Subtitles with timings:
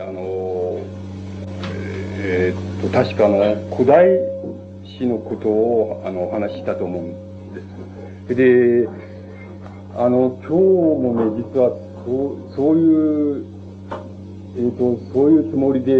[0.00, 0.80] あの、
[2.18, 4.08] えー、っと、確かあの、古代
[4.98, 7.60] 史のことを、あの、お話ししたと思うんで
[8.28, 8.34] す。
[8.34, 8.88] で、
[9.96, 13.46] あの、今日もね、実は、そう、そういう、
[14.56, 15.96] えー、っと、そういうつもりで、え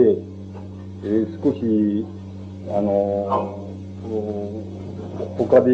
[1.06, 2.04] ー、少し、
[2.76, 3.68] あの、
[5.38, 5.70] 他で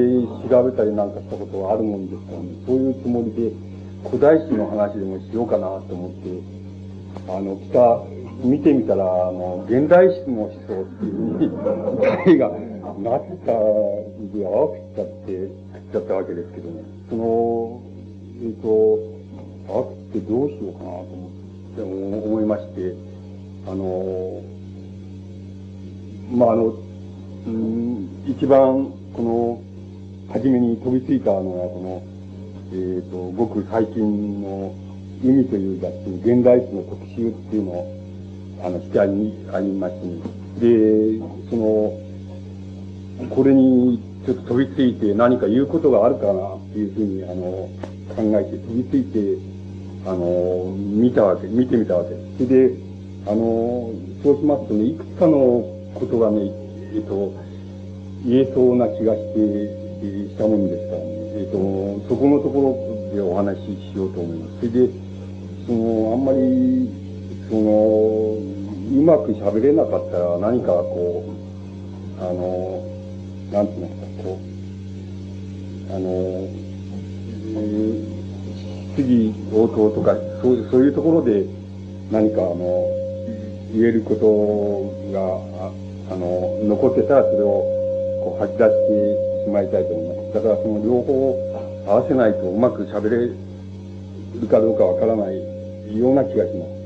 [0.51, 3.53] 調べたりなんかしたことはあるもんですからね、そういうつもりで、
[4.05, 6.60] 古代史の話でもしようかなと思って、
[7.29, 8.05] あの、北、
[8.45, 12.49] 見てみたら、あの、現代史の思想っていうふうに、が
[12.99, 13.53] なった
[14.33, 16.83] で、合わせちゃって、食っちゃったわけですけどね。
[17.09, 17.83] その、
[18.41, 18.69] えっ、ー、と、
[19.69, 21.83] 合わせてどうしようかなと思って、
[22.27, 22.95] 思いまして、
[23.67, 24.43] あの、
[26.33, 26.75] まあ、あの、
[27.47, 29.63] うん、一番、この、
[30.33, 32.03] 初めに飛びついたのは、この、
[32.73, 34.75] えっ、ー、と、ごく最近の、
[35.23, 38.01] 海という雑誌、現代史の特集っていうのを、
[38.65, 39.95] あの、してあり、ありまし
[40.61, 41.19] て、で、
[41.51, 41.93] その、
[43.29, 47.69] これにちょっと飛びついて何か言うことがあるかなっていうふうに、あの、
[48.17, 49.39] 考えて飛びついて、
[50.07, 52.49] あの、見たわけ、見てみたわけです。
[52.49, 52.71] で、
[53.27, 56.51] あの、そうしますとね、いくつかのことがね、
[56.95, 57.35] えっと、
[58.25, 61.11] 言えそうな気がして、したもんですからね。
[61.37, 62.77] えっと、そこのとこ
[63.13, 64.69] ろでお話ししようと思います。
[64.69, 64.93] それで、
[65.71, 66.91] その、あんまり、
[67.49, 68.35] その、
[68.91, 71.25] うまく喋れなかったら何かこ
[72.19, 72.83] う、あの、
[73.53, 74.41] なんて言いますか、こ
[75.91, 76.11] う、あの、
[77.55, 81.45] えー、質疑応答とか、そういう、そういうところで
[82.11, 82.57] 何かあの、
[83.73, 85.21] 言えることが、
[86.13, 87.63] あの、残ってたらそれを
[88.25, 90.35] こう吐き出してしまいたいと思います。
[90.35, 91.39] だからその両方
[91.87, 93.37] 合わせないとうまく喋れる
[94.49, 95.60] かどうかわからない
[95.99, 96.81] ような気がします。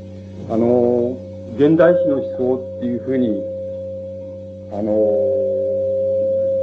[0.51, 1.17] あの、
[1.57, 3.29] 現代史の思想っていうふうに、
[4.73, 4.93] あの、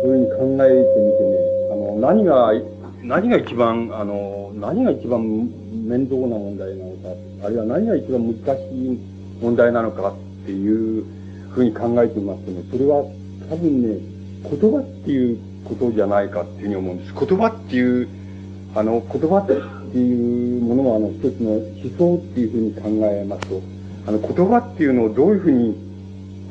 [0.04, 1.38] そういうふうに考えてみてね、
[1.72, 2.52] あの、何が、
[3.04, 5.22] 何が一番、あの、何が一番
[5.88, 9.00] 面倒な問題なのか、あるいは何が一番難しい
[9.42, 11.04] 問題なのかっていう
[11.52, 13.04] ふうに考えてみますとね、それは
[13.50, 14.00] 多分ね、
[14.44, 17.14] 言葉っていうことじゃないかっていうふうに思うんです。
[17.14, 18.08] 言葉っていう、
[18.76, 19.54] あの、言葉って
[19.92, 23.62] ていうものは、あの、一つの思想っていうふうに考えますと、
[24.08, 25.76] あの、言葉っていうのをどういうふうに、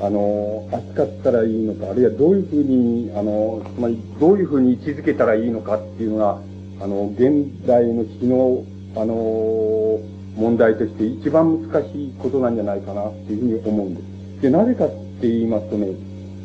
[0.00, 6.38] あの、扱ったらいいのか、あるいはどういうふうに、あの、つまりどういうふうに位置づけたらいいのかっていうのが、
[6.80, 8.64] あの、現代の詩の、
[8.96, 10.00] あの、
[10.36, 14.02] 問題として一番難しいことなんじゃないかなっていうふうに思うんで
[14.38, 14.42] す。
[14.42, 15.88] で、なぜかって言いますとね、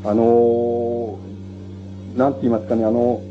[0.03, 1.17] あの、
[2.17, 3.21] なんて言いますかね、あの、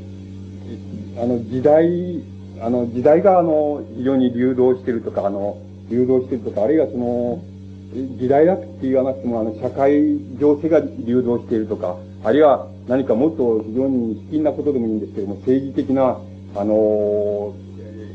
[1.17, 2.23] あの時代、
[2.61, 5.59] あの時代があの非常に流動してるとか、あの、
[5.91, 7.43] 流動してるとか、あるいはその、
[8.19, 16.19] 時代だって言わなくても、あの、社会情勢が流動しているとか、あるいは何かもっと非常に卑近なことでもいいんですけども、政治的な、
[16.57, 17.55] あの、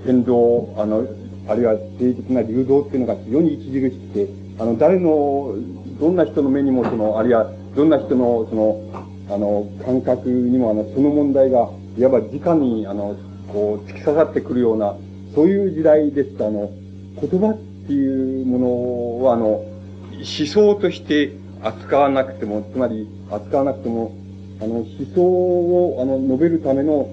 [0.05, 1.05] 変動、あの、
[1.47, 4.27] あるいは政治的な流動っていうのが非常に著しくて、
[4.59, 5.55] あの、誰の、
[5.99, 8.81] どんな人の目にもその、あるいはどんな人のその、
[9.29, 13.15] あの、感覚にもあの、その問題が、いわば直に、あの、
[13.51, 14.95] こう、突き刺さってくるような、
[15.35, 16.71] そういう時代ですと、あの、
[17.19, 24.15] 言葉っていうものは、あの、思想として扱わなくても、つまり扱わなくても、
[24.61, 27.09] あの、思想を、あの、述べるための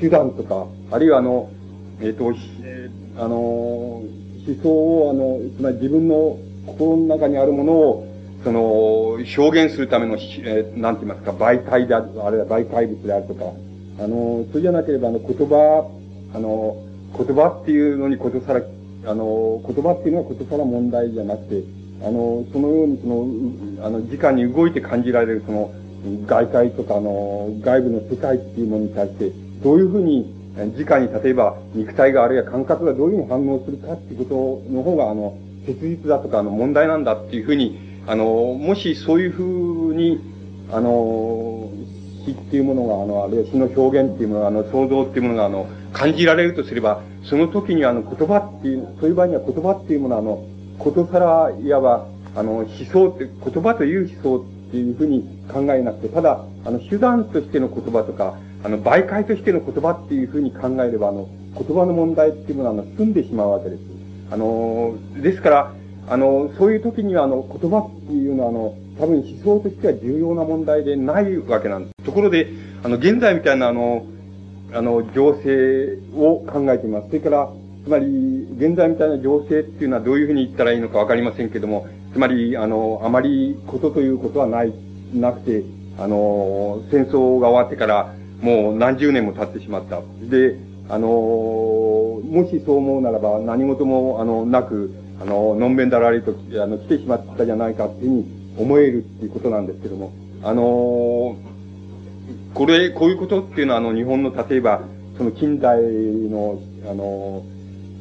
[0.00, 1.50] 手段とか、あるいはあの、
[2.00, 2.34] えっ、ー、と、
[3.16, 4.04] あの、思
[4.62, 8.06] 想を、あの、つまり自分の心の中にあるものを、
[8.42, 13.44] その、表現するための、えー、なんて言いますか、媒体である、あるいは媒介物であるとか、
[13.98, 15.90] あの、それじゃなければ、あの、言葉、
[16.34, 16.76] あの、
[17.16, 18.62] 言葉っていうのにことさら、
[19.06, 21.62] あの、言葉っていうのはことさら問題じゃなくて、
[22.02, 25.72] あの、そのようにその、あの、直に動いて感じられるその、
[26.26, 29.30] 外界とか、あの、外部の世界っていうものに対して、
[29.62, 40.20] どういうふうに、直に例えば肉体があるいは感覚がどういうふうに反応するかっていうことの方が、あの、切実だとか、あの、問題なんだっていうふうに、あの、もしそういうふうに、
[40.70, 41.63] あの、
[42.24, 50.44] 死っていうものが、あの、あるいは死の表現っていうものが、あの、想像っていうものが、あの、感じられるとすれば、その時にあの、言葉っていう、そういう場合には言葉っていうものは、あの、
[50.78, 52.06] ことさら、いわば、
[52.36, 55.22] あの、思想って、言葉という思想っていうふうに
[55.52, 63.80] 考えなくて、ただ、あの、手段としての言葉とか、あの、媒介としての言葉っていうふうに考えれば、あの、言葉の問題っていうものは、あの、済んでしまうわけです。
[64.30, 65.72] あの、ですから、
[66.08, 72.04] あの、そういう時には、あの、言葉っていうのは、あの、多分思想としては重要な問題でないわけなんです。
[72.04, 72.48] ところで、
[72.82, 74.06] あの、現在みたいな、あの、
[74.72, 77.08] あの、情勢を考えています。
[77.08, 77.48] それから、
[77.84, 84.72] つまり、現在みたいな情勢っていうのはどういうふうに言ったらいいのかわかりませんけども、つまり、あの、あまりことということはない、
[85.14, 85.64] なくて、
[85.98, 88.14] あの、戦争が終わってから
[88.44, 90.02] もう何十年も経ってしまった。
[90.28, 90.56] で、
[90.88, 98.26] あの、もしそう思うならば何事も、あの、なく、あの、のんべんだらりと、あの、来てしまったじゃないかっていうふうに
[98.58, 100.12] 思えるっていうことなんですけども、
[100.42, 101.36] あの、
[102.54, 104.82] これ、こういうことっていうのは、あの、日本の、例えば、
[105.16, 107.44] その近代の、あの、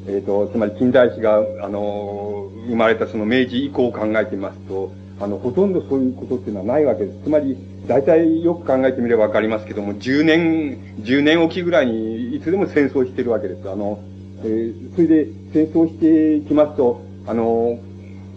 [0.08, 7.20] えっ、ー、と、つまり近代史が、あの、生まれたその明治以降を考えてみますと、あの、ほとんどそういうことっていうのはないわけです。
[7.24, 7.58] つまり、
[7.88, 13.70] 大体よく考えてみればわかりますけども、10年、10年おきぐらいにいつでも戦争してるわけです。
[13.70, 14.00] あの、
[14.44, 17.80] えー、それで戦争していきますと、あの、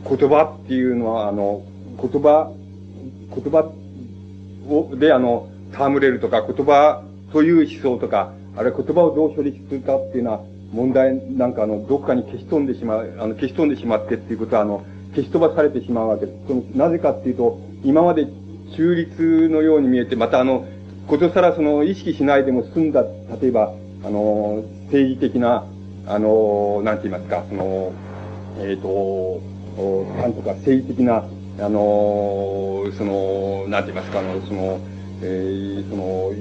[0.08, 1.62] 言葉っていうのは、あの、
[2.00, 2.53] 言葉、
[3.35, 3.73] 言葉
[4.69, 10.41] を、で、あの、戯れるとか、言葉という思想とか、あるいは言葉をどう処理するかっていうのは、
[10.73, 16.38] 問題なんかあの、どっかに消し飛んでしまう、あの、消し飛んでしまってっていうことは、あの、消し飛ばされてしまうわけです。
[16.47, 18.26] その、なぜかっていうと、今まで
[18.76, 20.67] 中立のように見えて、またあの、
[21.06, 23.03] ことさらその、意識しないでも済んだ、
[23.41, 23.75] 例えば、
[24.05, 25.67] あの、政治的な、
[26.06, 27.93] あの、なんて言いますか、その、
[28.58, 29.41] えっ、ー、と、
[30.20, 31.25] なんとか政治的な、
[31.58, 34.79] あの、その、なんて言いますか、あの、その、
[35.23, 36.32] えー、その、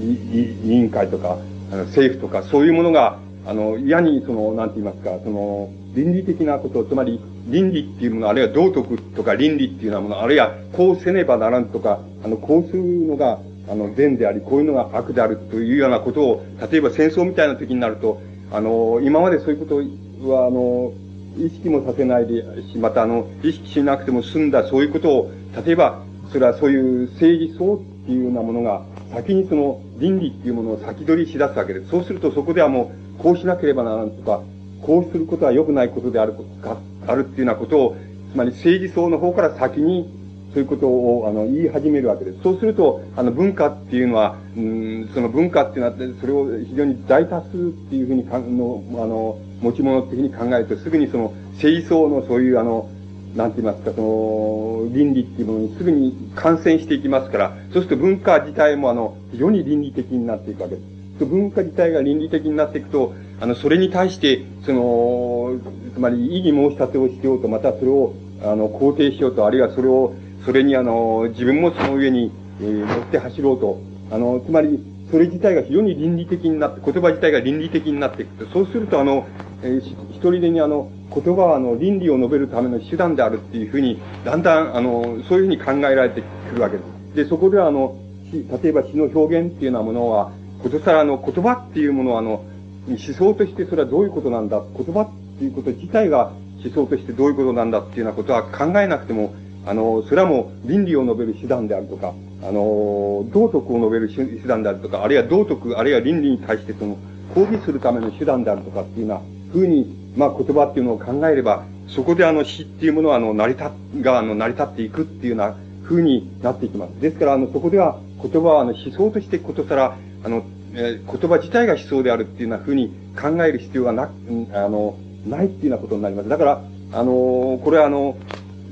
[0.00, 1.38] 委員会とか、
[1.70, 20.92] あの政府とか、そういうものが、あの、嫌に、その、なんて言いますか、その、倫理的なこと、つまり、倫理っていうもの、あるいは道徳とか倫理っていうようなもの、あるいは、こうせねばならんとか、あの、こうするのが、あの、善であり、こういうのが悪であるというようなことを、例えば戦争みたいな時になると、あの、今までそういうことは、あの、
[21.36, 22.42] 意識もさせないで
[22.72, 25.30] し、またあの、意識しなくても済んだ、そういうことを、
[25.64, 26.02] 例えば、
[26.32, 31.90] それはそういう政治層っていうようなものが、先にその倫理っていうものを先取りし出すわけです。
[31.90, 34.42] そうするとそこではもう、こうしなければならんとか、
[34.82, 37.96] こうすることは良くないことであるか、あるっていうようなことを、
[38.32, 40.17] つまり政治層の方から先に、
[40.58, 42.42] そういうことを、あの、言い始めるわけです。
[42.42, 47.50] そうすると、あの、文化っていうのは、うん、その文化っていうのは、それを非常に大多数っ
[47.88, 52.88] ていうふうにか、の、あの、持ち物的に考えると、すぐにその、政治層のそういう、あの、
[53.36, 61.24] なんて言いますか、その、倫理っていうものにすぐに感染していきますから、そうすると文化自体もあの、非常に倫理的になっていくわけです。
[61.24, 65.52] 文化自体が倫理的になっていくと、あの、それに対して、その、
[65.94, 70.14] つまり異議申し立てをしようと、またそれを、あの、肯定しようと、あるいはそれを、
[70.44, 73.80] それにあの、自分もその上に、えー、乗って走ろうと、
[74.10, 79.26] あの、つまり、それ自体が非常に倫理的になって、言葉自体が倫理的になっていくと、そうするとあの、
[79.62, 86.82] えー、一人でにあの、言葉はあの、倫理を述べるための手段であるっていうふうに、だんだん、あの、そういうふうに考えられてくるわけで
[87.12, 87.16] す。
[87.16, 87.96] で、そこではあの、
[88.32, 90.32] 例えば詩の表現っていうようなものは、
[90.62, 92.44] ことさらあの、言葉っていうものはあの、
[92.86, 96.32] 思想としてそれはどういうことなんだ、言葉っていうこと自体が
[96.62, 97.80] 思想としてどういうことなんだ？
[97.80, 99.34] っていうようなことは考えなくても、
[99.68, 106.96] あの、それはもう倫理を述べる手段であるとか、あの、道徳を述べる手段であるとか、あるいは道徳、あるいは倫理に対してその、
[107.34, 109.22] 抗議するための手段であるとかっていうような
[109.52, 113.70] 風に、まあ言葉っていうのを考えれば、そこであの詩っていうものはあの、成り立、
[114.00, 116.98] があの、成り立っていくっていうような風になっていきます。
[117.02, 124.10] ですからあの、そこでは言葉はあの、思想としてことさら、あの、えー、言葉自体が思想であるっていうような風に考える必要がな、
[124.54, 126.28] あの、ないっていうようなことになります。
[126.30, 126.62] だから、
[126.92, 128.16] あの、これはあの、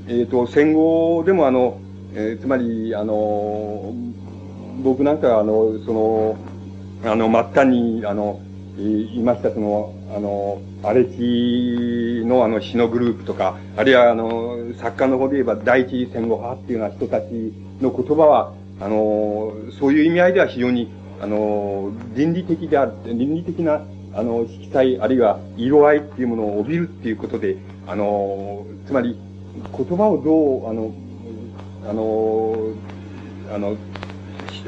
[0.09, 1.81] え、ー、と、戦後でもあの、
[2.13, 3.93] えー、つまり、あの、
[4.81, 6.37] 僕なんかあの、その、
[7.03, 8.39] あの、末端に、あの、
[8.77, 17.25] いました、その、あの、荒地のあの詩のグループとか、あるいはあの、作家の方で言えば第一次戦後派っていうような人たち
[17.81, 20.89] の言葉は、あの、そういう意味合いでは非常に、
[21.19, 23.81] あの、倫理的である、倫理的な、
[24.13, 29.19] あの、色彩、あるいは色合いっていうものを帯びるっていうことで、あの、つまり、
[29.75, 30.93] 言葉をどう、あの、
[31.89, 32.73] あの、
[33.53, 33.77] あの、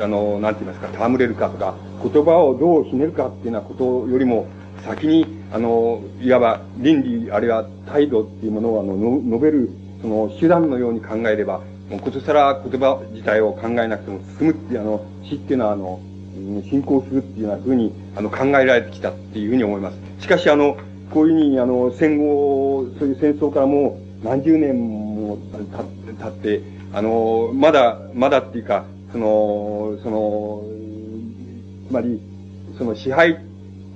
[0.02, 4.48] あの、なんて言いますか、戯れるかとか、言葉をどうひねるかっていうようなことよりも、
[4.86, 9.70] 先に、あの、いわば倫理、あるいは態度っていうものを、あの、述べる、
[10.02, 16.00] その手段のように考えれば、もうことさら言葉自体を考えなくても進むっていう、あの、死っていうのは、あの、
[16.70, 19.98] 進行するっていうようなふうに、あの、考えられてきたっていうふうに思います。
[20.22, 20.78] しかし、あの、
[21.12, 25.38] こういうふうに、あの、戦後、そういう戦争からもう何十年も
[26.20, 26.62] 経って、
[26.94, 30.64] あの、まだ、まだっていうか、その、その、
[31.88, 32.20] つまり、
[32.78, 33.40] その支配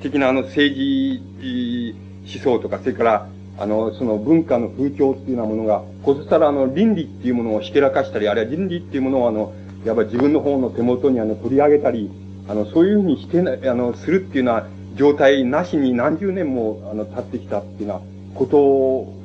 [0.01, 9.53] 的なあの政治思想とか、それから、あの、その文化の風潮っていうようなものが、こそしたらあの倫理っていうものをひけらかしたり、あるいは倫理っていうものをあの、
[9.85, 12.09] いわば自分の方の手元にあの取り上げたり、
[12.47, 19.22] あの、そういうふうにしてな、あの、するっていうのは、状態なしに何十年も、あの、経ってきたっていうようなことを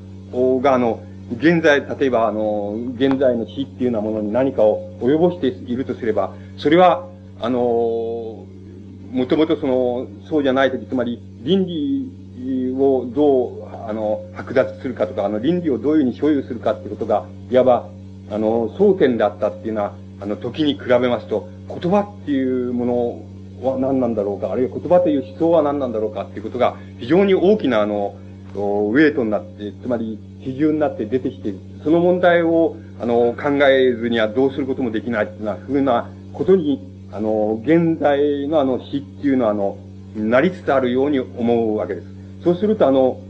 [0.60, 1.00] が、あの、
[1.36, 7.06] 現在、例えば、あの、現在の死っていうようなものに何かを及ぼしているとすれば、それは、
[7.40, 17.88] あの、もともとその、そうじゃないとき、つまり、倫理をどう、あの、剥奪するかとか、あの、倫理をどういうふうに所有するかってことが、いわば、
[18.30, 23.22] あの、争点であったっていうのは、あの、時に比べますと、言葉っていうも
[23.60, 28.14] のは何なんだろうか、あるいは言葉という思想は何なんだろうかっていうことが、非常に大きな、あの、
[28.54, 31.58] とウェイトになって、つまり、基準になって出てきている。
[31.82, 36.80] その問題を、あの、考えずにはどうすることもできないっていうようなふうなことに、
[37.12, 39.76] あの、現在のあの死っていうのは、あの、
[40.16, 42.06] なりつつあるように思うわけです。
[42.44, 43.20] そうすると、あの、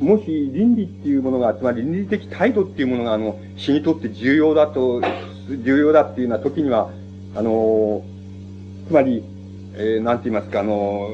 [0.00, 5.00] もし倫理っていうものが、つまり倫理的態度っていうものが、あの、死にとって重要だと、
[5.48, 6.90] 重要だっていうような時には、
[7.34, 8.02] あの、
[8.88, 9.22] つまり、
[9.74, 11.10] えー、なんて言いますか、あの、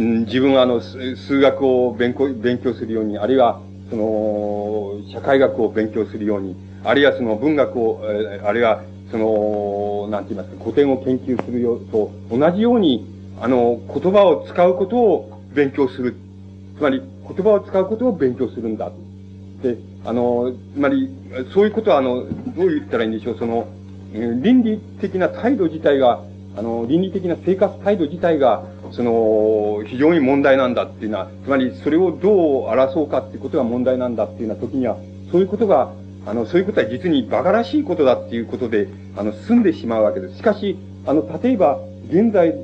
[0.00, 8.02] ん自分はあの、数学を勉強、勉強するように、あるいは、その、社会学を勉強するように、あるいはその文学を、
[8.44, 8.82] あるいは
[9.12, 13.06] その、なんて言いますか、古典を研究するよと同じように、
[13.40, 16.16] あの、言葉を使うことを勉強する。
[16.78, 18.90] つまり、言葉を使うことを勉強するんだ。
[19.62, 21.10] で、あの、つまり、
[21.52, 23.68] そういうことは、あの、どう言ったらいいんでしょう、その、
[24.14, 26.22] 倫理的な態度自体が、
[26.56, 34.96] あの、倫理的な生活態度自体が、その、非常に問題なんだっていうのは、つまりそれをどう争うかっていうことが問題なんだっていうような時には、
[35.30, 35.92] そういうことが、
[36.26, 40.36] あの、そういうことは実に馬鹿らしいことだっていうことで、あの、済んでしまうわけです。
[40.36, 42.54] しかし、あの、例えば、現在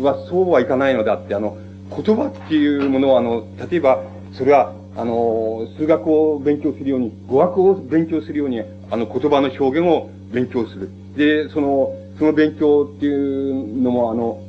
[0.00, 1.56] はそうはいかないのであって、あの、
[1.90, 4.02] 言葉っていうものは、あの、例えば、
[4.32, 10.90] それは、あの、数学を勉強するように、語学を勉強するように、あの、言葉の表現を勉強する。
[11.16, 14.40] で、その、その勉強っていうのも、あの、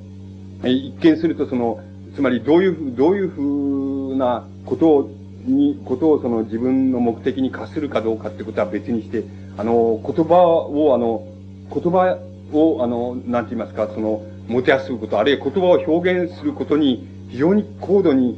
[0.68, 1.80] 一見するとその、
[2.16, 5.12] つまりどういう、どういうふうなことを、
[5.46, 9.24] に、ことをその自分の目的に課するかどうかってことは別にして、
[9.58, 11.26] あの、言葉を、あの、
[11.74, 12.18] 言葉
[12.52, 18.38] を、あの、なんて言いますか、その、もてあすること、あるいは言葉を表現することに、非常に高度に、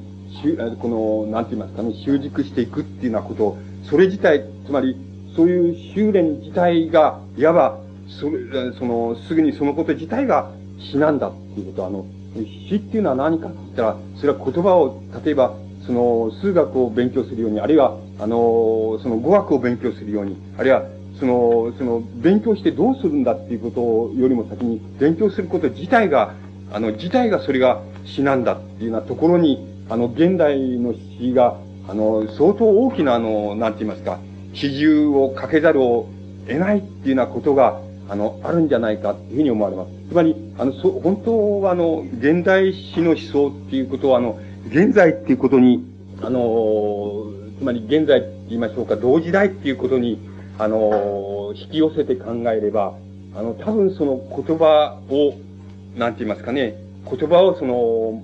[0.80, 3.58] この、なんて言いますかね、習熟していくっていうようなことを、
[3.90, 4.96] それ自体、つまり、
[5.36, 10.51] そういう修練自体が、いわば、それ、その、すぐにそのこと自体が
[10.90, 12.06] 死なんだっていうことは、あの、
[12.70, 20.84] 死っていうのは何かって言ったら、それは言葉を、例えば、その、数学を勉強するように、あるいは、あの、その語学を勉強するように、あるいは、
[21.20, 26.34] その、その、勉強してどうするんだっていうことよりも先に、勉強すること自体が、
[26.72, 31.58] あの、自体がそれが死なんだっていうようなところに、あの、現代の死が、
[31.88, 34.20] あの、相当大きな、あの、なんて言いますか、
[34.54, 36.08] 比重をかけざるを
[36.48, 39.91] 得ないっていうようなことが、あの、あるんじゃないかっていうふうに思われます。
[40.10, 44.38] つまり、あの、そ、本当はあの、現代史の思想っていうことは、あの、
[44.68, 45.82] 現在っていうことに、
[46.22, 47.24] あの、
[47.58, 50.20] つまり現在って言いましょうか、同時代っていうことに、
[50.58, 52.96] あの、引き寄せて考えれば、
[53.34, 55.36] あの、多分その言葉を、
[55.98, 56.75] なんて言いますかね、
[57.10, 58.22] 言葉をその、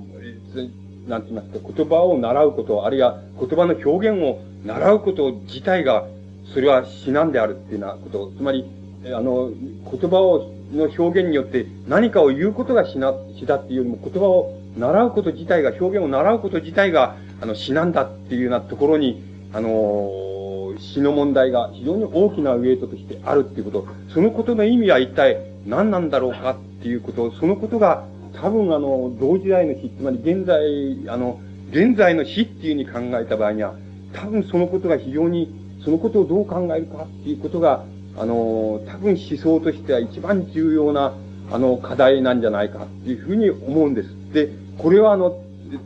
[1.08, 6.06] なんて言いますか、言葉を習うこと、あるいは言葉の表現を習うこと自体が、
[6.54, 8.34] それは至難であるっていうようなこと。
[8.36, 8.66] つまり、
[9.14, 9.52] あの、
[9.92, 19.24] 言葉を、の表現によって何かを言うことがしな、しだっていうよりも言葉を習うこと自体が、表現を習うこと自体が、あの、死なんだっていうようなところに、
[19.54, 28.06] あの、死の問題が非常に大きなウェイトとしてあるっていうこと、そのことの意味は一体何なんだろうかっていうこと、そのことが
[28.42, 31.40] 多分あの、同時代の死、つまり現在、あの、
[31.72, 33.74] 現在の死っていうふうに考えた場合には、
[34.14, 37.84] 多分そのことが非常に、そのことをどう考えるかっていうことが、
[38.18, 41.14] あの、多分思想としては一番重要な、
[41.52, 44.10] あの、課題なんじゃないかっていうふうに思うんです。
[44.34, 45.40] で、これはあの、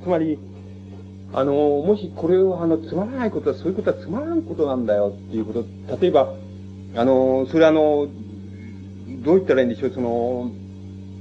[0.03, 0.39] つまり、
[1.33, 5.65] あの、もしこれをあの、つまらないことは、そういうことはつまらんことなんだよっていうこと、
[6.01, 6.33] 例えば、
[6.95, 8.07] あの、それあの、
[9.23, 10.51] どう言ったらいいんでしょう、その、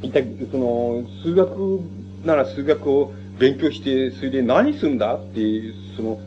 [0.02, 1.81] 一体、その、数学
[2.25, 6.19] なら数学を勉強して、それで何するんだっていう、その、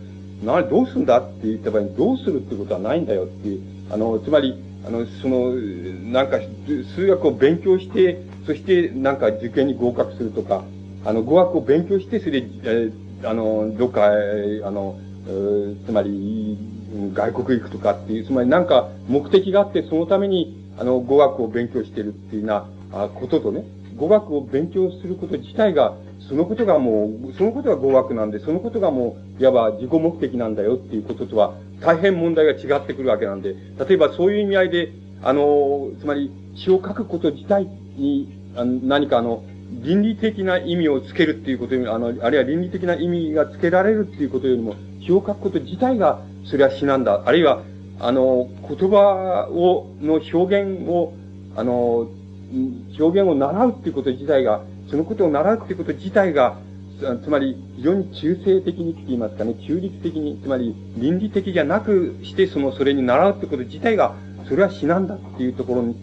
[0.43, 5.53] な、どうするんだって言った場合に、どうするってことはないんだよっていう、あの、つまり、あの、その、
[6.11, 6.39] なんか、
[6.95, 10.63] 数学を勉強して、そして、なんか受験に合格するとか、
[11.05, 12.91] あの、語学を勉強して、それで、え、
[13.23, 14.99] あの、どっか、あの、
[15.85, 16.57] つまり、
[17.13, 23.63] 外国行くとかっていう、つまりなんか目的があって、そのために、あの、語学を勉強してるっていうようなこととね、
[23.95, 25.95] 語学を勉強すること自体が、
[26.27, 33.55] そのことがもう、そのことが語学なんで、そのことがもう、いわば自己目的なんだよっていうこととは、大変問題が違ってくるわけなんで、
[33.87, 39.43] 例えばそういう意味合いで、あの、つまり詩を書くこと自体に、あの何かあの、
[39.81, 47.23] 倫理的な意味をつけるっていうことあの、あるいは倫理的な意味がつけられるっていうことよりも、詩を書くこと自体が、それは詩なんだ。
[47.25, 47.63] あるいは、
[47.99, 51.13] あの、言葉を、の表現を、
[51.55, 52.07] あの、
[52.99, 54.61] 表現を習うっていうこと自体が、
[54.93, 56.59] そのことを習うっていうこと自体が、
[57.23, 64.13] つまり、非常に中性的にって言いますかね、中立的に、つまり、倫理的じゃなくして、その、それに習うってこと自体が、
[64.47, 65.95] それは死なんだっていうところ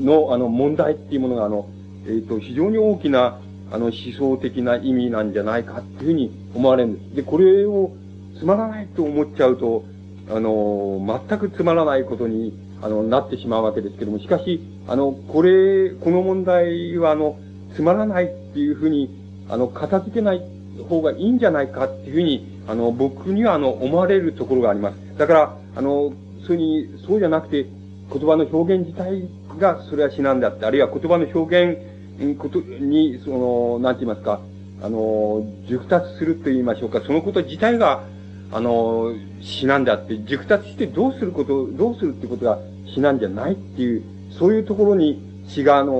[0.00, 1.68] の、あの、問題っていうものが、あの、
[2.04, 3.38] えっ、ー、と、非常に大きな、
[3.70, 7.14] あの、思想的な意味なんじゃないかっていうふうに思われるんです。
[7.14, 7.92] で、これを
[8.40, 9.84] つまらないと思っちゃうと、
[10.28, 17.36] あの、全くつまらないことに、あの、なってしまうわけですけども、しかし、あの、これ、この問題は、あの、
[17.74, 19.10] つまらないっていうふうに、
[19.48, 20.42] あの、片付けない
[20.88, 24.96] 方がいいんじゃないかっていうふうに、あの、僕には、あの、思われるところがあります。
[25.18, 26.12] だから、あの、
[26.46, 27.66] そういうに、そうじゃなくて、
[28.12, 31.92] 言葉の表現自体が、それは死なんであって、あるいは言葉の表現、
[32.38, 34.40] ことに、その、なんて言いますか、
[34.82, 38.04] あの、熟達すると言いましょうか、そのこと自体が、
[38.52, 42.58] あの、死なんであって、熟達してどうすること、どうするってことが
[42.94, 45.92] 死なんじゃないっていう、そういうところに死が、あの、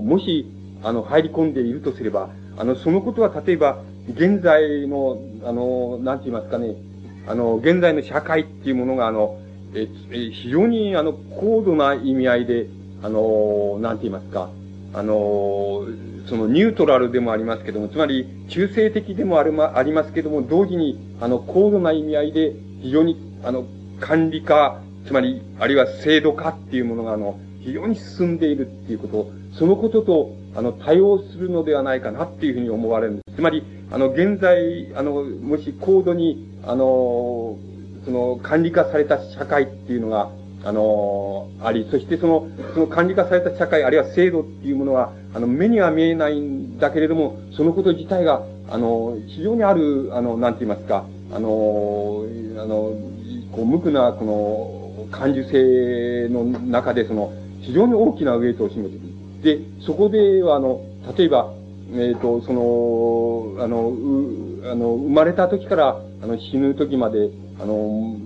[0.00, 0.46] もし、
[0.82, 3.82] あの、入り込んでいるとすれば、あの、そのことは例えば、
[4.14, 6.74] 現在の、あの、なんて言いますかね、
[7.26, 9.38] あの、現在の社会っていうものが、あの、
[9.74, 12.66] え、え非常に、あの、高度な意味合いで、
[13.02, 14.50] あの、なんて言いますか、
[14.92, 15.86] あの、
[16.26, 22.52] そのニュートラルでもありますけども、つまり中性的でもあるま、ありますけども、同時に、あの、高度な意味合いで、
[22.82, 23.64] 非常に、あの、
[24.00, 33.36] 管理化、つまり、あるいは制度化っていうものが、あの、非常に進んでいるっていうこと、そのことと、あの、対応するのではないかなっていうふうに思われるんです。
[33.36, 37.56] つまり、あの、現在、あの、もし高度に、あの、
[38.04, 40.30] その、管理化された社会っていうのが、
[40.64, 52.24] あの、あり、そしてその、その管理化された社会、あるいは制度っていうものは、あの、目には見えないんだけれども、そのこと自体が、あの、非常にある、あの、なんて言いますか、あの、
[52.58, 52.94] あの、
[53.52, 59.20] こう、無垢な、この、感受性の中で、その、非常に大きなウェイトを占めている。
[59.42, 60.80] で、そこでは、あの、
[61.16, 61.52] 例えば、
[61.92, 67.30] えっ、ー、と、その、あの、う、あの、生まれた時から、あの、死ぬ時まで、
[67.60, 68.16] あの、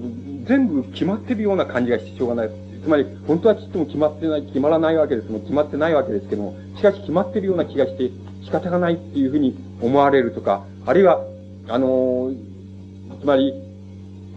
[0.46, 2.50] 全部決まってるような感じがしてしょうがない。
[2.82, 8.10] つまり、本当はちっとも決まってない、決まらないわけですも決まってないわけですけども、しかし決まってるような気がして
[8.44, 11.24] 仕方がないっていうふうに思われるとか、あるいは、
[11.68, 12.30] あの、
[13.20, 13.54] つまり、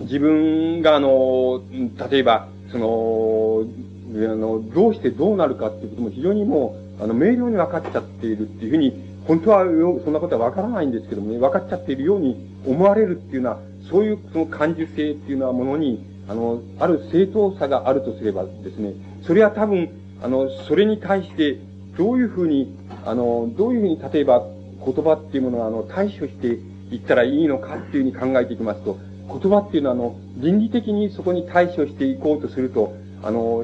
[0.02, 1.62] 自分があの、
[2.10, 3.66] 例えば、その、
[4.14, 9.66] であの、どうしてどうなるかっていうことも非常にもう、あの、明瞭に分かっちゃっているっていうふうに、本当は
[10.04, 18.94] そんなことは分からないんですけどもね、分かっちゃっているように思われるっていうのは、そういうその感受性っていうのはものに、あの、ある正当さがあるとすればですね、
[19.24, 19.90] それは多分、
[20.22, 21.58] あの、それに対して、
[21.98, 22.74] どういうふうに、
[23.06, 24.46] あの、どういうふうに、例えば、
[24.86, 26.60] 言葉っていうものは、あの、対処して
[26.94, 32.94] いったらいいのかっていうふうに考えていきますと、言葉っていうのは、あの、倫理的にそこに対処していこうとすると、
[33.24, 33.64] あの、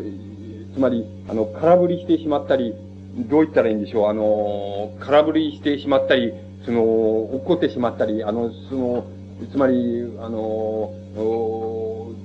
[0.73, 2.73] つまり、あの、空振りしてしまったり、
[3.29, 6.33] どう言ったらいいんでしょう、あの、空振りしてしまったり、
[6.65, 9.05] その、落っこってしまったり、あの、その、
[9.51, 12.15] つまり、あの、ホ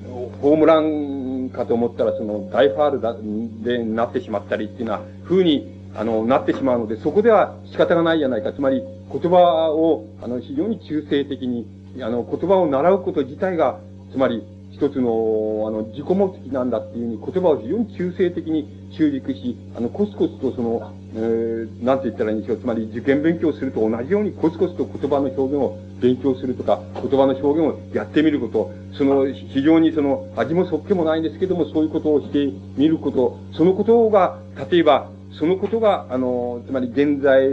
[0.42, 3.16] ームランかと思ったら、その、大ファールだ、
[3.62, 8.52] でなってしまったりっていうような風に、あの、なってしまうので、そこでは仕方がないじゃないか。
[8.52, 11.66] つまり、言葉を、あの、非常に中性的に、
[12.00, 13.80] あの、言葉を習うこと自体が、
[14.12, 14.42] つまり、
[14.78, 22.58] 一つの、あの、自己目的なんだっていうふうに言葉を非常に中性的に習熟し、あの、コツコツとその、えー、なんて言ったらいいんでしょう。
[22.58, 34.38] つまり受験勉強すると同じようにコツコツと言葉の表現を勉強するとか、言葉の表現をやってみること、その、非常にその、味もそっけもないんですけども、そういうことをしてみること、そのことが、
[34.70, 37.48] 例えば、そのことが、あの、つまり現在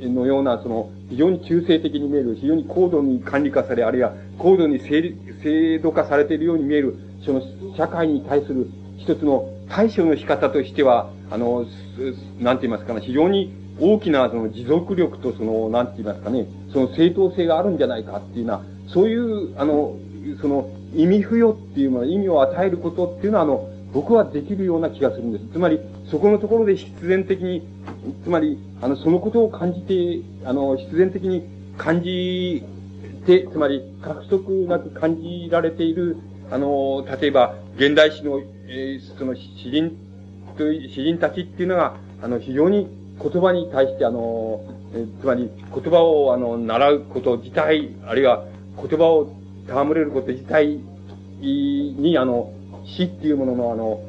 [0.00, 7.42] のような、その、非常に中性的に見える、非常に高度に管理化され、あるいは高度に制度化されているように見える、その
[7.76, 11.66] 社会に対する一つの対処の仕方としては、あの、
[12.38, 19.96] なんて言いますかね、非常に大きなその持続力とその、なんて言いますかね、その正当性があるんじゃないかっていうような、そういう、あの、
[20.40, 25.46] その意味付与っていうもの、意味を与えることっていうのは、あの、僕はできるような気がするんです。
[25.54, 25.80] つまり、
[26.10, 27.66] そこのところで必然的に、
[28.24, 32.62] つまり、あの、そのことを感じて、あの、必然的に感じ
[33.24, 36.18] て、つまり、獲得なく感じられている、
[36.50, 39.96] あの、例えば、現代史の、えー、その、詩人
[40.58, 44.60] と、詩人たちっていうのが、あの、非常に言葉に対して、あの、
[44.92, 48.44] えー、つまり、言葉を、あの、習うこと自体、あるいは、
[48.76, 49.32] 言葉を
[49.66, 50.80] 戯れること自体
[51.40, 52.52] に、あの、
[52.86, 54.00] 死っていうものの、あの、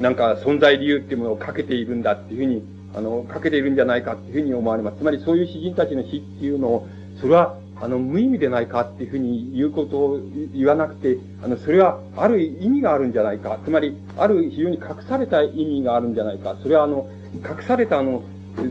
[0.00, 2.62] なんか存在理由っていうものをかけているんだっていうふうに
[2.94, 4.98] あの、かけているんじゃないかっていうふうに思われます。
[4.98, 6.88] つまりそういう詩人たちの詩っていうのを、
[7.20, 10.20] それは、あの、無意味でないかっていうふうに言うことを
[10.52, 13.58] 言わなくて、あの、それはある意味があるんじゃないか。
[13.64, 16.56] つまり、ある非常に隠された意味があるんじゃないか。
[16.62, 18.22] それはあの、隠されたあの、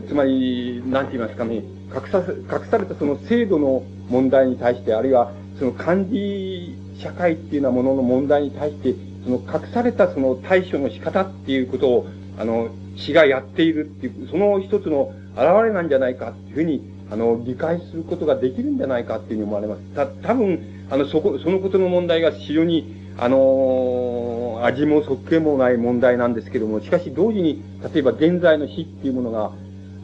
[0.06, 12.06] つまり、なんて言いますかね、隠さ、隠されたその制度の問題に対して、あるいは、その漢字社会っていうようなものの問題に対して、その隠されたその対処の仕方っていうことを、
[12.38, 19.82] あの、詩がやっているっていう、その一つの現れなんじゃないかっていうふうに、あの、理解することができるんじゃないかっていうふうに思われます。
[19.94, 29.52] た、多分、あの、そこ、そのことの問題が非常に、あのー、味もそっけもない問題なんですけども、しかし同時に、例えば現在の死っていうものが、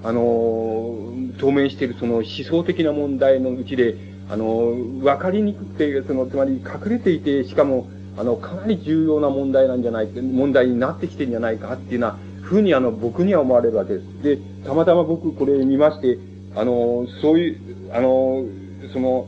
[0.02, 3.94] あのー、当面しているその思想的な問題のうちで、
[4.29, 14.22] あのー、わかりにくくて、その、つまり隠れていて、しかも、あの、かなり重要な問題なんじゃない、問題になってきてるんじゃないかっていうようなふうにあの、僕には思われるわけです。
[14.22, 16.18] で、たまたま僕これ見まして、
[16.55, 17.59] あの、そういう、
[17.92, 18.44] あの、
[18.92, 19.26] その、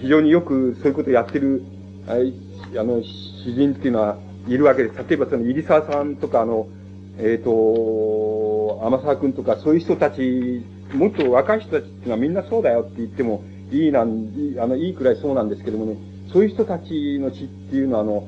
[0.00, 1.62] 非常によくそういうことをやってる、
[2.08, 2.14] あ
[2.82, 4.96] の、詩人っていうのはいるわけです。
[5.08, 6.68] 例えばその、入沢さんとか、あの、
[7.18, 15.96] えっ、ー、と、天沢くんとか、そういう人たち、もっと若い人たちっていうのはみんなそうだよって言ってもいいなん、あの、いいくらいそうなんですけどもね、
[16.34, 18.26] そういう人たちの詩っていうのは、あの、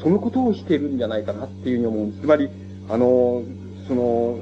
[0.00, 2.22] そのことをしてるんじゃないかなっていうふうに思うんです。
[2.22, 2.48] つまり、
[2.88, 3.42] あの、
[3.88, 4.38] その、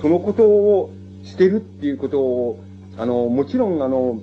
[0.00, 0.90] そのことを
[1.22, 2.64] してるっていうことを、
[2.98, 4.20] あの、もちろんあの、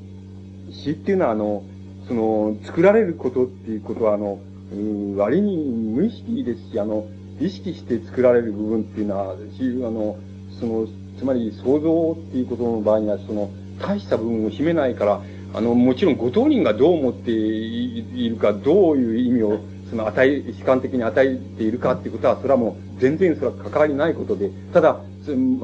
[0.70, 1.64] 詩っていうのはあの、
[2.10, 4.42] その、作られることっていうことはあの、
[4.74, 7.06] うん、割に無意識ですし、あの、
[7.40, 10.18] 意識して作られる部分っていうのは、あの、
[10.60, 15.22] その、つまり想像っていうことの場合には、その、大した部分を秘めないから、
[15.54, 19.60] あの、もちろんご当人がどう思っているか、どういう意味を、
[19.90, 25.00] その与え、悲観的に与えているかっていうことは、それはもう全然それは関わりないことで、ただ、あ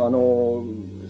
[0.09, 0.63] の、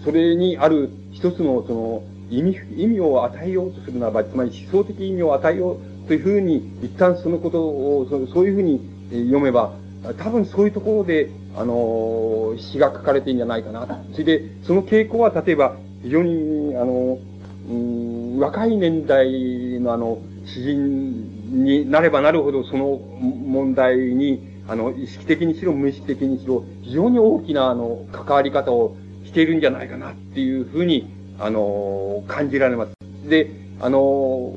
[0.03, 9.73] それにある一つのその意味、意味を与えようとするならば、つまり思想的意味を与えようというふうに、一旦そのことを、そそういうふうに読めば、
[10.17, 14.03] 多分そういうところで、あの、詩が書かれているんじゃないかな。
[14.11, 17.17] それで、その傾向は例えば、非常に、あの、
[17.67, 31.07] うん、若い年代のあの、詩人になればなるほど、その問題に、あの、意識的にしろ、無意識的にしろ、非常に大きな、あの、関わり方をしているんじゃないかなっていうふうに、
[31.39, 32.93] あの、感じられます。
[33.27, 34.55] で、あの、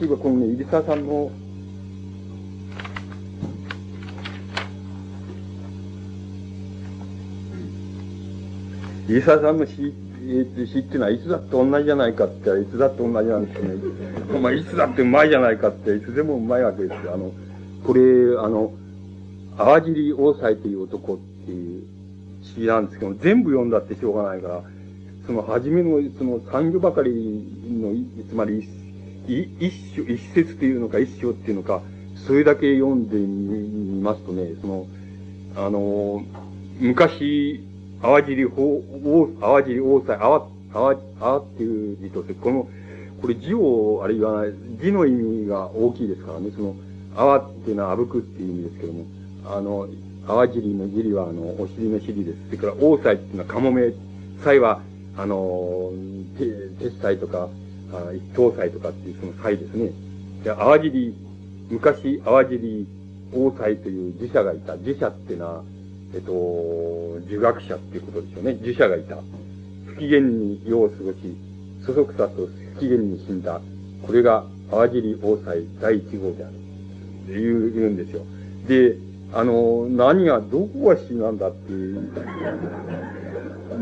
[0.00, 1.30] 例えばこのね、入澤さんの、
[9.08, 9.92] 入澤さんの詩、
[10.66, 14.40] 詩っていうのはいつだって同じじゃないかって、いつだって同じなんですよね。
[14.40, 17.14] まあ、いつだってうまいじゃないかって、いつでもうまいわけですよ。
[17.14, 17.32] あの、
[17.84, 18.00] これ、
[18.38, 18.72] あの、
[19.56, 21.82] 淡尻大斎という男っていう
[22.42, 24.62] 詩なんですけど全部読んだってしょうがないから、
[25.26, 27.10] その初めのその産業ばかり
[27.68, 27.94] の、
[28.28, 28.68] つまり
[29.26, 31.82] 一一一節というのか一章っていうのか、
[32.26, 34.86] それだけ読んでみますとね、その、
[35.56, 36.22] あの、
[36.80, 37.64] 昔、
[38.04, 38.82] 淡尻大、
[39.40, 42.68] 淡尻大斎、淡、淡、淡っていう字として、この、
[43.22, 44.44] これ字を、あるいは
[44.78, 46.76] 字の意味が大きいですからね、その、
[47.16, 49.06] 淡っていうのはあぶくっていう意味ですけども、
[49.46, 49.88] あの、
[50.26, 52.38] 淡尻の尻は、あの、お尻の尻です。
[52.46, 53.94] それから、大祭っていうのは、かもめ、
[54.42, 54.82] 祭は、
[55.16, 55.90] あの、
[56.36, 56.44] て
[56.84, 57.48] 鉄祭とか、
[57.90, 59.92] あ一等祭とかっていうその祭ですね。
[60.42, 61.14] で、淡尻、
[61.70, 62.86] 昔、淡尻
[63.32, 64.76] 大祭という儒者がいた。
[64.76, 65.64] 儒者っていうのは、
[66.14, 66.32] えっと、
[67.28, 68.54] 儒学者っていうことですよね。
[68.62, 69.16] 儒者がいた。
[69.86, 71.18] 不機嫌に世を過ごし、
[71.84, 73.60] そそくさと不機嫌に死んだ。
[74.06, 76.54] これが淡尻大祭第一号である。
[77.28, 78.22] 言う、言うんですよ。
[78.68, 78.96] で、
[79.32, 82.12] あの、何が、どこが死なんだっていう、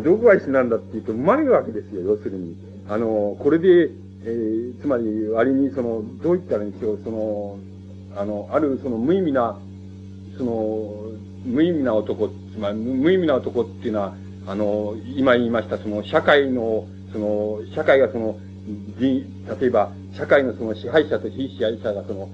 [0.03, 2.57] どこが死なんだっていうと、うまいわけですよ、要するに。
[2.88, 3.90] あの、これで、
[4.25, 7.59] えー、つまり、割にその、どう言ったらいいんでしょう、その、
[8.16, 9.59] あの、あるその無意味な、
[10.38, 11.12] その、
[11.44, 14.14] 無意味な男、つまり無意味な男っていうのは、
[14.46, 18.38] あの、今言いました、その、社会の、その、社会がその、
[19.00, 22.28] 例えば、社会のその支配者と非支配者がその、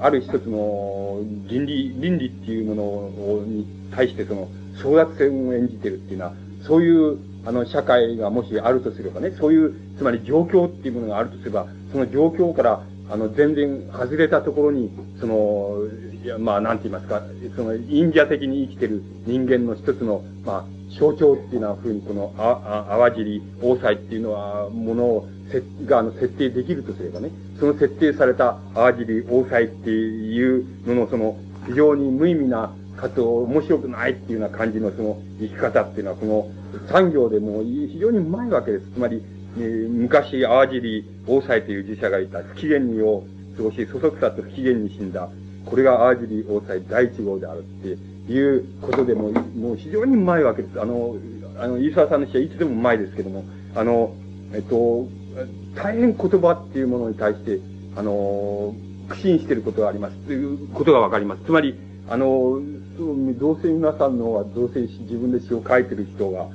[0.00, 4.48] ある一つの倫理、倫理っていうものに対してその
[4.82, 6.32] 争奪戦を演じてるっていうのは、
[6.66, 15.78] そういうあの社会がもしあるとすればね、そういう、つまり状況っていうものがあるとすれば、その状況からあの全然外れたところに、その、
[16.22, 17.22] いやまあなんて言いますか、
[17.56, 31.36] その陰者的に生きてる人間の一つの、まあ象徴っていうのはふうにこの、あ、あ、淡尻、大祭っていうのは、ものを、せ、が、あの、設定できるとすればね、その設定された淡尻、大祭っていうのの、その、
[31.68, 36.50] 非常に無意味なかつ面白くないっていうような感じのその生き方っていうのは、この
[36.88, 38.86] 産業でも非常にうまいわけです。
[38.90, 39.22] つまり、
[39.58, 43.24] えー、昔、淡尻大斎という儒者がいた不機嫌にを
[43.56, 45.28] 過ごし、そそくさと不機嫌に死んだ。
[45.64, 50.80] これが淡尻大斎第一号であるっていうことでも、もう非常にうまいわけです。
[50.80, 51.16] あの、
[51.58, 54.14] あの、飯沢さんの詩はいつでもうまいですけども、あの、
[54.54, 55.08] えっと、
[55.74, 57.60] 大変言葉っていうものに対して、
[57.96, 58.74] あの、
[59.08, 60.16] 苦心していることがあります。
[60.26, 61.42] ということがわかります。
[61.44, 61.74] つまり、
[62.08, 62.60] あの、
[63.38, 66.48] どうせ皆さんの方は、どうせ自分で詩を書いてる人が、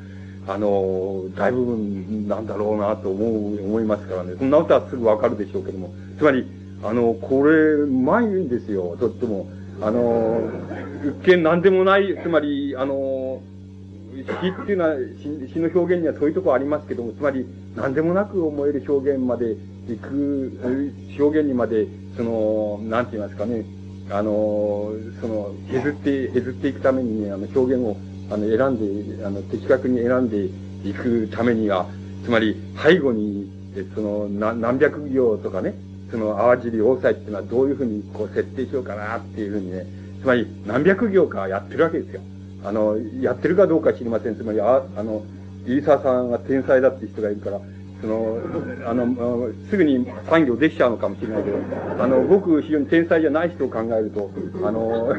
[0.47, 4.33] あの、大部分なんだろうなと思う、思いますからね。
[4.37, 5.93] そんなことはすぐわかるでしょうけども。
[6.17, 6.45] つまり、
[6.83, 9.47] あの、これ、うまいんですよ、とっても。
[9.81, 10.41] あの、
[11.03, 13.41] 一見何でもない、つまり、あの、
[14.15, 14.95] 詩っていうのは、
[15.53, 19.55] 詩の表現にはそういうところありますけども、つまり、何でもなく思える表現まで
[19.87, 20.51] 行く、
[21.19, 23.65] 表現にまで、その、なんて言いますかね、
[24.09, 27.97] あの、その、削って、削っていくために、ね、あの、表現を、
[28.29, 30.49] あの、選んで、あの、的確に選んで
[30.87, 31.87] いくためには、
[32.23, 33.51] つまり、背後に、
[33.93, 35.75] その、何百行とかね、
[36.11, 39.85] その、淡尻大祭っていうのはどういうふうに、こう、設定しようかなっていうふうにね、
[40.21, 42.21] つまり、何百行かやってるわけですよ。
[42.63, 44.35] あの、やってるかどうか知りません。
[44.35, 45.23] つまり、あ、あの、
[45.67, 47.59] 入沢さんが天才だって人がいるから、
[48.01, 48.37] その、
[48.87, 51.57] あの、すぐに産業できちゃうのかもしれないけど、
[51.99, 54.29] あの、僕非常に天才じゃない人を考えると、
[54.63, 55.13] あの、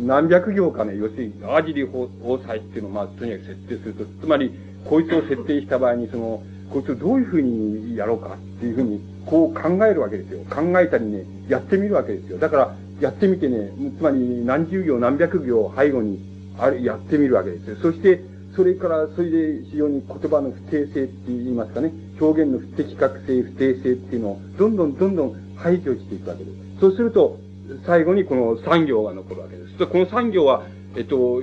[0.00, 2.08] 何百行かね、要するに、アージリ法
[2.46, 4.52] 裁っていうのを、まあ、とにかく設定すると、つまり、
[4.84, 10.40] こいつを設定した場合に、その、こいつをどういうふうにやろうかっていうふうに、こう考えるわけですよ。
[10.50, 12.38] 考えたりね、やってみるわけですよ。
[12.38, 16.20] だから、やってみてね、つまり何十行何百行背後に、
[16.58, 17.76] あれ、やってみるわけですよ。
[17.80, 18.22] そして、
[18.54, 26.56] それから、それで非常に言葉の不定性って言いますかね、表現の不適格性、不定性っていうのを、どんどんどんどん排除していくわけです。
[26.80, 27.38] そうすると、
[27.86, 29.63] 最後にこの産業が残るわけです。
[29.78, 30.62] この産業は、
[30.96, 31.42] えっと、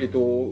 [0.00, 0.50] えっと、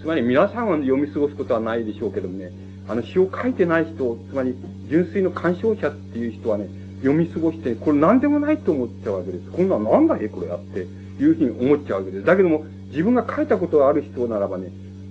[0.00, 2.50] つまり皆さんは読み過ごすことはないでしょうけどもね、
[2.88, 4.54] あの詩を書いてない人、つまり
[4.88, 6.68] 純粋の鑑賞者っていう人はね、
[7.00, 9.50] 読み過ごして、これ何でもないと思っちゃうわけです。
[9.50, 12.24] こんなんなんだいこれやって、いうふうに思っちゃうわけです。
[12.24, 14.68] だけども、自分が書いたことがある人ならばね、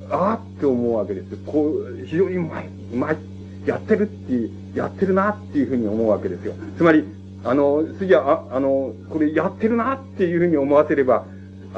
[0.10, 1.38] ああって思うわけです。
[1.46, 3.18] こう、非常にうまい、うまい、
[3.66, 6.54] やってるっていう、やってるなっていうふうに思うわけですよ。
[6.78, 7.04] つまり、
[7.44, 11.26] あの、次は、ああの、これやってるなっていうふうに思わせれば、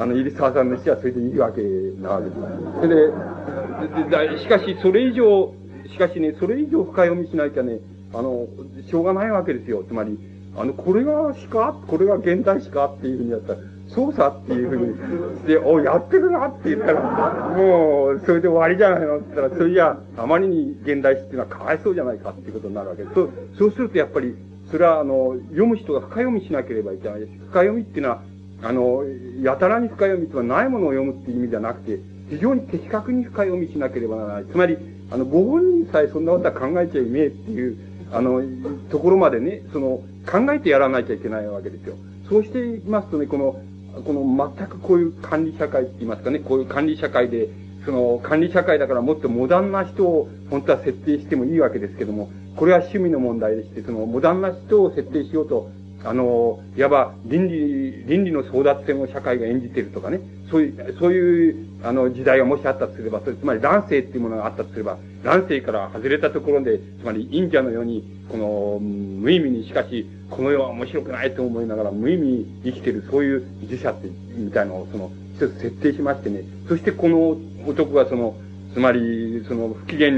[0.00, 1.60] あの、入沢さんの死はそれでいいわけ
[2.00, 2.40] なわけです。
[2.80, 5.52] それで、しかし、それ以上、
[5.92, 7.80] しかしね、それ以上深読みしなきゃね、
[8.14, 8.46] あの、
[8.88, 9.84] しょうがないわけですよ。
[9.86, 10.18] つまり、
[10.56, 11.78] あの、これがしか？
[11.86, 12.86] これが現代しか？
[12.86, 13.58] っていうふうにやったら、
[13.88, 14.94] 操作っていうふうに
[15.40, 23.14] して、おやってるなって言ったら、もう、それで終わりじゃないのって言ったら、それじゃあ、あまりに現代史っていうのはかわいそうじゃないかっていうことになるわけです。
[23.14, 24.34] そう、そうするとやっぱり、
[24.70, 27.32] それはあの、読む人が深読みしなければいけないです。
[27.50, 28.22] 深読みっていうのは、
[28.62, 29.04] あの、
[29.42, 34.44] やたらに深読みっていうのはないものを読むっていう意味じゃなくて、非常に的確に深読みしなければならない。
[34.46, 34.76] つまり、
[35.10, 37.76] あの、ご本人さえそんなことは考えちゃいねえっていう、
[38.12, 38.42] あの、
[38.90, 41.96] ところまでね、その、考えてやらなきゃいけないわけですよ。
[42.28, 43.60] そうしていきますとね、この、
[44.04, 47.48] この全くこういう管理社会って言いますかね、こういう管理社会で、
[47.84, 55.70] その管理社会だからもっとモダンな人を本当は設定してもいいわけですけども、これは趣味の問題でして、そのモダンな人を設定しようと、
[56.04, 77.36] あの、いわば倫理、倫理の争奪戦を社会が演じているとかね、そういう、そういう、あの、時代がもしあったとすれば、それつまり乱世っていうものがあったとすれば、乱世から外れたところで、つまり忍者のように、この、無意味にしかし、この世は面白くないと思いながら、無意味に生きている、そういう自者って、みたいなのを、その、一つ設定しましてね、そしてこの
[77.66, 78.36] 男がその、
[78.72, 80.08] つまり、その、不機嫌、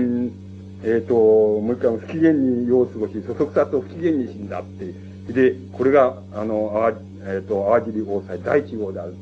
[0.85, 5.12] えっ、ー、と、もう一回不機嫌に世を過ごし、そそくさと不機嫌に死んだって。
[5.29, 6.93] で、これが、あの、あ
[7.25, 9.15] えっ、ー、と、淡尻王祭第一号であるっ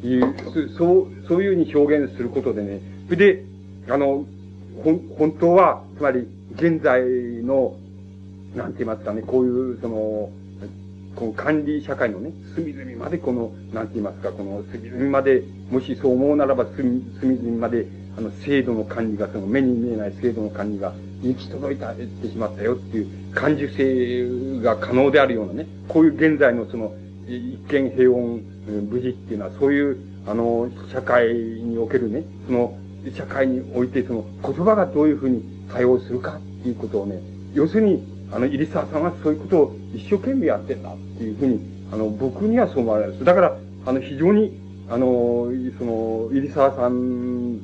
[0.00, 0.34] ていう、
[0.76, 3.44] そう、そういうふうに表現することでね、それで、
[3.88, 4.26] あの、
[4.84, 7.02] ほん、本当は、つまり、現在
[7.42, 7.76] の、
[8.54, 10.30] なんて言いますかね、こういう、その、
[11.16, 26.92] この管理社会のね、隅々までこの、なんて言いますか、この隅々まで、もしそう思うならば隅々まで、あの、制度の管理が、その目に見えない制度の管理が行き届いた、ってしまったよっていう感受性が可能であるようなね、こういう現在のその、
[27.26, 28.42] 一見平穏、
[28.90, 32.78] 無事っていうのは、そういう、あの、社会におけるね、その、
[33.14, 37.20] 社会において、その、言葉がどういうふうに対応するかっていうことをね、
[37.54, 41.60] 要するに、あの、入沢さんはそういうことを一生懸命やってんだっていうふうに、
[41.92, 43.24] あの、僕にはそう思われます。
[43.24, 44.52] だから、あの、非常に、
[44.90, 47.58] あの、その、入沢さん、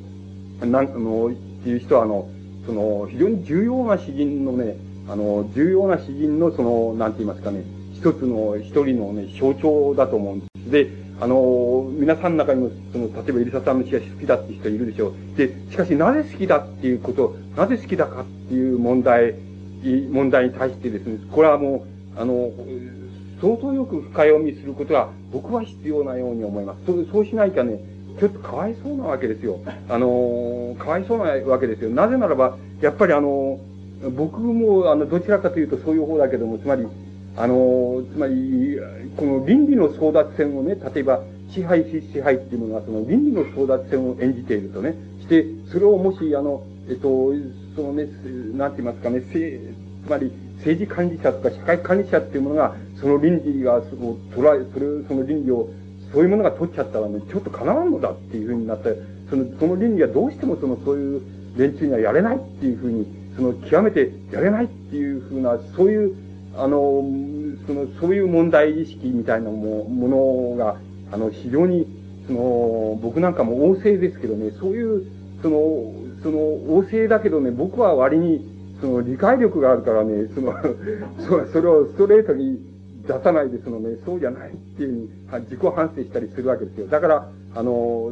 [0.61, 2.27] なん、あの、っていう人は、あの、
[2.65, 4.75] その、非常に重要な詩人のね、
[5.07, 10.71] あの、重要な詩人の、その、なんて言いますかね、一つの、一人のね、象徴だと思うんです。
[10.71, 10.89] で、
[11.21, 15.37] あの、皆さんの中にも、その、例えばエリサさんの詩が好きだって人いるでしょう。
[15.37, 19.35] で、しかしなぜ好きだっていうこと、なぜ好きだかっていう問題、
[20.11, 21.85] 問題に対してですね、これはも
[22.17, 22.51] う、あの、
[23.41, 26.85] 相当よく深読みすることが僕は必要なように思います。
[26.85, 27.79] そうそうしないとね、
[28.19, 29.59] ちょっとかわいそうなわけですよ。
[29.89, 31.89] あの、かわいそうなわけですよ。
[31.89, 33.59] なぜならば、やっぱりあの、
[34.15, 36.85] 僕も、あの、どちらかというとそういう方だけども、つまり、
[37.37, 38.79] あの、つまり、
[39.17, 47.33] この倫理の争奪戦をね、例えば、支配し支配っていうものは、その倫理の争奪戦を演じているとね、して、それをもし、あの、えっと、
[47.75, 48.07] そのね、
[48.55, 55.69] なんて言いますかね、つまり、政治管理者とか社会管理者っていうものが、その倫理が、その、捉え、それ、その倫理を、
[56.15, 58.95] そういうものが取っちゃったらね、ちょっと叶わんのだっていうふうになって、
[59.29, 61.21] その、その倫理はどうしてもその、そういう
[61.57, 66.15] 連中にはやれないっていうふうに、その、極めてやれないっていうふうな、そういう、
[66.55, 67.03] あの、
[67.67, 70.77] その、そういう問題意識みたいなもものが、
[71.11, 71.85] あの、非常に、
[72.27, 75.05] その、僕なんかも旺盛ですけどね、そういう、
[75.41, 76.37] その、その、
[76.79, 78.47] 旺盛だけどね、僕は割に、
[78.79, 80.53] その、理解力があるからね、その、
[81.27, 82.74] そそれをストレートに
[83.07, 86.87] 出さないで、そのね、そうじゃないっていうふうに、自己反省したりするわけですよ。
[86.87, 88.11] だから、あの、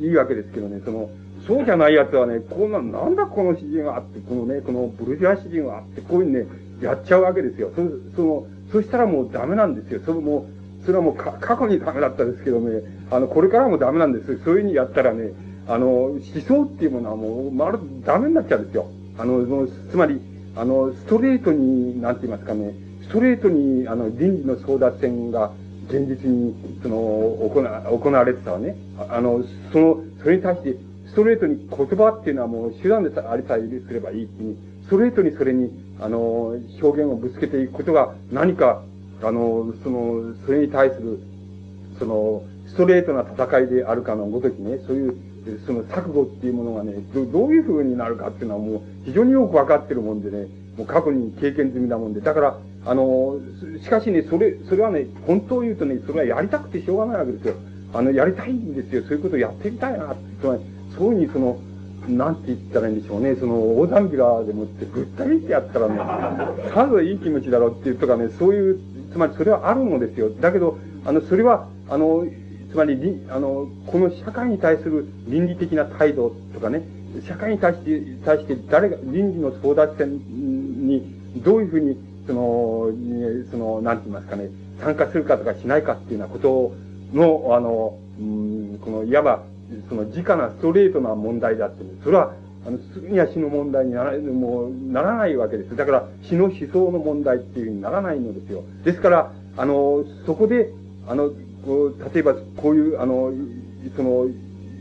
[0.00, 1.10] いいわけですけどね、その、
[1.46, 6.46] そうじゃないやつはね、こんな、なんだこの詩人はあって、このね、このブルジョア詩人はあって、こういうふうにね、
[6.80, 7.70] やっちゃうわけですよ。
[7.74, 7.82] そ、
[8.16, 10.00] その、そしたらもうダメなんですよ。
[10.04, 10.46] それも
[10.82, 15.32] う、それはもう過去にダメだったですけどね、あの、これからもダメなんですそういうふうにやったらね、
[15.68, 18.86] あの、思想っていうものはもう、まるダメになっちゃうんですよ。
[19.18, 20.20] あの、つまり、
[20.56, 22.74] あの、ストレートに、なんて言いますかね、
[23.12, 25.52] ストレートに、あの、倫理の争奪戦が、
[25.88, 28.74] 現実に、その、行わ、行われてたわね。
[29.10, 30.76] あの、その、それに対して、
[31.08, 35.70] ストレートに言葉っていうのはもう手段でありさえすればいいっていうストレートにそれに、
[36.00, 38.82] あの、表現をぶつけていくことが何か、
[39.22, 41.20] あの、その、それに対する、
[41.98, 45.16] その、ストレートな戦いであるかのごときね、そういう、
[45.66, 50.46] その錯誤っていうものがね、どどういう風になるかっていうのはもう非常によくわかってるもんでね、
[50.78, 53.38] もう過去に経験済みなもんで、だから、あの、
[53.82, 57.54] しかしね、それ、それはね、本当を言うとね、それはやりたくてしょうがないわけですよ。
[57.94, 59.02] あの、やりたいんですよ。
[59.02, 60.60] そういうことをやってみたいな、つまり、
[60.96, 61.58] そういうふうにその、
[62.08, 63.36] なんて言ったらいいんでしょうね。
[63.36, 65.96] その、横断ビラでもってぐったりってやったらね、
[66.74, 68.80] さぞいい気持ちだろうっていうとかね、そういう、
[69.12, 70.30] つまりそれはあるのですよ。
[70.30, 72.24] だけど、あの、それは、あの、
[72.70, 76.82] つまり、あの、この社会に対する倫理的な態度とかね、
[77.26, 80.16] 社会に対して、対して誰が、倫理の争奪戦
[80.86, 81.04] に
[81.44, 82.90] どういうふうに、その、
[83.50, 84.48] その、なんて言いますかね、
[84.80, 86.74] 参加するかとかしないかっていうようなこと
[87.12, 89.42] の、あの、うん、この、いわば、
[89.88, 92.34] その、直なストレートな問題だって、それは、
[92.66, 95.76] あの、すぐには死の問題になら、もう、ならないわけです。
[95.76, 98.62] だから、死の思想の問題っていうふうにならないのですよ。
[98.84, 100.70] ですから、あの、そこで、
[101.08, 101.30] あの、
[102.12, 103.32] 例えば、こういう、あの、
[103.96, 104.26] その、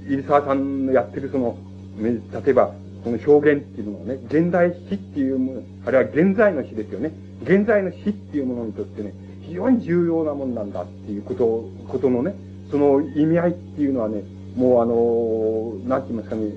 [0.07, 1.57] 入沢さんのやってるその、
[1.99, 2.73] 例えば、
[3.03, 7.11] この表現っていうのはね、現代詩っていうもの、あるいは現在の詩ですよね。
[7.43, 12.35] 現在の詩っていうものにとってね、非常に重要なもんなんだっていうこと、ことのね、
[12.69, 14.23] その意味合いっていうのはね、
[14.55, 16.51] もうあの、なんて言いますかね、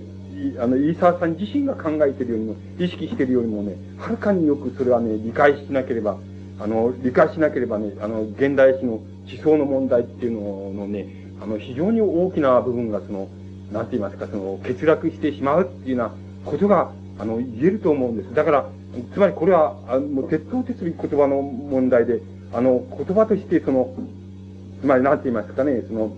[0.59, 6.19] あの、飯沢さん自身が考えてるよりも、意識してるよりもね、はるかによくそれはね、理解しなければ、
[6.59, 9.05] あの、理解しなければね、あの、現代史の思
[9.43, 11.07] 想の問題っていうののね、
[11.41, 13.29] あの、非常に大きな部分がその、
[13.73, 18.35] なんて言いますか、その、欠落してしまうっていうようなことが、あの、言えると思うんです。
[18.35, 18.69] だから、
[19.13, 22.21] つまりこれは、あの、鉄頭鉄尾言葉の問題で、
[22.53, 23.95] あの、言葉としてその、
[24.81, 26.17] つまりなんて言いますかね、その、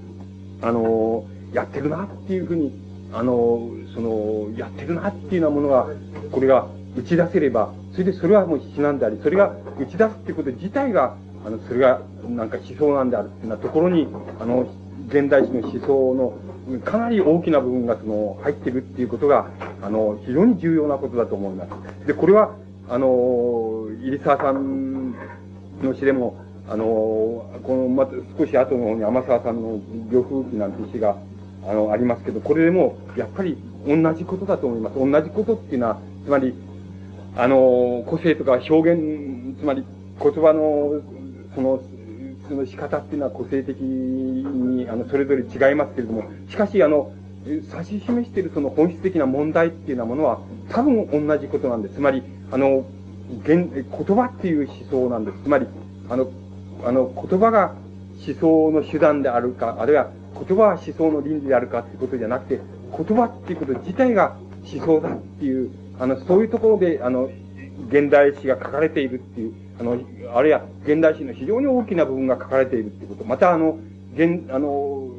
[0.63, 2.73] あの、やってるなっていうふうに、
[3.13, 5.87] あの、その、やってるなっていうようなものが、
[6.31, 14.09] これが打ち出せれば、それでそれはもう詩なんであり、それが打ち出すっていうこと自体が、あの、それがなんか思想なんであるっていうようなところに、
[14.41, 14.67] あの、
[15.09, 19.47] 現代史の思想のかなり大きな部分がその入ってるっていうことが、
[19.83, 22.07] あの、非常に重要なことだと思います。
[22.07, 22.55] で、これは、
[22.89, 25.13] あの、入沢さん
[25.83, 26.37] の詩でも、
[26.69, 31.17] あの、この、ま少し後の方に天沢さんの漁風記なんて詩が、
[31.67, 34.99] あの、ありますけど、これでも、やっぱり同じことだと思います。
[34.99, 36.55] 同じことっていうのは、つまり、
[37.37, 39.85] あの、個性とか表現、つまり
[40.23, 41.03] 言葉の、
[41.55, 41.81] その、
[42.49, 47.13] その仕方っていうのは個性的に、あの、それぞれ違いますけれども、しかし、あの、
[47.47, 50.41] 指し示しているその本質的な問題っていうようなものは、
[50.71, 51.95] 多分同じことなんです。
[51.95, 52.85] つまり、あの、
[53.45, 55.39] 言、言葉っていう思想なんです。
[55.43, 55.67] つまり、
[56.09, 56.31] あの、
[56.85, 57.75] あの、言葉が
[58.27, 62.61] 思想の手段であるか、あるいは言葉は思想の倫理であるかっていうことじゃなくて、
[62.97, 64.37] 言葉っていうこと自体が
[64.73, 67.31] 思想だっていう、あの、そういうところで、あの、
[67.89, 69.99] 現代史が書かれているっていう、あの、
[70.35, 73.25] あるいは現代史の非常に大きな部分が書かれているっていうこと。
[73.25, 73.79] またあの、
[74.15, 75.11] 現、あの、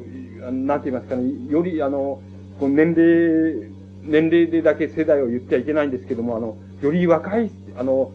[0.50, 2.20] なんて言いますかね、より、あの、
[2.58, 3.70] こ年齢、
[4.02, 8.12] 年齢でだけ世代を言ってはいけないんですけども、あの、より若い、あの、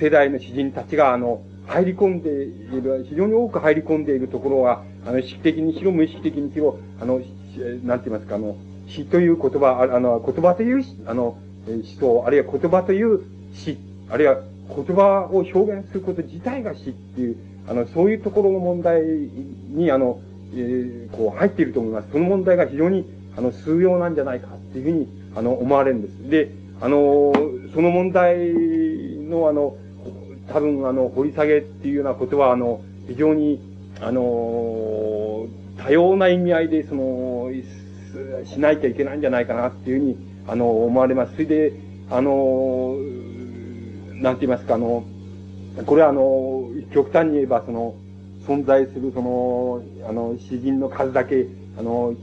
[0.00, 7.20] 世代の詩人たちが、あの、入り込んでいる、非常に多く入り込んでいるところは、あの、意識的にしろ、無意識的にしろ、あの、
[7.84, 8.56] なんて言いますか、あの、
[8.88, 11.36] 詩という言葉、あの、言葉という、あの、
[11.66, 14.38] 思想、あるいは言葉という詩、あるいは
[14.68, 17.36] 言葉を表現すること自体が詩っていう、
[17.68, 20.20] あの、そういうところの問題に、あの、
[20.54, 22.08] えー、こう入っていると思います。
[22.12, 23.04] その問題が非常に、
[23.36, 26.30] あの、数要なんじゃないかっていうふうに、あの、思われるんです。
[26.30, 27.32] で、あの、
[27.74, 28.52] その問題
[29.28, 29.76] の、あの、
[30.48, 33.60] 多分、あの、掘り下げっていうようなことは、あの、非常に、
[34.00, 35.46] あの、
[35.78, 37.50] 多様な意味合いで、その、
[38.44, 40.16] しないといけないんじゃないかなっていうふうに、
[40.46, 41.32] あの、思われます。
[41.32, 41.72] それで、
[42.10, 42.96] あの、
[44.14, 45.04] なんて言いますか、あの、
[45.84, 47.94] これはあの、極端に言えば、その、
[48.46, 51.46] 存在するその、あの、詩人の数だけ、
[51.78, 52.14] あの、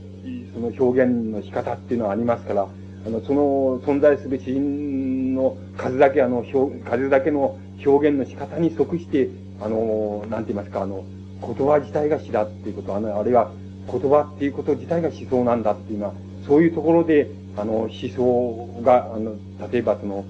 [0.54, 2.66] その表現の仕方っていうのはありますから、
[3.06, 9.28] あの、その存在する詩人の数だけ、あの、表、数だけの表現の仕方に即して、
[9.60, 11.04] あの、なんて言いますか、あの、
[11.40, 13.52] 言葉自体が詩だっていうこと、あの、あるいは
[13.90, 16.14] 言葉っていうこと自体が思想なんだっていうのは、
[16.46, 19.36] そういうところで、あの、思想が、あの、
[19.70, 20.24] 例えばその、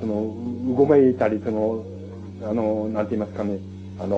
[0.00, 1.84] その、うごめいたり、その、
[2.42, 3.58] あの、なんて言いますかね、
[4.00, 4.16] あの、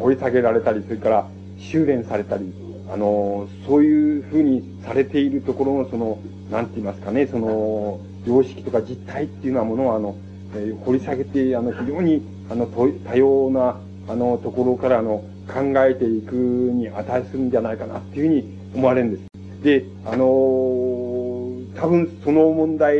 [0.00, 1.26] 掘り下げられたり、それから
[1.58, 2.52] 修練されたり、
[2.92, 6.18] あの、そういうふうにされているところの、その、
[6.50, 10.16] なんて言いますかね、その、様式とか実態っていうようなものを、あの、
[10.54, 19.34] えー、掘り下げて、あの、非常に、あの、多様な、あの、ところから、あの、考えていくに値するんじゃないかなっていうふうに思われるんです。
[19.62, 22.96] で、あの多分その問題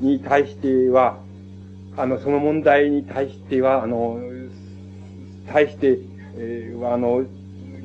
[0.00, 1.18] に対しては、
[1.96, 4.18] あの、その問題に対しては、あの、
[5.48, 5.98] 対して、
[6.36, 7.24] えー、あの、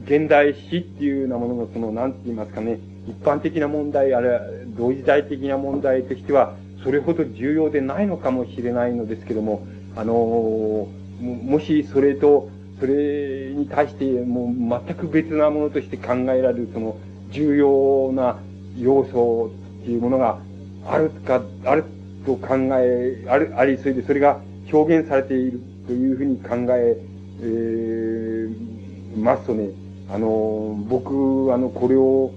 [0.05, 4.41] 現代史っていうようなものの、その、なんて言いますかね、一般的な問題、あるいは
[4.77, 10.87] 同時代的な問題としては、それほど重要でないのかもしれないのですけども、あの
[11.21, 12.49] もしそれと、
[12.79, 16.97] それに対してもう全く別なものとして考えられる、その
[17.29, 18.39] 重要な
[18.77, 19.51] 要素
[19.81, 20.39] っていうものが
[20.87, 21.83] あるか、ある
[22.25, 24.39] と考え、ある、あり、それでそれが
[24.71, 26.97] 表現されているというふうに考え、
[27.41, 29.69] えー、ますとね、
[30.09, 32.31] あの、僕、あの、これを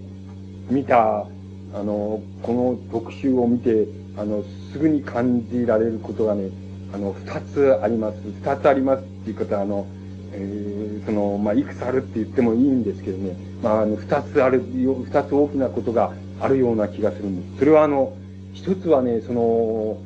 [0.71, 1.27] 見た、
[1.75, 3.87] あの、この特集を見て、
[4.17, 6.49] あの、すぐに感じられることがね、
[6.95, 8.17] あの、二つあります。
[8.43, 9.87] 二つありますっていうことは、あの、
[10.33, 17.59] えー、その、まあ、いくつあるって言ってもいいんですけどね、まあ、あの、二つある、二つ大きなことがあるような気がするんです。
[17.59, 18.17] それはあの、
[18.53, 19.99] 一つはね、その、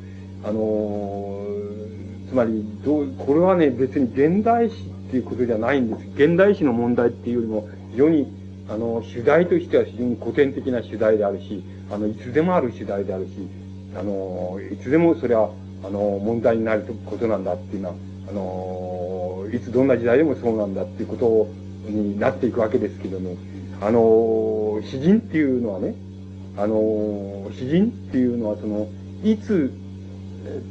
[0.43, 1.45] あの、
[2.29, 6.07] つまり、どう、これはね、別に現代史っていうことじゃないんです。
[6.15, 8.27] 現代史の問題っていうよりも、非常に、
[8.69, 13.31] あの、主題としては非常に古典的な主題であるし、あの、いつでもある主題であるし、
[13.97, 15.49] あの、いつでもそれは、
[15.83, 17.95] あの、問題になることなんだっていうのは、
[18.29, 21.47] あの、いつどんな時代でもそうなんだっていうこと
[21.89, 23.35] になっていくわけですけども、
[23.81, 25.95] あの、詩人っていうのはね、
[26.57, 28.87] あの、詩人っていうのはその、
[29.23, 29.71] いつ、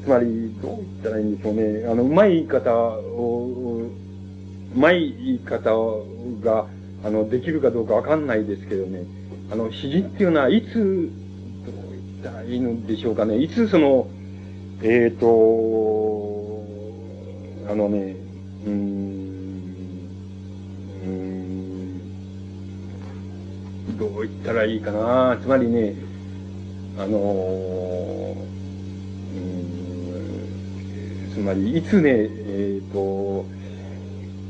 [0.04, 1.86] つまり、どう言ったらいいんでしょうね。
[1.86, 3.90] あの、うまい言い方を、
[4.74, 5.70] うまい言い方
[6.42, 6.66] が、
[7.04, 9.04] あの、できるかどうかわかんないですけどね。
[9.50, 11.74] あの、詩人っていうのは、いつ、どう
[12.22, 13.38] 言ったらいいのでしょうかね。
[13.38, 14.08] いつその、
[14.82, 16.64] えっ、ー、と、
[17.70, 18.16] あのね、
[18.64, 18.72] うん、
[21.04, 21.06] う
[23.90, 25.36] ん、どう言ったらいいかな。
[25.42, 25.94] つまりね、
[26.96, 28.57] あの、うん、
[31.38, 33.44] つまり、いつね、えっ、ー、と、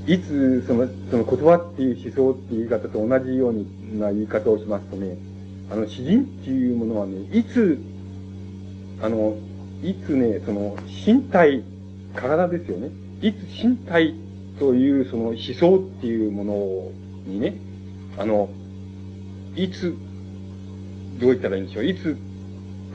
[0.06, 5.18] いつ、その、その言葉っていう思想っていう言い方と同じような言い方をしますとね、
[5.70, 7.78] あの、詩人っていうものはね、いつ、
[9.02, 9.36] あの、
[9.82, 10.76] いつね、その、
[11.06, 11.62] 身体、
[12.14, 12.88] 体ですよね。
[13.20, 14.14] いつ身体
[14.58, 16.54] というその思想っていうもの
[17.26, 17.54] にね、
[18.16, 18.48] あの、
[19.56, 19.94] いつ、
[21.20, 21.84] どう言ったらいいんでしょう。
[21.84, 22.16] いつ、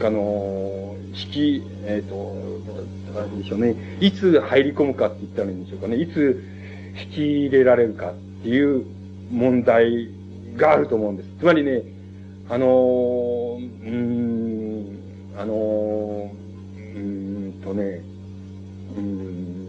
[0.06, 3.76] あの、引き、えっ、ー、と、どう言ったらいいんでしょうね。
[4.01, 5.97] いつ入り込むかって言ったらいいんでしょうかね。
[5.97, 6.43] いつ
[7.06, 8.86] 引き入れられるかっていう
[9.32, 10.10] 問題
[10.56, 11.30] があると思うんです。
[11.39, 11.84] つまりね、
[12.49, 14.99] あの、うん、
[15.38, 16.32] あの、
[16.95, 18.01] うんとね、
[18.97, 19.68] うん、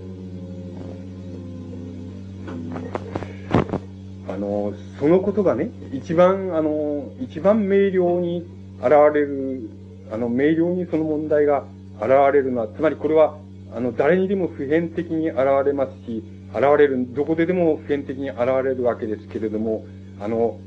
[4.28, 8.46] あの、そのことがね、一番、あの、一番明瞭に
[8.80, 9.70] 現れる、
[10.10, 11.64] あの、明瞭にその問題が
[12.00, 13.38] 現れるのは、つまりこれは、
[13.74, 19.84] あの、誰にでも普遍的に現れますし、現れる、どこででも普遍的に現れるわけですけれども、
[20.20, 20.58] あの、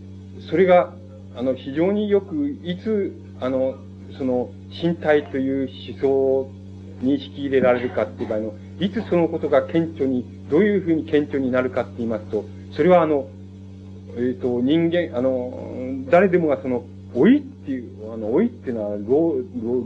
[0.49, 0.93] それが、
[1.35, 3.75] あの、非常によく、いつ、あの、
[4.17, 6.51] その、身体という思想を
[7.01, 13.29] 認識入れられるかっていう場合の、いつそのことが顕著に、どういうふうに顕著になるかって言いますと、それはあの、
[14.15, 16.83] えっ、ー、と、人間、あの、誰でもがその、
[17.17, 19.35] 老いっていう、あの、老いっていうのは、老、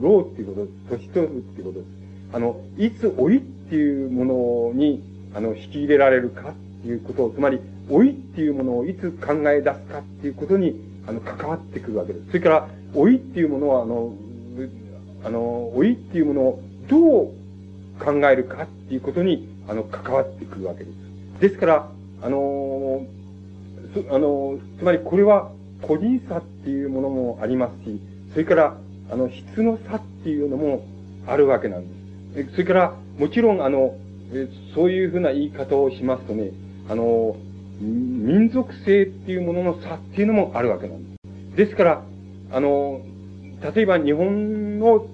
[0.02, 1.88] 老、老っていうことです、年取るっていうことです。
[2.34, 5.02] あの、いつ老いっていうものに、
[5.34, 7.60] あの、引き入れられるかっていうことを、つまり、
[7.90, 12.28] 老いっていうものをいつ考え出すかっていうことに、あの、関わってくるわけです。
[12.28, 14.14] それから、老いっていうものは、あの、
[15.24, 17.32] あの、老いっていうものをどう
[18.04, 20.96] 考えるかっていうことに、あの、関わってくるわけです。
[21.40, 23.06] ですから、あの、
[24.10, 25.52] あの、つまりこれは
[25.82, 28.00] 個人差っていうものもありますし、
[28.32, 28.78] それから、
[29.10, 30.86] あの、質の差っていうのも
[31.28, 32.52] あるわけなんです。
[32.52, 33.96] それから、もちろん、あの、
[34.74, 36.52] そういうふうな言い方をしますとね、
[36.90, 37.36] あの、
[37.82, 41.18] 民族性っていうものの差っていうのもあるわけなんで
[41.54, 41.58] す。
[41.58, 42.04] ですから、
[42.52, 43.02] あの、
[43.76, 45.06] 例えば日本の、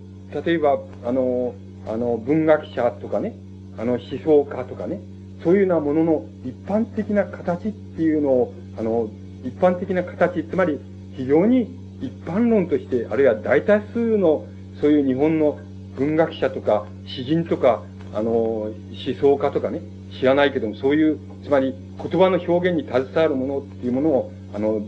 [0.45, 1.55] 例えば、あの、
[1.87, 3.35] あの、文学者とかね、
[3.77, 4.99] あの、思想家とかね、
[5.43, 9.09] そういうようなものの一般的な形っていうのを、あの、
[9.43, 10.79] 一般的な形、つまり
[11.18, 14.45] 非常に一般論として、あるいは大多数の
[14.80, 15.59] そういう日本の
[15.97, 18.74] 文学者とか詩人とか、あの、思
[19.20, 19.82] 想家とかね、
[20.20, 24.82] 知らないけども、そういう、つまり言葉の表現に携わるものっていうものを、あの、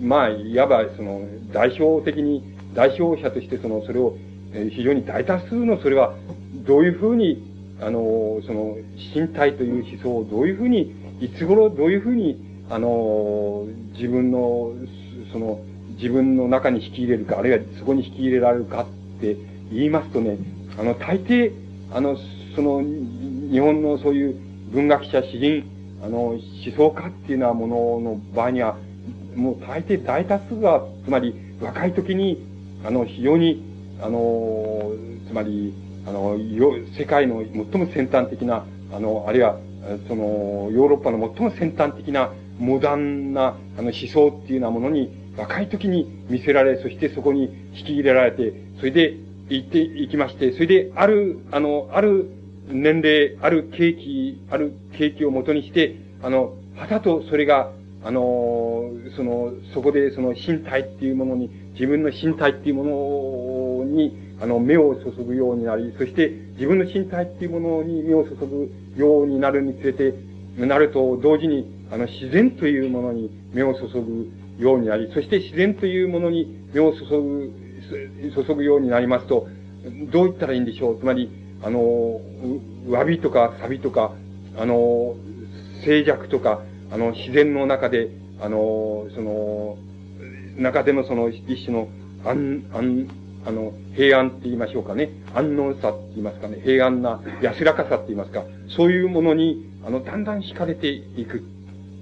[0.00, 1.22] まあ、いわばその、
[1.52, 2.42] 代表的に、
[2.74, 4.16] 代表者としてその、それを、
[4.54, 6.14] え非常に大多数のそれは、
[6.64, 7.42] どういうふうに、
[7.80, 8.76] あの、その、
[9.14, 14.72] 身体という思想をどういうふうに、いつ頃どういうふうに、あの、自分の、
[15.32, 15.60] その、
[16.02, 19.36] 自分の中に引き入れるか、あるいはそこに引き入れられるかって
[19.70, 20.36] 言いますとね、
[20.76, 21.52] あの、大抵、
[21.92, 22.16] あの、
[22.56, 24.36] その、日本のそういう
[24.72, 25.64] 文学者、詩人、
[26.02, 26.40] あの、思
[26.76, 28.76] 想家っていうようなものの場合には、
[29.36, 32.44] もう大抵大多数が、つまり若い時に、
[32.84, 33.62] あの、非常に、
[34.00, 34.92] あの、
[35.28, 35.72] つまり、
[36.04, 36.36] あの、
[36.98, 39.56] 世界の最も先端的な、あの、あるいは、
[40.08, 49.16] その、ヨーロッパの最も先端的なモダンな、あの、思想っていうようなものに、若い時に見せられ、そしてそこに引き入れられて、それで
[49.48, 52.30] 行っていきまして、それで、ある、あの、ある
[52.68, 57.72] 年齢、ある景気、ある景気をもとにして、あの、はたとそれが、
[58.04, 70.14] あの、その、そこでその身体っていうものに、自分の身体っていうものに、あの、目を注ぐようになり、そして自分の身体っていうものに目を注ぐようになるにつれて、
[70.58, 77.52] なると同時に、あの、自然というものに目を注ぐようになり、そして自然というものに目を注ぐ、
[78.44, 79.48] 注ぐようになりますと、
[80.10, 81.00] どう言ったらいいんでしょう。
[81.00, 81.30] つまり、
[81.62, 82.20] あの、
[82.86, 84.12] 詫びとかサビとか、
[84.56, 85.14] あの、
[85.84, 89.76] 静寂とか、あの、自然の中で、あの、その、
[90.56, 91.88] 中でのその一種の
[92.24, 93.08] 安、安、
[93.44, 95.10] あの、平安って言いましょうかね。
[95.34, 96.60] 安穏さって言いますかね。
[96.62, 98.44] 平安な安らかさって言いますか。
[98.68, 101.42] そういうものに、あの、だんだん惹かれていく、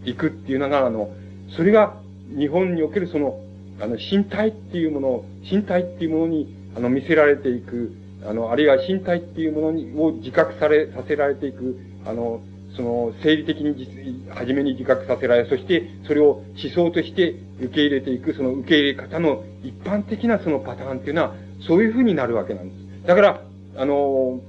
[0.04, 1.10] いくっていうのが、あの、
[1.56, 1.96] それが
[2.36, 3.40] 日本におけるその、
[3.80, 7.92] あの、身体っていうものを、身体っていうものに、あの、見せられていく、
[8.26, 12.40] あの、あるいは身体っていうものに、を自覚され、させられていく、あの、
[12.76, 21.34] その、生理的に実、初めに自覚させられ、そしてそれを思想として受け入れていく、その受け入れ方の一般的なそのパターンっていうのは、
[21.66, 23.06] そういうふうになるわけなんです。
[23.06, 23.42] だから、
[23.76, 24.40] あの、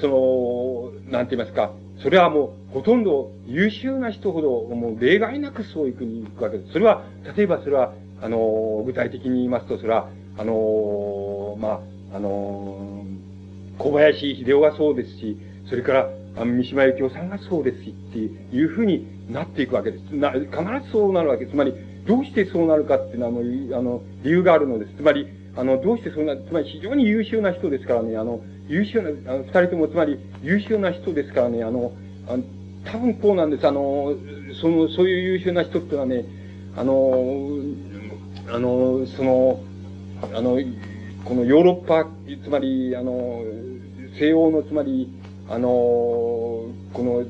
[0.00, 6.72] その、なんて言いますか、それはもう、ほとんど優秀な人ほど、もう例外なくそういうふうに行くわけです。
[6.72, 7.04] それは、
[7.36, 11.80] 例えばそれは、あの、具体的に言いますと、それは、あの、ま
[12.12, 13.04] あ、あの、
[13.78, 15.36] 小林秀夫がそうですし、
[15.68, 20.02] それから、あの、三島由紀夫さんがそうですし、っていうふうになっていくわけです。
[20.14, 20.46] な、必
[20.84, 21.54] ずそうなるわけです。
[21.54, 21.74] つまり、
[22.06, 23.40] どうしてそうなるかっていうのは、あの、
[23.78, 24.92] あの、理由があるのです。
[24.96, 25.26] つまり、
[25.56, 31.92] あの、どうしてそんな、つまり非常に優秀な人ですからね、あの、優秀な、あの、二人ともつまり優秀な人ですからね、あの、
[32.28, 32.42] あの
[32.84, 33.66] 多分こうなんです。
[33.66, 34.14] あの、
[34.60, 36.24] その、そういう優秀な人ってのはね、
[36.76, 37.58] あの、
[38.48, 39.60] あの、その、
[40.32, 40.58] あの、
[41.24, 42.06] このヨーロッパ、
[42.44, 43.42] つまり、あの、
[44.18, 45.10] 西欧の、つまり、
[45.48, 47.24] あの、この、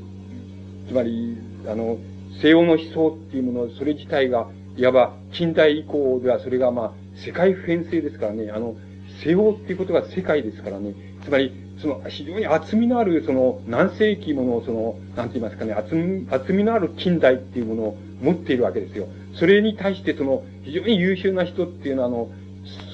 [0.89, 1.99] つまり、あの、
[2.43, 8.77] 西欧の思想っていうもの、それ自体が、いわば近代以降ではそれがまあ、世界普遍性ですからね、あの、
[9.23, 10.95] 西欧っていうことが世界ですからね、
[11.27, 11.53] つまり、
[11.83, 19.09] その、非常に厚みのある、その、何世紀もの、その、なんて言いますかね、厚み、厚みのある近代っていうものを持っているわけですよ。
[19.35, 22.31] それに対して、その、非常に優秀な人っていうのは、あの、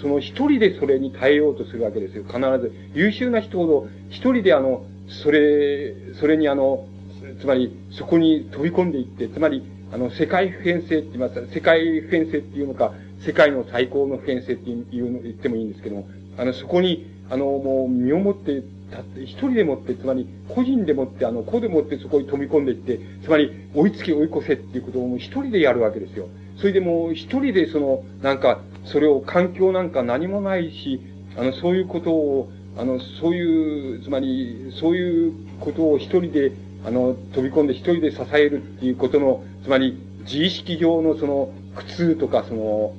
[0.00, 2.24] その一人でそれに耐えようとするわけですよ。
[2.24, 2.72] 必ず。
[2.94, 6.86] 優秀な人ほど、一人であの、それ、それにあの、
[7.38, 9.62] つまり、そこに飛び込んでいって、つまり、
[9.92, 16.08] あの、世界普遍性って言いますか、世界普遍性っていうのか、世界の最高の普遍性っていうの、言ってもいいんですけども、
[16.38, 26.28] あの、そこに、あの、もう、身をもって、たって、一人でもって、つまり、個人でもって、あの、個でもってそこに飛び込んでいって、つまり、追いつけ追い越せっていうことをもう一人でやるわけですよ。
[26.58, 31.00] それでもう一人でその、なんか、それを環境なんか何もないし、
[31.38, 36.52] あの、そういうことを、あの、そういう、つまり、そういうことを一人で、
[36.84, 42.94] あの、飛び込んで一人で支えるっていうことの、つまり、自意識上のその、苦痛とか、その、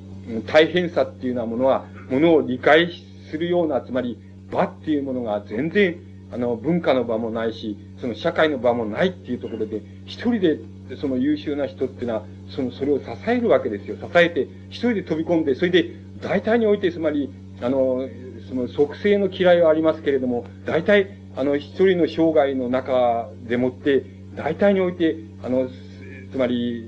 [0.48, 4.20] 大変さっていうようなものは、ものを理解しするような、つまり、
[4.52, 5.98] 場っていうものが全然、
[6.32, 10.60] あの、文化の場もないし、その社会の場もないっていうところで、一人で、
[11.02, 13.96] その優秀な人っていうのは、その、それを支えるわけですよ。
[13.96, 18.08] 支えて、一人で飛び込んで、それで、大体において、つまり、あの、
[18.48, 24.04] その、即性の嫌いはありますけれども、大体、あの、一人の生涯の中でもって、
[24.36, 25.68] 大体において、あの、
[26.32, 26.86] つまり、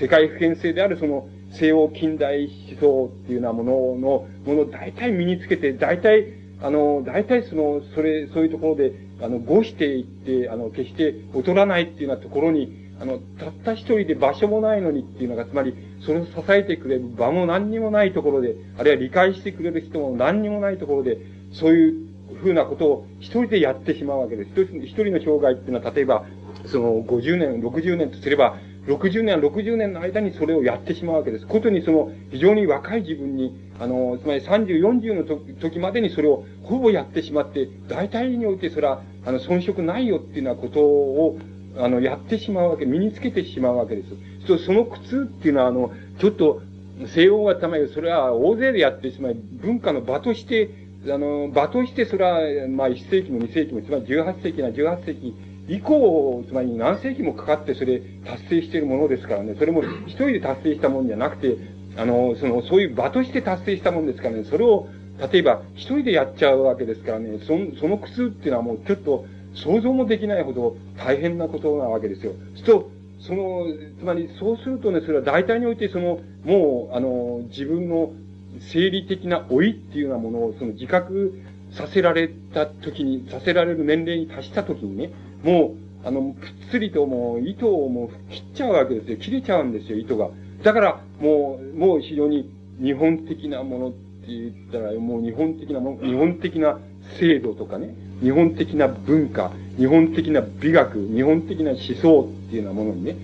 [0.00, 21.18] 世界普遍性であるその、西欧近代思想っていうようなものの、ものを大体身につけて、大体、あの、大体その、それ、そういうところで、あの、語していって、あの、決して劣らないっていうようなところに、あの、たった一人で場所もないのにっていうのが、つまり、それを支えてくれる場も何にもないところで、あるいは理解してくれる人も何にもないところで、
[21.52, 22.08] そういう
[22.42, 24.50] ふうなことを一人でやってしまうわけです。
[24.50, 26.26] 一人一人の生涯っていうのは、例えば、
[26.66, 31.46] その50年、60年とすれば、60年、60年の間にそれをやってしまうわけです。
[31.46, 41.38] ことにその、非常に若い自分に、あの、つまり30、40の時までにそれをほぼやってしまって、大体においてそれは、あの、遜色ないよっていうようなことを、
[41.76, 44.08] あの、やってしまうわけ、身につけてしまうわけです。
[44.46, 46.62] そその苦痛っていうのは、あの、ちょっと、
[47.06, 50.70] 西洋がたまに、それは大勢でやってしまい、文化の場として、
[51.06, 55.34] あの、場としてそれは、まあ、1世紀も2世紀も、つまり18世紀な18世紀
[55.68, 61.56] 以降、つまり何世紀もかかってそれ達成しているものですからね、それも一人で達成したもんじゃなくて、
[61.96, 64.88] あの、その、そういう場として達成したもんですからね、それを、
[65.32, 72.32] 例えば一人でやっちゃうわけですからね、その、その苦痛っていうのはもうちょっと想像もできないほど大変なことなわけですよ。
[72.56, 72.90] すと、
[73.20, 73.66] その、
[73.98, 78.12] つまりそうするとね、それは大体においてその、もう、あの、自分の
[78.60, 81.40] 生理的な老いっていうようなものを、その自覚
[81.72, 85.10] させられた時に、させられる年齢に達した時にね、
[85.42, 85.74] も
[86.04, 89.16] う、あの、ぷっつりともう糸をもう切っちゃうわけですよ。
[89.16, 90.30] 切れちゃうんですよ、糸が。
[90.62, 92.50] だから、もう、もう非常に
[92.82, 96.78] 日本的なものって言ったら、もう日本的なもの、日本的な
[97.18, 103.16] 制度とかね、日本的な文化、日本的な美学、日本的な思想っていうようなものにね、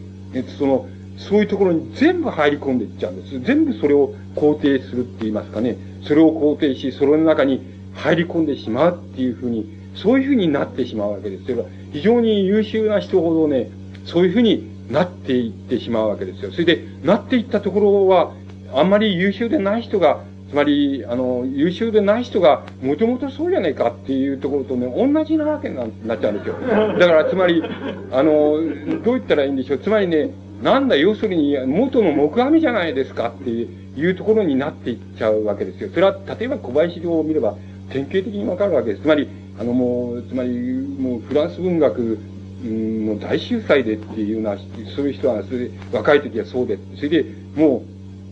[0.58, 0.86] その、
[1.16, 3.40] そういうところに全部入り込んでいっちゃうんです。
[3.40, 5.76] 全部それを肯定するって言いますかね。
[6.02, 7.62] それを肯定し、それの中に
[7.94, 11.44] 入り込んでしまうっていうふうに、そういうふうになってしまうわけです。
[11.44, 13.70] それは非常に優秀な人ほどね、
[14.04, 16.50] そういうふうになっていってしまうわけですよ。
[16.50, 18.32] それで、なっていったところは、
[18.74, 25.84] あんまり優秀でない人が、つまり、あの、優秀でない人が、もともとそうじゃないかっていうところとね、同じなわけにな
[26.16, 26.56] っちゃうんですよ。
[26.98, 27.62] だから、つまり、
[28.10, 28.32] あの、
[29.04, 29.78] どう言ったらいいんでしょう。
[29.78, 30.30] つまりね、
[30.64, 35.90] なんだ、要するに、元の木阿弥じゃないですかっていうところになっていっちゃうわけですよ。
[35.90, 37.54] それは、例えば小林陵を見れば、
[37.90, 39.02] 典型的にわかるわけです。
[39.02, 39.28] つまり、
[39.58, 40.50] あのもう、つまり、
[40.98, 42.18] もうフランス文学
[42.64, 44.56] の大秀才でっていうような、
[44.96, 47.24] そういう人は、それ若い時はそうで、それで、
[47.54, 47.84] も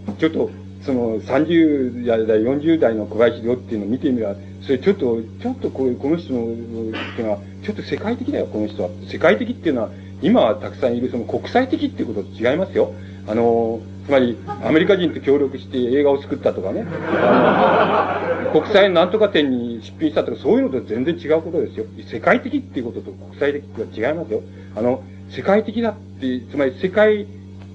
[0.09, 0.51] う、ちょっと、
[0.83, 8.89] その30代、40代の小林陵っていうのを見てみれば、それちょっと、ちょっとこうこの人の、っていうのは、ちょっと世界的だよ、この人は。
[9.09, 9.91] 世界的っていうのは、
[10.23, 10.97] 今はたくさん。
[10.97, 12.93] いるその国際的っていうことと違いますよ。
[13.27, 16.85] あの、つまり、アメリカ人と協力して映画を作ったとかね、
[18.53, 21.87] 国際なんとか展に出品したとか、そういうのと全然違うことですよ。
[22.07, 24.43] 世界的っていうことと国際的っては違いますよ。
[24.77, 27.27] あの、世界的だって、つまり世界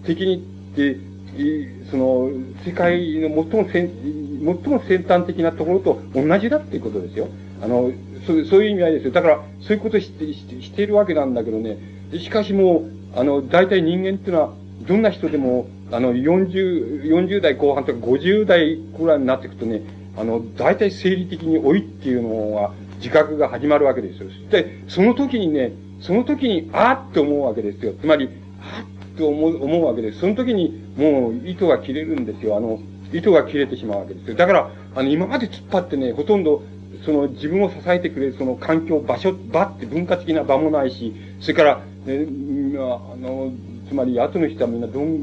[0.05, 0.97] 的にって、
[1.89, 2.29] その、
[2.65, 3.89] 世界の最も先、
[4.43, 7.27] 最も先端的なところと同じだっていうことですよ。
[7.61, 7.91] あの、
[8.25, 9.11] そうそういう意味合いですよ。
[9.11, 11.77] だから、そういうことをしてしてしているわけなんだけどね。
[12.19, 14.53] しかしもう、あの、大体人間っていうのは、
[14.87, 19.81] どんな人でも、あの、40、40代後半とか50代くらいになっていくとね、
[20.17, 24.29] あの、大体生理的に老いっていうのは、自覚が始まるわけですよ。
[24.49, 25.71] で、その時にね、
[26.01, 27.93] その時に、あーって思うわけですよ。
[27.99, 28.29] つまり、
[28.61, 30.19] あーって思う、思うわけです。
[30.19, 32.57] その時に、もう、糸が切れるんですよ。
[32.57, 32.79] あの、
[33.13, 34.35] 糸が切れてしまうわけですよ。
[34.35, 36.63] だから、あの、今まで突っ張ってね、ほとんど、
[37.05, 42.25] その自分を支えてくれるその環境、場所、場って文化的な場もないし、それから、ね、
[42.75, 43.51] あの、
[43.87, 45.19] つまり後の人はみんなどん、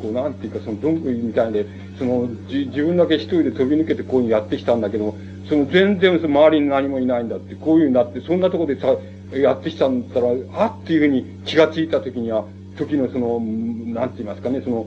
[0.00, 1.66] こうなんていうかそのどんぐりみたいで、
[1.98, 5.16] そのじ自分だけ一人で飛び抜けてこういうやってきたんだけど、
[5.48, 8.96] その全然その周りに何もいないんだって、こういうになって、そんなところでさ、
[9.32, 10.28] やってきたんだったら、
[10.64, 12.44] あっていうふうに気がついたときには、
[12.76, 14.86] 時のその、なんて言いますかね、その、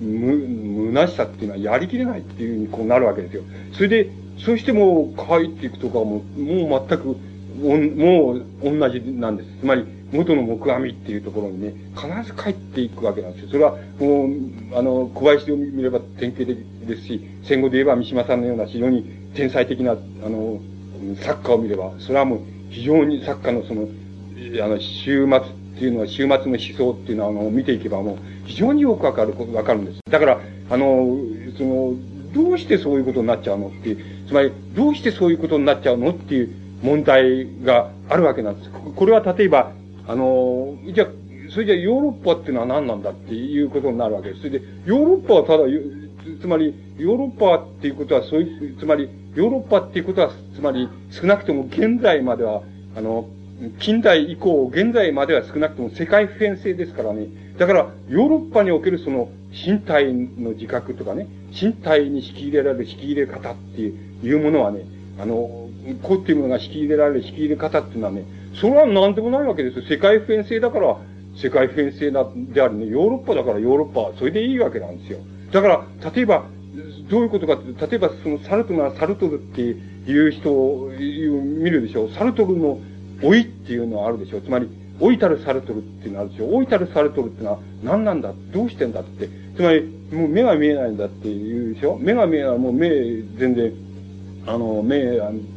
[0.00, 3.42] む、虚しさっていうのはやりきれないっていうふうにこうなるわけですよ。
[3.72, 7.16] それで、そうしてもう帰っていくとかも、もう全く、
[7.58, 9.48] もう同じなんです。
[9.60, 13.50] つまり、元の木阿弥っていうところにね、必ず帰っていくわけなんですよ。
[13.50, 19.04] それは、もう、あの、小林を見れば典型的ですし、戦後で言えば三島さんのような非常に
[19.34, 19.94] 天才的な、あ
[20.28, 20.60] の、
[21.22, 22.40] 作家を見れば、それはもう
[22.70, 23.88] 非常に作家のその、
[24.62, 30.00] あの、終末っていうのは、終末の思想っていうのは、あの、見ていけばもう、非常によくわかる、わかるんです。
[30.10, 30.40] だから、
[30.70, 31.16] あの、
[31.56, 31.94] その、
[32.34, 36.50] どうしてそういうことになっちゃうのっていう、つまり、どうしてそういうことになっちゃうのっていう
[36.82, 38.70] 問題があるわけなんです。
[38.70, 39.72] これは例えば、
[40.06, 41.06] あの、じゃ
[41.50, 44.40] それじゃヨーロッパっていうのは何なんだっていうことになるわけです。
[44.40, 45.64] それで、ヨーロッパはただ、
[46.40, 52.62] つまり、ヨーロッパっていうことは、そういう、つまり、ヨーロッパっていうことは、つまり、少なくとも現在までは、
[52.96, 53.28] あの、
[53.80, 57.26] 近代以降、現在までは少なくとも世界普遍性ですからね。
[57.58, 64.86] だから、ヨーロッパにおけるその、身体の自覚とかね、身体に引き入れられる引き入れ方っていうものはね、
[65.18, 65.68] あの、
[66.02, 68.24] こうっていうものが引き入れられる引き入れ方っていうのはね、
[68.54, 69.84] それは何でもないわけですよ。
[69.88, 70.96] 世界普遍性だから、
[71.36, 72.86] 世界普遍性だであるね。
[72.86, 75.18] ヨーロッパだからヨーロッパ、それでいいわけなんですよ。
[75.52, 76.44] だから、例えば、
[77.08, 82.10] どういうことかって、例えばそのサルトルなサルトルっていう人を見るでしょう。
[82.12, 82.78] サルトルの
[83.22, 84.42] 老いっていうのはあるでしょう。
[84.42, 84.68] つまり、
[85.00, 86.52] 老いたるサルトルっていうのはあるでしょう。
[86.52, 89.28] 老いたるサルトルっていうのは何なんだどうしてんだって。
[89.56, 89.82] つまり、
[90.12, 91.98] もう目が見えないんだって言うでしょ。
[91.98, 92.88] 目が見えない、もう目
[93.38, 93.72] 全然、
[94.46, 94.96] あの、目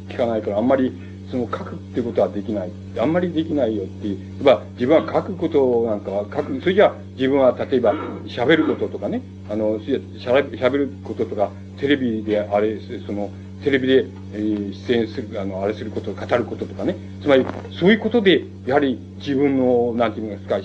[0.08, 0.92] 聞かないからあんまり
[1.30, 2.70] その書くってことはできない。
[2.98, 4.44] あんまりできないよっていう。
[4.44, 6.60] まあ、自分は書くことなんかは書く。
[6.60, 7.94] それじゃあ、自分は例えば
[8.26, 13.30] 喋ることとかね、あの、喋ることとか、テレビであれ、その、
[13.64, 16.94] テレビで、えー、出演する、あの、あれすること、語ることとかね。
[17.22, 20.64] つまり、そういうことで、やはり自分の、なんていうんですか、思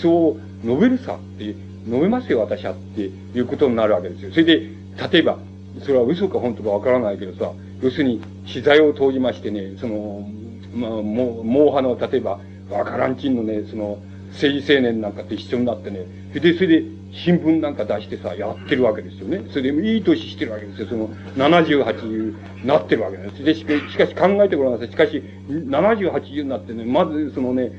[0.00, 1.56] 想を述べるさっていう、
[1.86, 4.30] 述べますよ、私はっていうことになるわけですよ。
[4.32, 4.70] それで、
[5.12, 5.38] 例えば、
[5.82, 7.52] それは嘘か本当かわからないけどさ、
[7.82, 10.28] 要するに、資材を投じましてね、その、
[10.74, 13.98] まあ、もう、もう派の、例えば、わからんちんのね、その、
[14.32, 19.44] 政治青年なんかと一緒になってね、それで、それで、新聞なんか出してさ、やってるわけですよね。
[19.50, 20.88] それで、いい年してるわけですよ。
[20.88, 23.44] その、70、80なってるわけです。
[23.44, 24.88] で、しかし考えてごらんなさい。
[24.88, 27.72] しかし、70、80になってね、まず、そのね、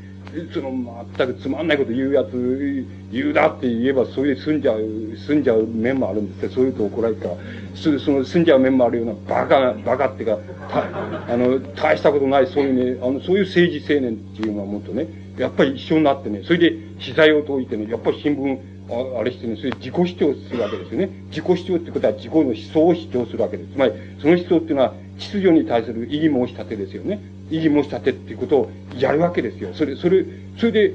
[0.53, 4.81] その、全くつまんないこと言うやつ、言うだって言えば、それで済んじゃう、
[5.27, 6.51] 済んじゃう面もあるんですよ。
[6.51, 7.35] そういうと怒られるから。
[7.75, 15.07] そその、済んじゃう面もあるような、バカ、バカっていうか、た、あの、大したことない、そういうね、あの、そういう政治青年っていうのはもっとね、
[15.37, 18.59] やっぱり一緒になってね、それで、資材を解いてね、やっぱり新聞、
[18.89, 21.09] ああれしてね、それ自己主張するわけですよね。
[21.29, 23.71] 自己主張ってことは自己の思想を主張するわけです。
[23.71, 27.21] つまり、その思想っていうのは、秩序に対する異議申し立てですよね。
[27.51, 29.73] 異議申し立てっていうことをやるわけですよ。
[29.73, 30.25] それ、それ、
[30.57, 30.93] それで、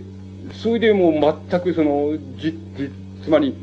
[0.53, 2.91] それでもう全くその、じ、じ、
[3.23, 3.55] つまり、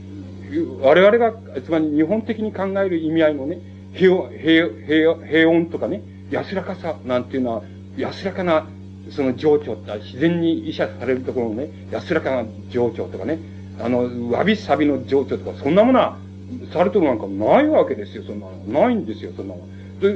[0.82, 3.60] 我々が、つまり日本的に考える意味合いのね、
[3.94, 6.02] 平、平、平、平穏とかね、
[6.32, 7.64] 安らかさなんていうのは、
[7.98, 8.68] 安らかな、
[9.12, 13.40] その情緒って、自然に医者されるところのね、安らかな情緒とかね、
[13.80, 16.18] あの、わびさびの情緒とか、そんなものは、
[16.72, 18.82] されてもなんかないわけですよ、そんなの。
[18.86, 19.62] ないんですよ、そんなの。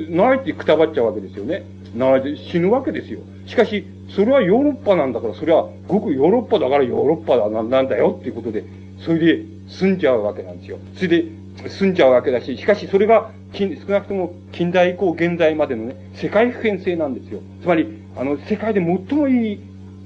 [0.10, 1.66] ないてくたばっちゃうわけですよね。
[1.96, 3.20] ないで死ぬわけですよ。
[3.46, 8.64] しかし、それはヨーロッパなんだから、それはごくヨーロッパだからヨーロッパだなんだよっていうことで、
[9.00, 10.80] それで済んじゃうわけなんですよ。
[10.96, 11.26] それで
[11.70, 17.42] 済んじゃうわけだし、しかしそれが近、少なくとも近代以降現在までのね、世界普遍性なんですよ。
[17.62, 19.60] つまり、あの、世界で最もいい、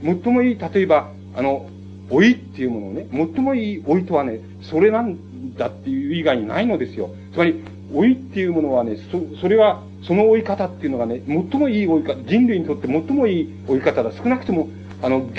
[0.04, 1.68] 最もいい、例えば、あの、
[2.10, 5.18] 老いっていうものをね、最もいい老いとはね、それなん
[5.56, 7.10] だっていう以外にないのですよ。
[7.34, 7.62] つまり、
[7.94, 14.12] 老いっていうものはね、そ、それは、その追い方っていうのがね、最もいい追い方、人類にとって最もいい追い方だ。
[14.12, 14.70] 少なくとも、
[15.02, 15.30] あの、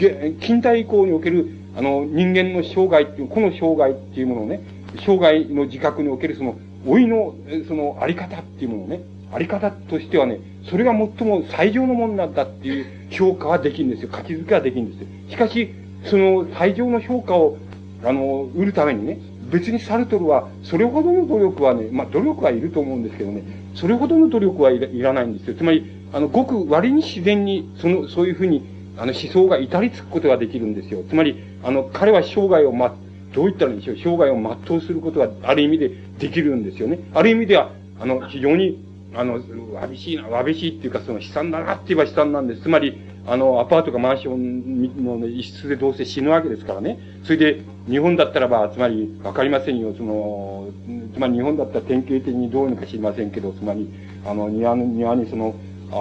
[0.40, 4.60] 近代以降における、あの、人間の生涯っていう、この生涯っていうものをね、
[5.06, 7.34] 生涯の自覚におけるその、老いの、
[7.66, 9.00] その、あり方っていうものをね、
[9.32, 14.10] あり方としてはね、それが最も最上のものなんだっていう評価はできるんですよ。
[14.12, 15.06] 書き付けはできるんですよ。
[15.30, 15.70] しかし、
[16.04, 17.56] その最上の評価を、
[18.04, 19.18] あの、売るためにね、
[19.52, 23.42] 別にサルトルは、それほどの努力はね、まあ努力はいると思うんですけどね、
[23.74, 25.54] それほどの努力はいらないんですよ。
[25.54, 28.64] つまり、あの、ごく割に自然に、その、そういうふうに、
[28.96, 31.02] あの、思想が至りつくことができるんですよ。
[31.08, 32.94] つまり、あの、彼は生涯をま、
[33.34, 33.96] どう言ったらいいんでしょう。
[33.96, 36.98] 生涯を全うすることがある意味でできるんですよね。
[37.14, 38.82] ある意味では、あの、非常に、
[39.14, 39.40] あの、
[39.74, 42.62] わびしいな、わびしいっていうか、その悲惨だなって言えば悲惨なんです。
[42.62, 46.98] つまり、あの、アパートかマンションの、一室でどうせ死ぬわけですからね。
[47.22, 49.94] それで、日本だったらば、つまり、わかりませんよ。
[49.96, 50.68] その、
[51.14, 53.88] つまり日本だったら典型的にどういうのか知りませんけど、つまり、
[54.26, 55.54] あの、庭の、庭にその、
[55.92, 55.98] あ、あ、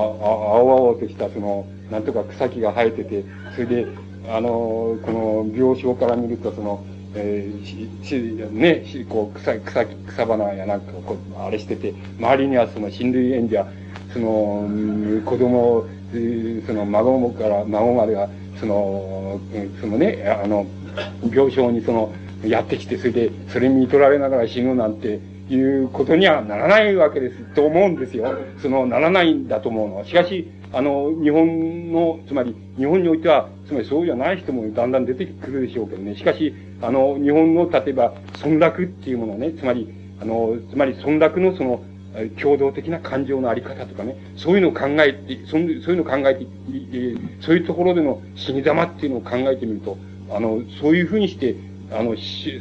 [0.58, 3.24] 青々としたその、なんとか草木が生えてて、
[3.56, 3.88] それで、
[4.30, 7.66] あの、この病床から見ると、その、えー、
[8.04, 13.68] し、ね、し、こう、草、草、草花やなんかこう、あれしてて、周りにはその親類縁者、
[14.14, 14.70] その、
[15.26, 15.86] 子供、
[16.66, 19.40] その孫から、孫までが、その、
[19.80, 20.66] そのね、あの、
[21.30, 28.34] 病床にその、やってきて、それで、それに見取られながら死ぬなんて、いうことにはならないわけです、と思うんですよ。
[28.62, 30.06] その、ならないんだと思うのは。
[30.06, 36.16] しかし、あの、日本の、つまり、日本においては、つまりそうじゃない人もだんだん出てくるでしょうけどね。
[36.16, 38.14] しかし、あの、日本の、例えば、
[38.46, 39.90] 村落っていうものね、つまり、
[40.22, 41.84] あの、つまり村落のその、
[42.42, 46.46] 共同的な感情のあり方とかね、そういうのを考えて、そういうのを考えて、
[47.42, 49.98] そういうところでの死に様っていうのを考えてみると、
[50.30, 51.56] あの、そういうふうにして、
[51.92, 52.16] あの、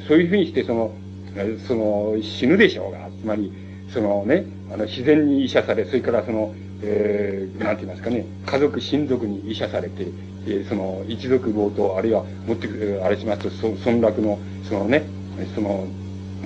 [0.06, 0.92] そういうふうにして、その、
[1.66, 3.52] その、死ぬでしょうが、つまり、
[3.92, 10.06] そのね、あの、自然に医者され、それからその、えー、なんて言いますかね、家族、親族に医者されて、
[10.46, 14.38] えー、その、一族強盗、あるいは、持ってくる、あれしますと、そ村落の、
[14.68, 15.04] そのね、
[15.54, 15.86] その、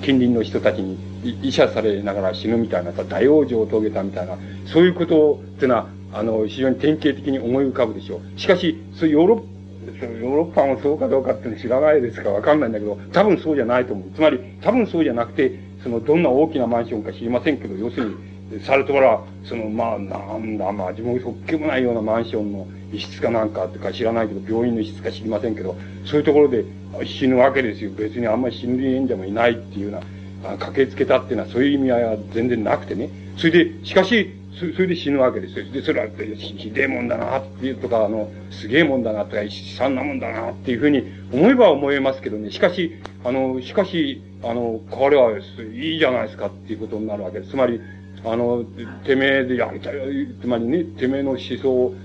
[0.01, 0.97] 近隣の人たちに
[1.41, 8.39] 医者されながら死ぬみたいなさ、大往生を遂げたみたいな、そういうことっていうのは、あの、非常に典型的に思い浮かぶでしょう。
[8.39, 9.55] しかし、そうヨーロッ
[10.01, 14.11] ヨーロッパもそうかどうかって知らないですかわかんないんだけど、多分そうじゃないと思う。
[14.15, 18.15] つまり、多分そうじゃなくて、その、どんな大きなマンションか知りませんけど、要するに、
[18.63, 25.75] サルトラ、その、まあ、なんだ、まあ、自分そっけもないようなマンションの一室かなんかとか知らないけど、病院の一室か知りませんけど、
[26.05, 26.63] そういうところで
[27.05, 27.91] 死ぬわけですよ。
[27.91, 29.97] 別にあんまり心理援者もいないっていうよ
[30.43, 33.09] うな、駆けつけたっていうのはそういう意味合いは全然なくてね。
[33.37, 35.65] それで、しかし、それで死ぬわけですよ。
[35.71, 42.51] で、それは、ひでえもんだなっていうとか、あの、すげえもんだなとか、悲惨なもんだなっていうふうに思えば思えますけどね。
[42.51, 42.93] しかし、
[43.25, 45.31] あの、しかし、あの、これは
[45.73, 47.51] いいじゃないですかっていうことになるわけです。
[47.51, 47.81] つまり、
[48.25, 48.63] あの、
[49.05, 49.95] てめえでやりたい、
[50.41, 51.95] つまりね、てめえの思想を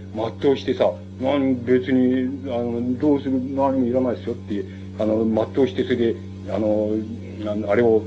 [0.41, 4.65] 全うしてさ、何、別に、あの、どうする、何もいらないですよって、
[4.99, 6.17] あの、全うして、それで、
[6.51, 6.91] あの、
[7.71, 8.03] あれを、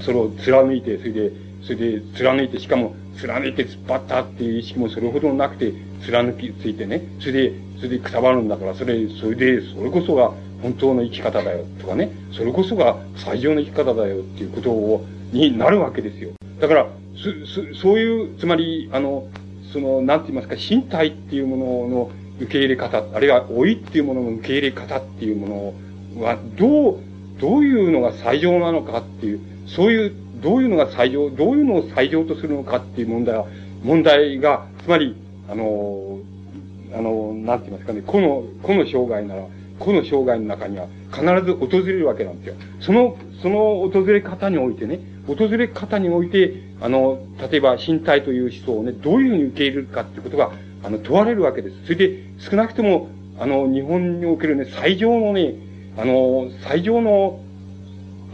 [0.00, 1.32] それを貫いて、それで、
[1.62, 5.72] それで貫いて、しかも、貫いて突っ張ったっていう意識もそれほどなくて、
[6.04, 10.32] 貫きついてね、それで、それでくたばるんだから、それ、それで、それこそが
[10.62, 16.30] 本当の生き方だよ、とかね、それこそが最上の生き方だよっていうことを、になるわけですよ。
[16.60, 19.28] だから、そ、そ、そういう、つまり、あの、
[19.72, 22.10] その、なんて言いますか、身体っていうものの
[22.40, 25.74] 受け入れ方、あるいは老いっていうものの受け入れ方っていうも
[26.16, 26.98] のは、どう、
[27.40, 30.12] どういうのが最上なのかっていう、そういう
[30.44, 33.46] どういうのが最上、どういうのを最上とするのかっていう問題は、
[33.82, 35.16] 問題が、つまり、
[35.48, 36.18] あの、
[36.94, 39.46] あの、なんて言いますかね、この、この障害なら、
[39.78, 42.54] この障害の中には必ず訪れるわけなんですよ。
[42.80, 47.18] その、その訪れ方においてね、訪れ方において、あの、
[47.50, 50.52] 例えば身体という思想をね、どういうふうに受け入れるかっていうことが、
[50.82, 51.76] あの、問われるわけです。
[51.84, 53.08] それで、少なくとも、
[53.38, 55.54] あの、日本におけるね、最上のね、
[55.96, 57.40] あの、最上の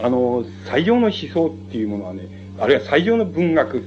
[0.03, 2.22] あの、最上の思想っていうものはね、
[2.59, 3.80] あるいは最上の文学っ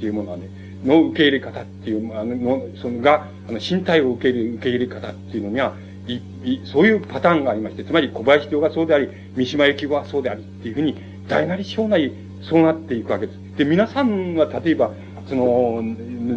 [0.00, 0.48] ていうものはね、
[0.84, 5.74] の受け入れ方っていう、あの、のそのが、あの、身体を受け入れ、受け入れ方っていうのには、
[6.08, 10.96] い、い、そういうパターンがありまして、つまり小林町がそうであり、三島由紀夫はそうでありっていうふうに、
[11.28, 12.12] 大なり小なり、
[12.42, 13.38] そうなっていくわけです。
[13.56, 14.92] で、皆さんは例えば、
[15.26, 15.82] その、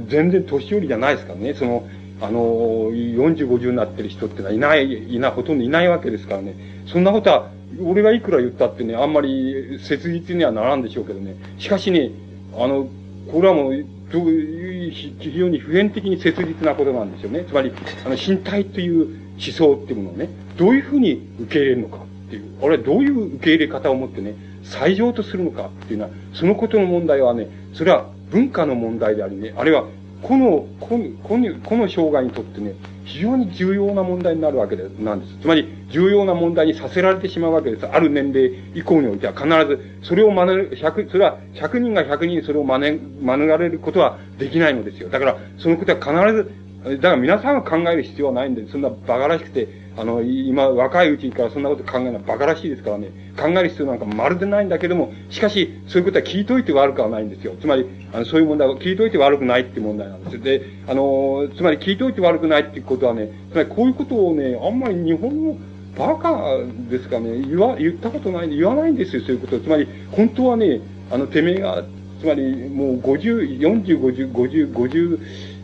[0.08, 1.88] 全然年寄りじゃないですからね、その、
[2.22, 6.56] あの、40、50になってる人ってのはいない、いない、ほとんどいないわけですからね。
[6.86, 7.50] そんなことは、
[7.82, 11.36] 俺がいくら言ったってね、あんまり切実にはならんでしょうけどね。
[11.58, 12.12] しかしね、
[12.56, 12.88] あの、
[13.32, 17.46] これはもう、非常に普遍的に切実なことなんですよね。
[17.48, 17.72] つまり、
[18.06, 29.86] あの、身体という思想っていうものをね、どういうふうに受け入れるのかっていう、あれはどういう受け入れ方を持ってね、最上とするのかっていうのは、そのことの問題はね、それは文化の問題でありね、あるいは、
[30.22, 35.38] この、この、この、この障害にとってね、非常に重要な問題になるわけでなんです。
[35.42, 37.86] つまり、重要な問題にさせられてしまうわけです。
[37.86, 45.10] ある年齢以降においては必ず、それを真似、100、それは100人が100人それを真似、免れることはできないのですよ。
[45.10, 46.52] だから、そのことは必ず、
[46.84, 53.10] だから皆さんは考える必要はないんで、そんな馬鹿らしくて、あの、今、若いうちからそんなこと考えるのは馬鹿らしいですからね。
[53.38, 57.56] 考える必要なんかまるでないんだけども、しかし、そういうことは聞いといて悪くはないんですよ。
[57.60, 60.42] つまり、あの、そういう問題を聞いといて悪くないって問題なんですよ。
[60.42, 65.58] で、あの、つまり聞いといて悪くないっていうことはね、つまりこういうことをね、あんまり日本の
[65.98, 66.58] バカ
[66.90, 70.82] ですかね、言わ、言ったことないんで、言わないんですよ、そういうことつまり、本当はね、
[71.12, 71.84] あの、てめえが、
[72.24, 74.74] つまり、もう50、40、50、50、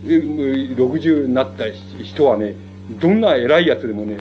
[0.03, 1.64] 50、60になった
[2.03, 2.53] 人はね、
[2.99, 4.18] どんな偉いやつでもね、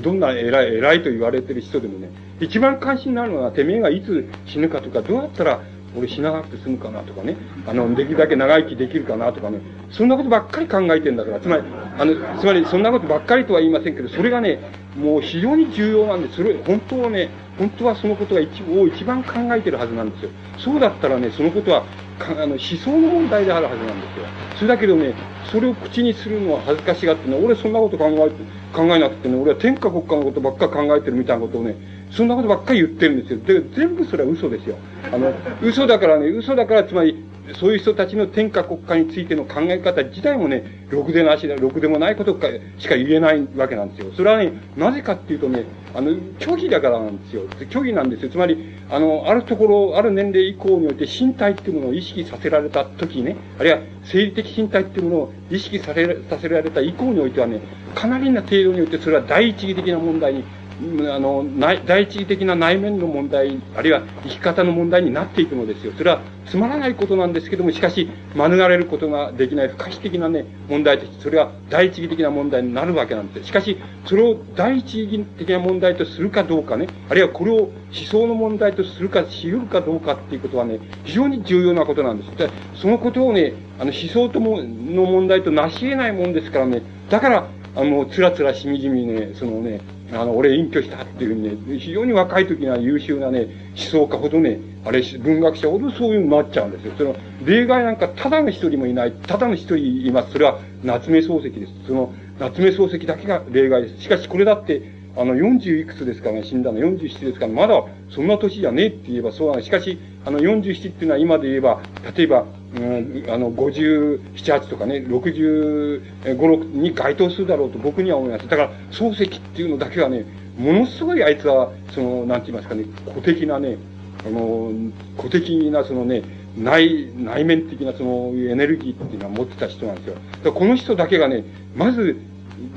[0.00, 5.60] どんな偉い、偉いと言われてる人でもね、一番関心になるのは、てめえがいつ死ぬかとか、どうやったら
[5.96, 7.36] 俺死ななくて済むかなとかね、
[7.66, 9.60] あの、できるだけ長生きできるかなとかね、
[9.90, 11.62] そんなことばっかり考えてんだから、つまり、
[11.98, 14.60] あの、つまりそんなことばっかりとは言いませんけど、それがね、
[14.96, 20.30] もう非常に重要なんで、それ、本当はね、本当はそのことが一を一番考えてるはずなんですよ。
[20.58, 21.84] そうだったらね、そのことは、
[22.20, 24.26] あの思想の問題であるはずなんですよ。
[24.56, 25.14] それだけどね、
[25.50, 31.76] それを口にするのは恥ずかしがってね、俺そんなこと考え、考えなくてね、俺は天下国家のことばっか考えてるみたいなことをね、
[32.10, 33.40] そんなことばっかり言ってるんですよ。
[33.40, 34.76] で、全部それは嘘ですよ。
[35.12, 35.32] あの、
[35.62, 42.48] 嘘だからね、嘘だから、つまり、そういう人たちの天下国家についての考え方自体もね、ろくでなしだ、ろくでもないことか
[42.78, 44.12] しか言えないわけなんですよ。
[44.14, 47.42] それはね、なぜかっていうとね、あの、虚偽だからなんですよ。
[47.70, 48.30] 虚偽なんですよ。
[48.30, 48.58] つまり、
[48.90, 57.60] あの、あるところ、ある年齢以降において身体っていうものを意識させられた時ね、あるいは生理的身体っていうものを意識させさせられた以降においてはね、
[57.94, 60.44] かなりな程度においてそれは第一義的な問題に
[60.80, 65.92] あの、第一義的な内面の問題、あるいは生き方の問題になっていくのですよ。
[65.96, 73.48] それはつまらないことなんですけども、しかし、免れることができない不可避的なね、問題として、それは第一義的な問題になるわけなんです。
[73.48, 73.76] しかし、
[74.06, 77.72] それを第一義的な問題とするかどうかね、あるいはこれを思
[78.08, 82.36] 想の問題とするか、し得るかどうかっていうことはね、非常に重要なことなんです。
[82.36, 89.80] でそのことをね、あの、思想とも、の問題と成し得ないもんですからね、だから、あの、つらつらしみじみね、そのね、
[90.12, 93.46] あの、俺隠居したっていうね、非常に若い時には優秀なね、
[93.76, 96.92] 思想家ほどね、あれ、文学者ほどそういうのになっちゃうんですよ。
[96.96, 100.32] その、例外なんかただの一人もいない、ただの一人います。
[100.32, 101.72] それは夏目漱石です。
[101.86, 104.02] その、夏目漱石だけが例外です。
[104.02, 104.82] しかしこれだって、
[105.16, 109.62] あの、40いくつですかね、死んだの47ですから、まだそんな年じゃねえって言えばそうなの。
[109.62, 109.98] しかし、
[110.28, 111.80] あの、47っていうのは今で言えば、
[112.14, 112.44] 例えば、
[112.76, 118.46] うん、あの、57、8とかね、65、6に該当するだろうと僕には思います。
[118.46, 120.26] だから、漱石っていうのだけはね、
[120.58, 123.78] ものすごいあいつは、その、なんて言いますかね、古的なね、
[124.26, 124.70] あの、
[125.16, 126.22] 古的なそのね、
[126.58, 130.16] 内、内面的なそのエネルギーっていうのは持ってた人なんですよ。
[130.44, 131.42] だこの人だけがね、
[131.74, 132.18] まず、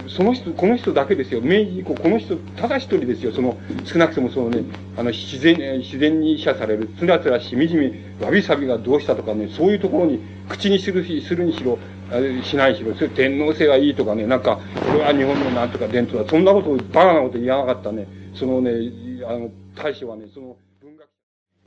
[0.07, 1.41] その人、この人だけですよ。
[1.41, 3.31] 明治以降、この人、ただ一人ですよ。
[3.31, 4.63] その、少なくともそのね、
[4.97, 10.19] あの、自然、自然に射される、つらつらしみじみ、わびさびがどうしたとかね、そういうところに、
[10.49, 11.77] 口にするし、するにしろ、
[12.43, 18.71] しないしろ、それ天皇制はいいとかね、なんか、これは日本のなんとか伝統だ、そんなこと、バカなこと言わなかったね、そのね、
[19.27, 20.57] あの、大使はね、その、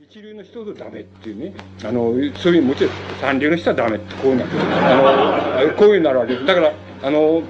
[0.07, 1.53] 一流の人とダメっていうね、
[1.83, 4.45] あの、そういう、もちろん三流の人はダメって、こういうな
[5.59, 6.45] あの、こういうなるわけです。
[6.45, 7.41] だから、あの、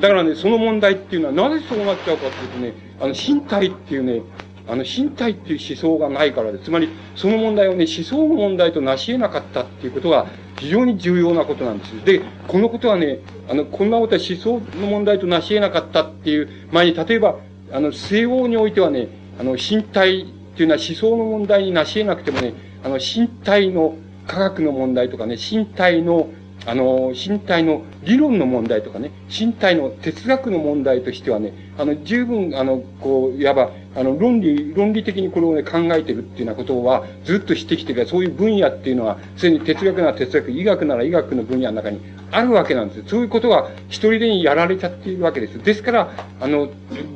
[0.00, 4.22] だからね、その問題っていうのはなぜそうなっちゃうかっていうとね、あの、身体っていうね、
[4.66, 6.58] あの、身体っていう思想がないからで。
[6.58, 10.26] つまり、その問題をね、思想の問題と成し得なかったっていうことが
[10.58, 12.04] 非常に重要なことなんです。
[12.04, 17.36] で、このことはね、あの、こんなことは思想の問題と成し得なかったっていう前に、例えば、
[17.72, 20.26] あの、西欧においてはね、あの、身体っ
[20.56, 23.96] ていうのは思想の問題に成し得なくてもね、あの、身体の
[24.26, 26.28] 科学の問題とかね、身体の
[26.66, 42.00] あの、身体の理論の問題とかね、身体の哲学の問題としてはね、あの、十分、あの、こう、いわば、あの、論理、論理的にこれをね、考えてるっていうようなことは、ずっと知ってきてるそういう分野っていうのは、すでに哲学なら哲学、医学なら医学の分野の中に
[42.30, 43.02] あるわけなんです。
[43.08, 45.58] そういうことが一人でにやられちゃっているわけです。
[45.62, 46.70] ですから、あの、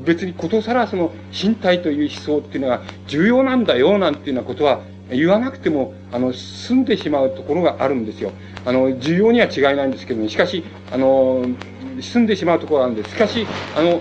[0.04, 4.80] 別にことさらその身体という思想っていうのが重要なんだよ、なんていうようなことは、
[5.10, 8.32] 言わなくても、あの、済んでしまうところがあるんですよ。
[8.64, 11.44] あの、重要には違いないんですけども、しかし、あの、
[12.00, 13.10] 済んでしまうところがあるんです。
[13.10, 13.46] しかし、
[13.76, 14.00] あの、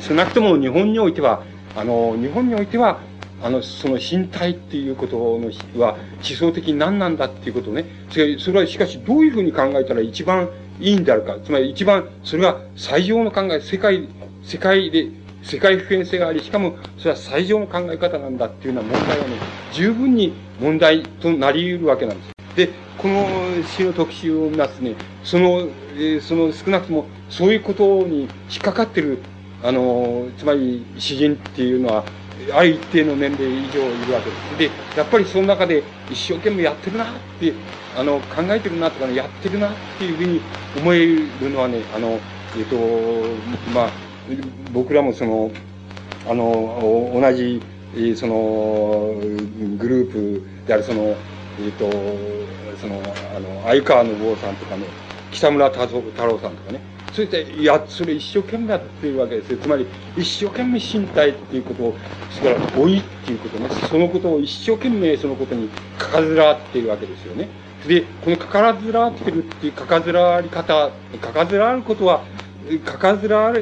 [0.00, 1.42] 少なくとも日本においては、
[1.76, 3.00] あの、日本においては、
[3.42, 5.50] あの、その身体っていうことの
[5.82, 7.84] は思想的に何なんだっていうことをね、
[8.38, 10.48] それはしかしどういうふうに考えたら一番
[10.80, 14.08] いいんであるか、つまり一番、それが最上の考え、世界、
[14.44, 15.08] 世界で、
[15.42, 19.36] 世界普遍性があり、しかもそれは最上の考え方なんだっていうような問題はね、
[19.72, 22.32] 十分に問題となり得るわけなんです。
[22.56, 23.26] で、この
[23.64, 29.18] 詩の特集を見ますね、その、えー、その少なくともそういうことに引っかかってる、
[29.62, 32.04] あの、つまり詩人っていうのは、
[32.52, 34.72] ある一定の年齢以上いるわけです。
[34.94, 37.06] で、やっぱりその中で一生懸命やってるなっ
[37.40, 37.52] て、
[37.96, 40.40] あの、考えてるなとかね、やってるなっていうふうに
[40.76, 42.18] 思えるのはね、あの、
[42.56, 42.76] えっ、ー、と、
[43.70, 44.11] まあ、
[44.72, 45.50] 僕らもその、
[46.28, 47.60] あの、同じ、
[48.16, 49.14] その、
[49.78, 51.90] グループであるその、えっ、ー、と、
[52.80, 53.00] その、
[53.36, 54.84] あの、相川信夫さんとかね、
[55.30, 55.86] 北村太
[56.26, 56.80] 郎さんとかね、
[57.12, 59.58] そして、や、それ一生懸命やってるわけですよ。
[59.58, 61.94] つまり、一生懸命身体っていうことを、
[62.30, 65.68] それから老いっていうことね、そのことを一生懸命そのことに
[65.98, 67.48] かかずらっているわけですよね。
[67.86, 72.24] で、このかからずらってるっていうかかずらり方、かかずらることは、
[72.84, 73.52] かかずら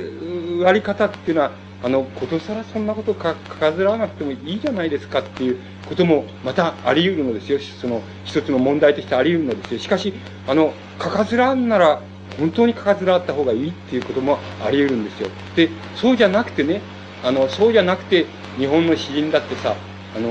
[0.66, 1.50] あり方っていうのは、
[1.82, 5.58] あの、ことさらそんなことか、かかずらなくてもいいじゃないですかっていう
[5.88, 7.58] ことも、またあり得るのですよ。
[7.58, 9.80] その、一つの問題としてあり得るのですよ。
[9.80, 10.12] しかし、
[10.46, 12.00] あの、かかずらんなら、
[12.38, 15.28] 本当にかかずらあった方がいいっていうこともあり得るんですよ。
[15.56, 16.80] で、そうじゃなくてね、
[17.24, 18.26] あの、そうじゃなくて、
[18.58, 19.74] 日本の詩人だってさ、
[20.16, 20.28] あの、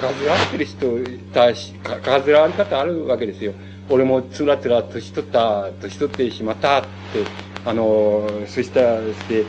[0.00, 0.98] かかずらってる人
[1.32, 3.52] たし、かかずらあり方あるわけですよ。
[3.88, 6.88] 俺もつらつら年取った、年取ってしまったって、
[7.66, 9.44] あの、そしたらして、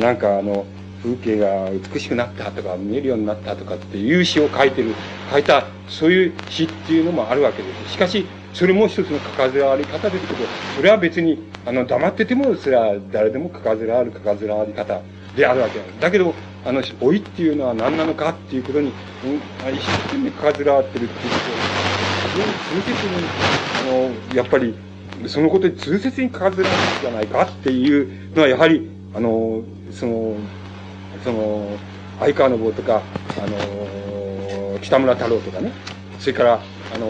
[0.00, 0.64] なんかあの、
[1.02, 4.94] 風景が美しくなったとか、見えるようになったとかっていう詩を書いてる、
[5.30, 7.92] 書いた、そういう詩っていうのもあるわけです。
[7.92, 10.40] しかし、それも一つのかかずらあり方ですけど、
[10.76, 15.00] それは別に、あの、黙ってても、それは誰でもかかずらあるかかずらあり方
[15.36, 15.84] であるわけだ。
[16.00, 16.34] だけど、
[16.64, 18.92] あの、老いっていうのは何なのかっていうことに、
[19.24, 21.50] うん、一生懸命かかずらってるっていうこと
[22.30, 23.30] 非常に痛切に、
[23.72, 23.82] あ
[24.32, 24.74] の、やっぱり、
[25.26, 29.62] そのことに痛切にかかずらるんじゃないかっていうのは、やはり、あの、
[29.92, 30.34] その、
[31.24, 31.78] その、
[32.20, 33.02] 相川の坊とか、
[33.38, 35.72] あの、北村太郎とかね、
[36.18, 36.60] それから、
[36.94, 37.06] あの、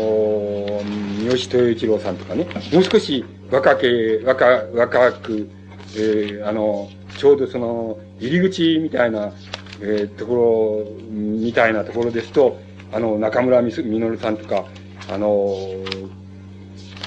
[1.19, 5.49] 三好豊一郎さんとかね、もう少し若け、若、若く、
[5.97, 9.33] えー、あの、ちょうどその、入り口みたいな、
[9.81, 12.59] えー、ところ、みたいなところですと、
[12.93, 14.65] あの、中村みのるさんとか、
[15.13, 15.57] あの、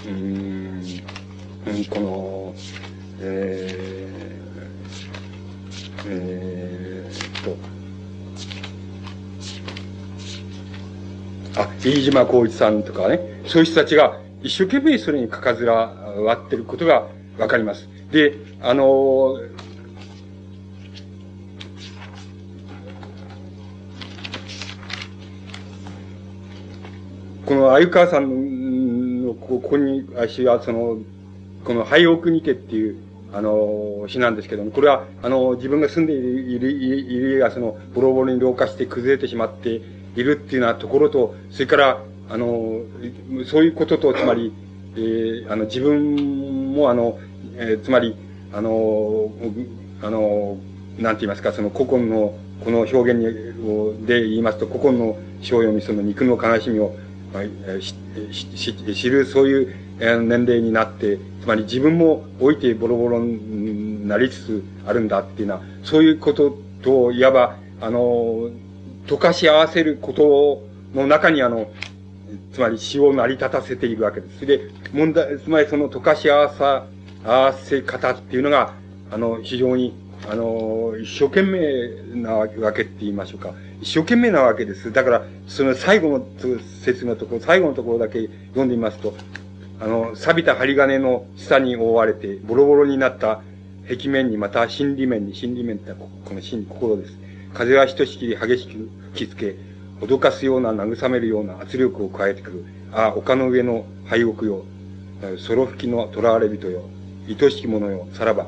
[0.05, 0.52] うん、
[1.89, 2.55] この、
[3.19, 7.57] えー、えー、と、
[11.59, 17.07] あ、飯島光一さんとかね、そういう人たちが一生懸命それにかかずら割ってることが
[17.39, 17.89] わかります。
[18.11, 19.39] で、あの、
[27.45, 30.99] この鮎川さんのここに、私はその、
[31.63, 32.97] この廃屋にてっていう、
[33.33, 39.81] あの、詩なんですけども、これは、あの、自分が住んでいる、いる、家がその、ボロボロに老化して崩れてしまって
[40.15, 42.81] いるっていうようなところと、それから、あの、
[43.45, 44.53] そういうことと、つまり、
[44.95, 47.19] えー、あの、自分もあの、
[47.57, 48.15] えー、つまり、
[48.53, 49.31] あの、
[50.01, 50.57] あの、
[50.99, 56.95] なんて言いますか、その古今の、この表現に、で言いますと、古今の章読み、その肉の悲しみを、
[57.33, 57.43] まあ、
[58.93, 68.49] 知る、そういう年齢になって、つまり自分も老いてボロボロになりつつあるんだっていうのは、そういうことと、いわば、あの、
[69.07, 70.63] 溶かし合わせること
[70.97, 71.69] の中にあの、
[72.53, 74.45] つまり死を成り立たせているわけです。
[74.45, 76.85] で、問題、つまりその溶かし合わさ、
[77.25, 78.73] 合わせ方っていうのが、
[79.11, 79.93] あの、非常に、
[80.31, 83.53] あの、一生懸命なわけって言いましょうか。
[83.81, 84.93] 一生懸命なわけです。
[84.93, 86.25] だから、その最後の
[86.85, 89.13] 説のところ、最後のところだけ読んでみますと、
[89.83, 93.41] あの、錆びた針金の下に覆われて、ボロボロになった
[93.89, 97.17] 壁面に、また心理面に、心理面ってこの心、心です。
[97.53, 99.57] 風はひとしきり激しく吹きつけ、
[99.99, 102.65] 脅かすような、慰めるような圧力を加えてくる。
[102.93, 104.63] ああ、丘の上の廃屋よ。
[105.37, 106.83] ソロ吹きの囚われ人よ。
[107.27, 108.07] 愛しき者よ。
[108.13, 108.47] さらば。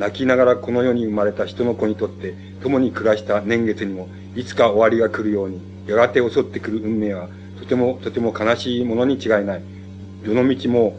[0.00, 7.28] 泣きながらこの世に生まれた人の子にとって、共に暮らした年月にも、いつか終わりが来るように、やがて襲ってくる運命は、
[7.60, 9.62] とても、とても悲しいものに違いない。
[10.24, 10.96] 世の道も、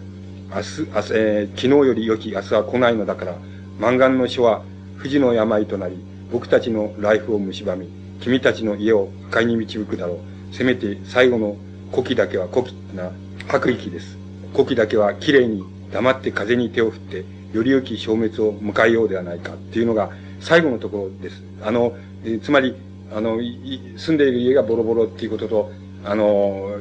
[0.50, 3.36] 明日、明日、えー、昨日より良き明日は来ないのだから、
[3.80, 4.64] 満願の書は、
[4.98, 5.98] 富士の病となり、
[6.30, 7.88] 僕たちのライフを蝕み、
[8.20, 10.16] 君たちの家を破壊に導くだろ
[10.52, 10.56] う。
[10.56, 11.58] せめて最後の
[11.92, 13.12] 古希だけは古希な
[13.48, 14.18] 白域です。
[14.52, 20.10] 古希だけは綺麗に黙って風に手を振って、より良き消滅を迎えようではないかっていうのが
[20.42, 21.42] 最後のところです。
[21.62, 21.96] あの、
[22.26, 22.76] えつまり、
[23.16, 25.72] あの、住んでいる家がボロボロっていうことと、
[26.04, 26.78] あの、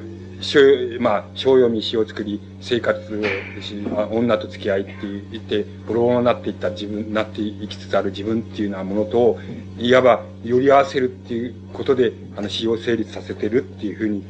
[0.99, 3.77] まあ、小読み詩を作り、生活をし、
[4.11, 4.93] 女と付き合いって
[5.31, 9.39] 言って、ボロボロになっていった自分、なっていきつつある自分っていうようなものと、
[9.79, 14.25] いわば、寄り合わせるっていうことで、あの、詩を成立させてるっていうふうに、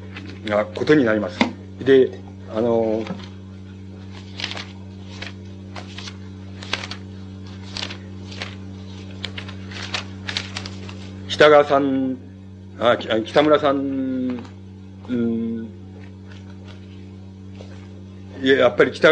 [0.45, 1.39] なことになります。
[1.83, 2.11] で、
[2.55, 3.03] あの、
[11.29, 12.19] 北川さん、
[12.79, 14.39] あ北村さん、
[15.09, 15.82] うん、
[18.43, 19.09] いや、やっぱり北、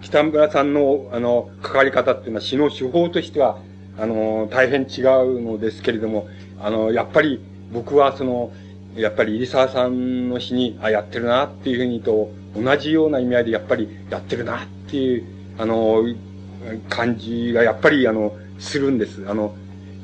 [0.00, 3.58] 北村さんの、あの、関わり方っていうのは詩の手法としては、
[3.98, 6.28] あの、大変違うのですけれども、
[6.58, 7.40] あの、やっぱり
[7.74, 8.50] 僕はその、
[8.96, 15.26] やっぱり入沢さんの詩に、あ、やってるなっていうふうにと、同じような意味合いでやっぱりやってるなっていう、
[15.58, 16.02] あの、
[16.88, 19.28] 感じがやっぱり、あの、するんです。
[19.28, 19.54] あの、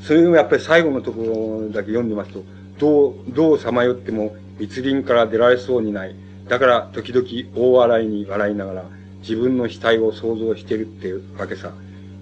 [0.02, 2.44] それもやっぱり最後のところだけ読んでますと、
[2.78, 6.14] どう、どうさまよっても密林から出られそうにない。
[6.48, 8.84] だから時々大笑いに笑いながら
[9.20, 11.72] 自分の死体を想像してるっていうわけさ。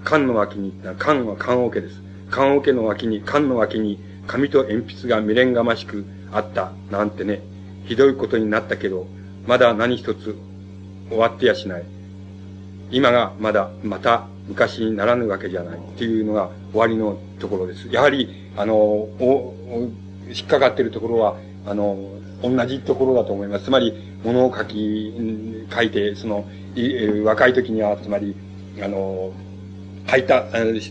[0.05, 2.01] 缶の脇に、缶は缶桶です。
[2.31, 7.43] 缶桶の脇に、缶の脇に、紙と鉛筆が未練がましくあった、なんてね、
[7.87, 9.07] ひどいことになったけど、
[9.47, 10.37] まだ何一つ
[11.09, 11.85] 終わってやしない。
[12.91, 17.89] 今がまだ、また昔にならぬわけじゃないっていうのが終わりのところです。
[17.91, 19.55] やはり、あの、お、
[20.29, 21.37] 引っかかっているところは、
[21.67, 21.97] あの、
[22.45, 23.65] 同じところだと思います。
[23.65, 25.13] つまり、物を書き、
[25.75, 26.45] 書いて、その、
[27.25, 28.37] 若い時には、つまり、
[28.83, 29.33] あの、
[30.09, 30.45] 書いた、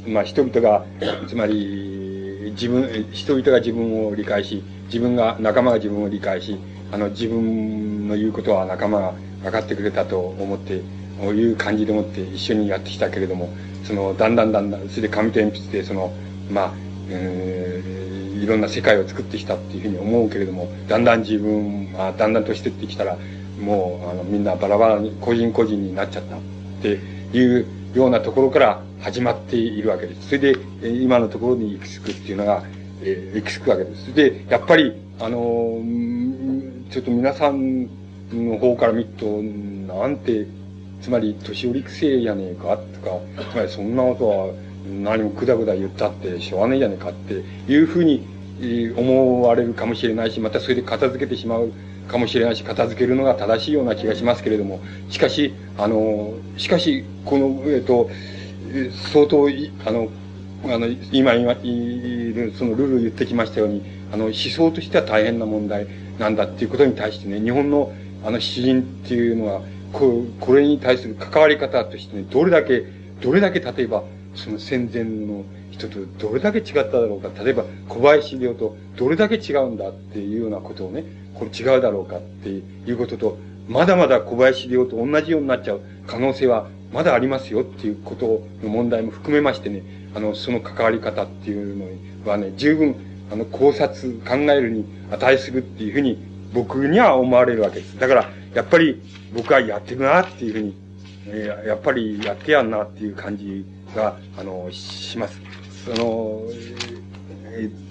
[0.07, 0.85] まあ、人々が、
[1.27, 6.57] つまり、自分、人々が自分を理解し、自分が、仲間が自分を理解し、
[6.91, 9.13] あの、自分の言うことは仲間が
[9.43, 10.81] 分かってくれたと思って、
[11.19, 13.49] こういう感じでもって一緒にやってきたけれども、
[13.83, 16.11] その、だんだんだんだん、それで紙と鉛筆で、その、
[16.49, 16.73] まあ、
[17.09, 17.62] えー、
[18.43, 23.17] いろんな世界を作ってきたっていうふうに思うけれども、だんだん自分、まあ、だんだん年取ってきたら、
[23.61, 26.39] もう、あの、みんなバラバラに、個人個人になっちゃったっ
[26.81, 26.99] て
[27.37, 30.27] いうようなところから始まっているわけです。
[30.27, 30.57] それで、
[31.01, 32.63] 今のところに行き着くっていうのが、
[33.01, 34.13] えー、行き着くわけです。
[34.13, 35.79] で、やっぱり、あの
[36.89, 37.87] ちょっと皆さん
[38.33, 39.41] の方から見ると、
[39.93, 40.47] なんて、
[41.01, 43.19] つまり、年寄りくせえじゃねえか、とか、
[43.51, 44.47] つまりそんなことは、
[44.85, 48.25] 何もくだくだ言ったってしょうがねえじゃねえかっていうふうに
[48.95, 51.71] 思われるかもしれないし、またそれで片付けてしまう
[52.07, 54.79] かもしれないし、片付けるのが正しいような気がしますけれども、
[55.09, 58.09] しかし、あの、しかし、この、えっと、
[59.13, 59.47] 相当、
[59.85, 60.09] あの、
[60.65, 65.87] あの、今、今、そのルール言ってきましたように、あの、思想としては大変な問題
[66.19, 67.93] なんだっていうことに対してね、日本の、
[68.25, 69.61] あの、詩人っていうのは、
[69.91, 72.83] ここれに対する関わり方としてね、どれだけ、
[73.21, 74.03] どれだけ例えば、
[74.35, 75.43] その戦前の
[75.73, 77.29] 人とどれだけ違っただろうか。
[77.43, 83.37] 例えば、小林亮とどれだけ違うんだっていうようなことをね、これ違うだろうかっていうことと、
[83.67, 89.83] まだまだ小林亮と同じようになっちゃう可能性はまだありますよっていうことの問題も含めましてね、
[90.13, 91.75] あの、その関わり方っていう
[92.23, 92.95] のはね、十分、
[93.31, 96.19] あの、考察、考えるに値するっていうふうに
[96.53, 97.97] 僕には思われるわけです。
[97.97, 99.01] だから、やっぱり
[99.33, 100.75] 僕はやってるなっていうふうに、
[101.27, 105.41] え、やっぱりやってやんなっていう感じが、あの、します。
[105.85, 106.41] その、
[107.45, 107.83] えー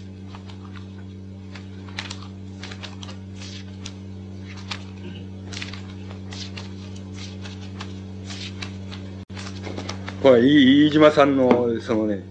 [10.22, 12.22] これ、飯島さんの、そのね、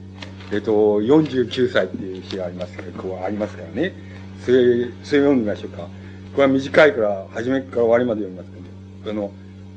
[0.53, 3.93] えっと、49歳っていう詩がありますけど、こうありますからね。
[4.45, 5.79] それ、それ読んでみましょうか。
[6.33, 8.51] これは短いから、初めから終わりまで読みます
[9.03, 9.31] けど、あの、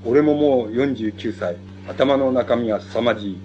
[0.04, 1.56] 俺ももう49歳、
[1.88, 3.38] 頭の中身は凄まじい、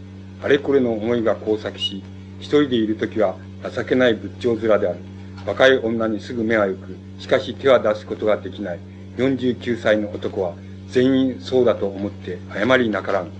[0.44, 2.03] あれこれの思いが交錯し、
[2.40, 3.36] 一人でいるときは
[3.76, 4.99] 情けない仏頂面である。
[5.45, 6.95] 若い女にすぐ目は行く。
[7.20, 8.80] しかし手は出すことができない。
[9.18, 10.53] 49歳の男は
[10.88, 13.32] 全員そうだと思って謝りなからん。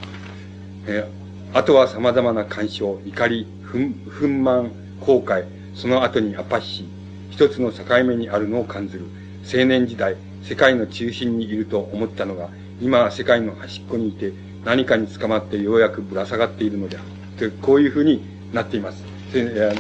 [0.88, 1.10] え
[1.54, 6.86] あとは様々な干渉、怒り、ふん憤懣、後悔、その後にアパッシー、
[7.32, 9.06] 一つの境目にあるのを感じる。
[9.52, 12.50] 青年時代、世界の中心にいると思ったのが、
[12.82, 14.32] 今は世界の端っこにいて、
[14.64, 17.02] 何かに捕まってようやくぶら下がっているのであ
[17.40, 17.52] る。
[17.62, 18.24] こういうふうに
[18.54, 19.04] なっています。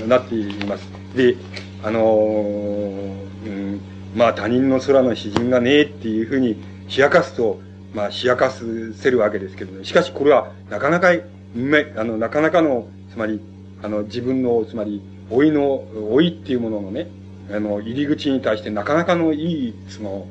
[0.07, 0.87] なっています。
[1.15, 1.35] で、
[1.83, 3.81] あのー、うん、
[4.15, 6.55] まあ他人の空の詩人がねえっていうふうに
[6.95, 7.59] 冷やかすと、
[7.93, 9.85] まあ冷やかせるわけですけどね。
[9.85, 11.09] しかしこれはなかなか、
[11.55, 13.41] め、あの、なかなかの、つまり、
[13.81, 15.01] あの、自分の、つまり、
[15.31, 17.07] 老いの、老いっていうもののね、
[17.51, 20.27] あの、入り口に対してなかなかのいい、その、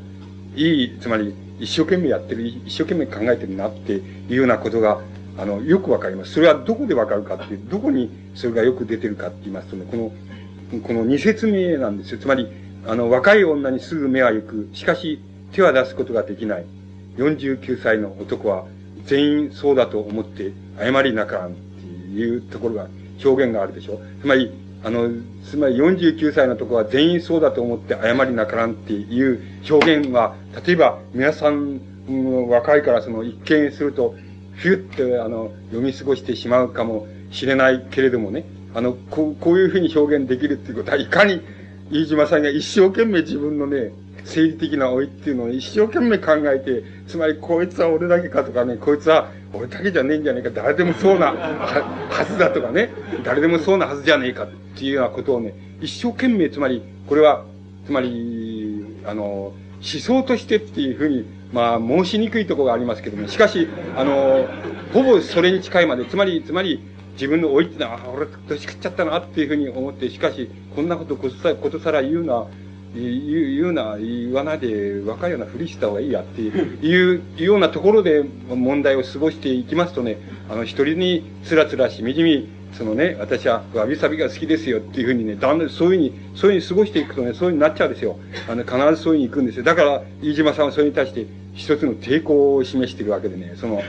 [0.55, 5.01] いい、つまり、一生懸命やってる、一生懸命考えてるなっていうようなことが、
[5.39, 6.32] あの、よくわかります。
[6.32, 12.19] それはどこでわかるかっていう、どこにそれがよく出てるかって言いますとね、この、この二説目なんですよ。
[12.19, 12.48] つまり、
[12.86, 14.69] あの、若い女にすぐ目は行く。
[14.73, 15.20] しかし、
[15.52, 16.65] 手は出すことができない。
[17.16, 18.65] 49歳の男は、
[19.05, 22.89] 全員そうだと思って謝りなからんっていうところが、
[23.24, 24.01] 表現があるでしょ。
[24.20, 24.51] つまり、
[24.82, 25.09] あの、
[25.44, 29.40] つまり49歳のとこは全員そうだと思って謝りなからんっていう
[29.70, 30.35] 表現は、
[30.66, 34.15] 例えば皆さん、うん、若いからその一見すると、
[34.59, 38.44] ふゅってあの、読み過ごしてしまうかもしれないけれどもね、
[38.74, 41.40] あの、こう、こういうふうに表現できるっていうことは、いかに
[41.90, 43.93] 飯島さんが一生懸命自分のね、
[44.24, 51.32] 政治的な老いっていうのを一生懸命考えて、つまりこいつは俺だけかとかね、こいつは俺だけじゃねえんじゃねえか、誰でもそうな
[52.10, 52.90] はずだとかね、
[53.24, 57.44] 誰でもそうなはずじゃねえかっていうようなことをね、一生懸命、つまり、これは、
[57.86, 64.47] つまり、あの、思想としてっていうふうに、まあ、申しにくいところがありますけども、しかし、あの、
[64.93, 66.81] ほぼそれに近いまで、つまり、つまり、
[67.15, 72.47] 自分の老いってのは、あ、俺、年食っちゃったなっていうふうに思って、しかし、こんなことことさことさら言うのは、
[72.97, 80.19] いうような、言わないで若いようなふりした方がいいやっていういうようなところで問題を過ごしていきますとね、
[80.49, 88.19] あの、一人につらつらしみじみ、そのね、私はわびさびが好きですよっていうふうにね、だんだんそういうふうに、そういうふうに過ごしていくとね、そういうふうになっちゃうんですよ。
[88.49, 89.65] あの、必ずそういうふうに行くんですよ。
[89.65, 93.82] だから、飯島さんはそれに対して一つの抵抗を示しているわけでね、その、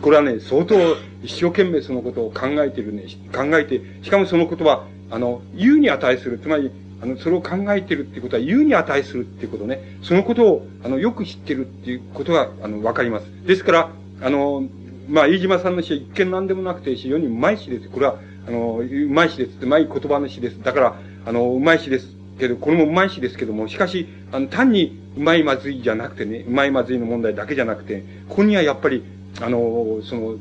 [0.00, 0.74] これはね、相当
[1.22, 6.38] 一生懸命そのことを考えてるね、考えて、しかもそのことは、あの、言うに値する。
[6.38, 6.70] つまり、
[7.02, 9.98] あの、それを考えてるっていうことは言うに値するっていうことね。
[10.02, 13.26] そのことを、あの、よく知ってるっていうことが、あの、わかります。
[13.46, 13.90] ですから、
[14.22, 14.64] あの、
[15.08, 17.88] まあ、飯島さんの詩は一見何でもなくて非常にうまい詩です。
[17.88, 19.58] これは、あの、うまい詩です。
[19.60, 20.62] うまい言葉の詩です。
[20.62, 22.08] だから、あの、うまい詩です
[22.38, 29.04] けど、これもうまい詩ですけども、しかし、あの、単にうまいまずいじゃなくてね、うまいまずいの問題だけじゃなくて、ここにはやっぱり、
[29.40, 30.36] あの、その、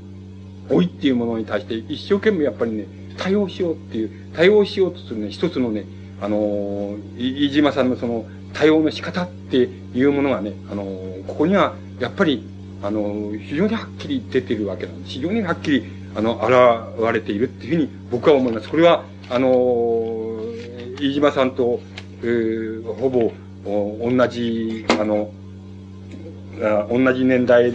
[0.70, 2.86] 老いっていうものに対して一生懸命やっぱりね、
[3.18, 5.86] 対応しようっていう、対応しようとするね、一つのね、
[6.22, 10.84] あの、飯島さんのその、対応の仕方っていうものがね、あの、
[11.28, 12.44] ここには、やっぱり、
[12.84, 15.14] あの、非常にはっきり出てるわけなんです。
[15.14, 15.84] 非常にはっきり、
[16.16, 16.36] あの、
[16.98, 18.70] 現れているっていうふうに僕は思います。
[18.70, 20.42] これは、あの、
[21.00, 21.80] 飯島さんと、
[22.22, 23.32] えー、ほぼ、
[23.66, 25.32] 同じ、あの、
[26.90, 27.72] 同じ年代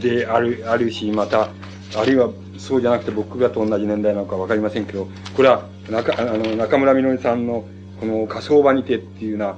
[0.00, 1.50] である、あるし、また、
[1.94, 7.66] あるいはそうじゃなくて僕がと同じ年代なのかわかりませんけど、これは中、あの、中村みのりさんの、
[8.00, 9.56] この火葬場にてっていうような、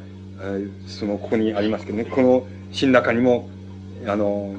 [0.59, 3.49] え、その、ここにありますけどね、この詩の中にも、
[4.07, 4.55] あの、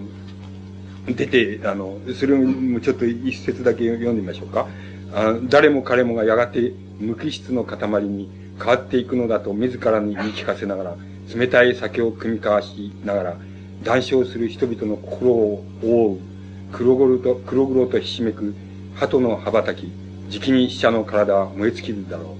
[1.07, 4.67] 出て、あの、それもちょっと一節だけ読んでみましょうか。
[5.13, 8.29] あ誰も彼もがやがて無機質の塊に
[8.59, 10.95] 変わっていくのだと自らに言い聞かせながら、
[11.33, 13.37] 冷たい酒を組み交わしながら、
[13.83, 16.19] 談笑する人々の心を覆う
[16.71, 18.53] 黒々と、黒々とひしめく
[18.95, 19.91] 鳩の羽ばたき、
[20.29, 22.35] じきに死者の体は燃え尽きるだろ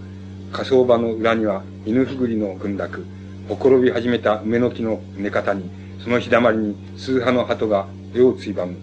[0.52, 0.54] う。
[0.54, 3.06] 火葬場の裏には犬ふぐりの群落、
[3.48, 5.70] ほころび始めた梅の木の根方に、
[6.04, 8.76] その日だまりに数羽の鳩が絵をついばむ。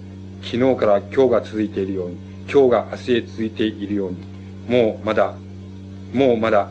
[0.43, 2.16] 昨日から今日が続いているように、
[2.51, 4.18] 今日が明日へ続いているように、
[4.68, 5.34] もうまだ、
[6.12, 6.70] もうまだ、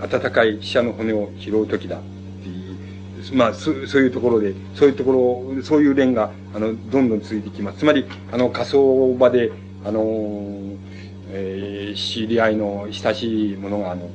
[0.00, 1.98] 暖かい死者の骨を拾う時だ。
[3.34, 7.80] まあ、そそういうところで、そういうところ、そういう連が、あの、どんどん続いてきます。
[7.80, 9.52] つまり、あの、火葬場で、
[9.84, 10.02] あの、
[11.32, 14.08] えー、知り合いの親しい者が、あの、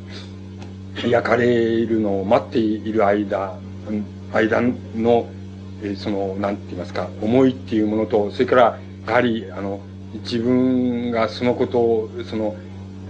[1.07, 3.59] 焼かれるのを待っている間、
[4.33, 4.61] 間
[4.95, 5.27] の、
[5.91, 9.79] え、その、なんて言いますか、思いっていうものと、それから、やはり、あの、
[10.23, 12.55] 自分がそのことを、その、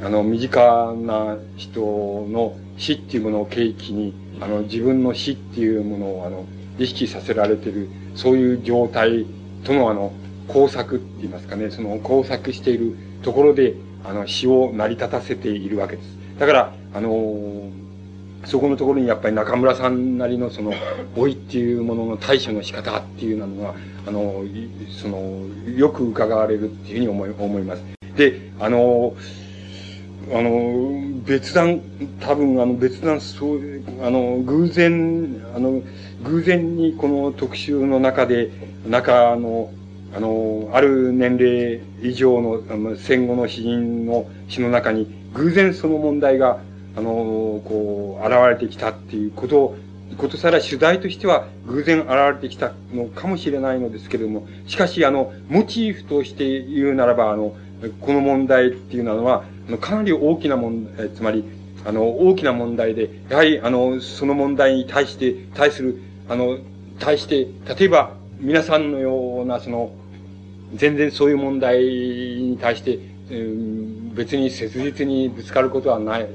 [0.03, 6.45] あの、身近な人の死っていうものを契機に、あの、自分の死っていうものを、あの、
[6.77, 9.25] 意識させられてる、そういう状態
[9.63, 10.11] との、あの、
[10.47, 16.17] 工作って言いますかね、その工作しているところで、あの、死を成り立たせているわけです。
[16.39, 17.69] だから、あの
[18.45, 20.73] そこのところにやっぱり中村さんなりのその、
[21.15, 23.73] 老いっていうものの対処の仕方っていうのが、
[24.07, 24.43] あの、
[25.01, 25.45] その、
[25.75, 27.83] よく伺われるっていうふうに思い、思います。
[28.15, 29.13] で、あの
[30.33, 31.81] あの、別段、
[32.19, 33.59] 多分あの別段、そう、
[34.01, 35.81] あの、偶然、あの、
[36.23, 38.49] 偶然にこの特集の中で、
[38.87, 39.71] 中の、
[40.15, 46.59] あの、ある年齢以上の、あの戦後の詩人の詩の中に、偶然その問題が、
[46.95, 49.77] あの、こう、現れてきたっていうことを、
[50.17, 57.55] ことさら取材としては偶然現れてきたのかもしれないのですけれども、しかし、あの、モチーフとして言うならば、あの、
[58.01, 59.43] この問題っていうのは、
[59.81, 61.43] かなり大きな問題、つまり、
[61.85, 66.57] あの、大きな問題で、やはり、あの、その問題に対して、対する、あの、
[66.99, 67.47] 対して、
[67.77, 69.91] 例えば、皆さんのような、その、
[70.73, 72.99] 全然そういう問題に対して、
[73.31, 76.27] うん、別に切実にぶつかることはない、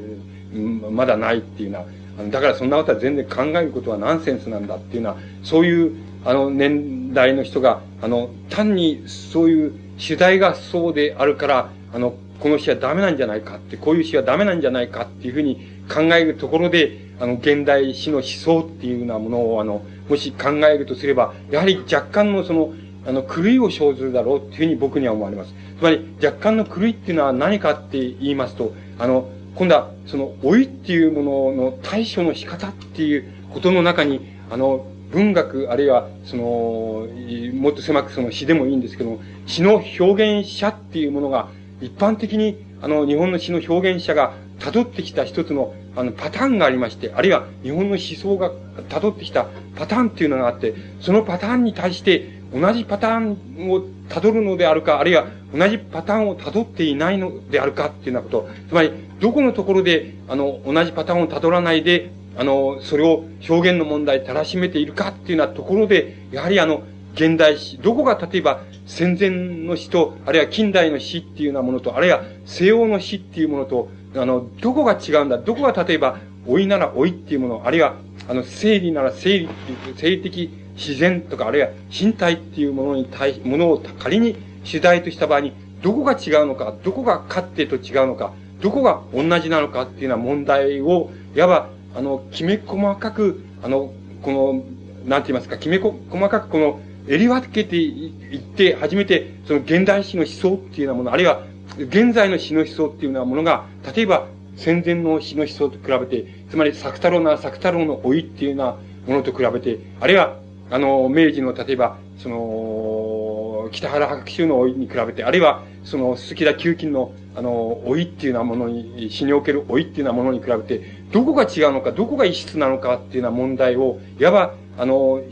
[0.52, 1.86] まだないっていうのは、
[2.30, 5.92] だからそんなことは全然考えることはナンセンスなんだっていうのは、そういう、
[6.24, 22.72] あの、年代の人が、あの、単にそういう主題がそうであるから、あの、この詩はダメなんじゃないかって、こういう詩はダメなんじゃないかっていうふうに考えるところで、あの、現代詩の思想っていうようなものを、あの、もし考えるとすれば、やはり若干のその、
[23.06, 25.54] あの、狂いを生ずるだろうっていうふうに僕には思われます。
[25.78, 34.20] つまり、若干の狂いっていうのは何かって言いますと、あの、今度は、その、老いっていうものの対処の仕方っていうことの中に、
[34.50, 37.06] あの、文学、あるいは、その、
[37.54, 41.48] もっと狭くその詩でもいいんですけども、詩の表現者っていうものが、
[41.80, 48.52] 一般的に、あの、日本の詩の表現者が辿ってきた一つの、あの、パターンがありまして、あるいは日本の思想が
[48.88, 58.48] 辿ってきたパターンっていうのがあって、そのパターンに対して同じパターンを辿るのであるか、あるいは同じパターンを辿っていないのであるかっていうようなこと。
[58.68, 66.82] つまり、どこのところで、あの、同じパターンを辿らないで、あの、それを表現の問題たらしめているかっていうようなところで、やはりあの、
[67.14, 77.96] 現代史、どこが例えば戦前の史と、あるいは近代の史っていうようなものと、あるいは西洋の史っていうものと、あの、どこが違うんだどこが例えば、老いなら老いっていうもの、あるいは、
[78.28, 80.50] あの、生理なら生理っていう、生理的
[80.80, 85.52] 自然とか、あるいは身体っていうものに対し、ものを仮に主題とした場合に、
[85.82, 88.32] どこが違うのか、どこが勝手と違うのか、
[88.62, 93.92] どこが同じなのかっていうような問題を、いわば、あの、きめ細かく、あの、
[94.22, 94.64] この、
[95.06, 101.44] なんて言いますか、きめ細かくこの、襟分けていって、初めて、その現代史の思想っていうようなもの、あるいは、
[101.78, 104.26] 現在の詩の思想っていうようなものが、例えば、
[104.56, 108.76] 戦前の詩の思想と比べて、つまり、作太郎なら作太郎の老いっていうような
[109.06, 110.36] ものと比べて、あるいは、
[110.70, 120.80] あの、明治の、例えば、その、北原白秋の老いに比べて、あるいは、その、鈴木田久金の、あの、老いっていうようなものに、死における老いっていうようなものに比べて、
[121.12, 125.22] どこが違うのか、どこが異質なのかっていうような問題を、いわば、あの、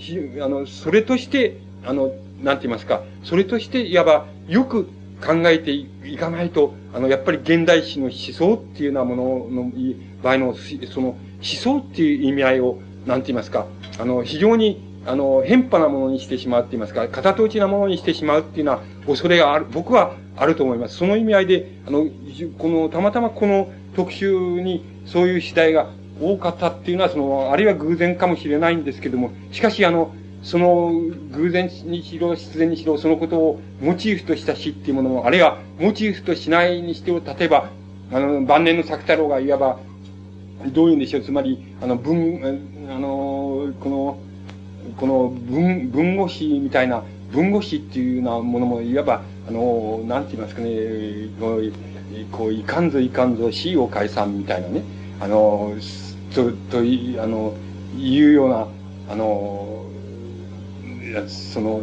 [0.42, 2.12] あの、それとして、あの、
[2.42, 4.86] なんて言いますか、それとして、いわば、よく
[5.24, 9.72] 考えていかないと、あの、やっぱり現代史の思想っていうようなものの
[10.22, 13.66] 場合の、その、思想っていう意味合いを、なんて言いますか、
[13.98, 20.96] あの、非常に、あの、変派なものにしてしまうって言いますか、片通ちなものにしてしまうっていうのは、恐れがある、僕はあると思います。
[20.96, 22.06] その意味合いで、あの、
[22.58, 24.30] この、たまたまこの特集
[24.60, 25.88] にそういう次第が
[26.20, 30.12] 多かったっていうのは、その、あるいは偶然かもしれないんですけども、しかし、あの、
[30.42, 30.92] その、
[31.32, 37.70] 偶然にしろ、必然にしろ、そのことをモチーフとした詩っていうものも、あるいは、モチーフとしないにしても、例えば、
[38.12, 39.78] あの、晩年の作太郎がいわば、
[40.66, 42.42] どういうんでしょう、つまり、あの、文、
[42.90, 44.18] あの、この、
[44.98, 47.02] この文、文語詩みたいな、
[47.32, 50.70] 文語詩っていうようなものも、いわば、あの、なんて言いますかね、
[51.40, 51.72] こう、
[52.32, 54.82] こういかんぞいかんぞ詩を解散みたいなね、
[55.20, 55.74] あの、
[56.34, 57.54] と、と、あの、
[57.96, 58.66] いうような、
[59.10, 59.84] あの、
[61.28, 61.82] その、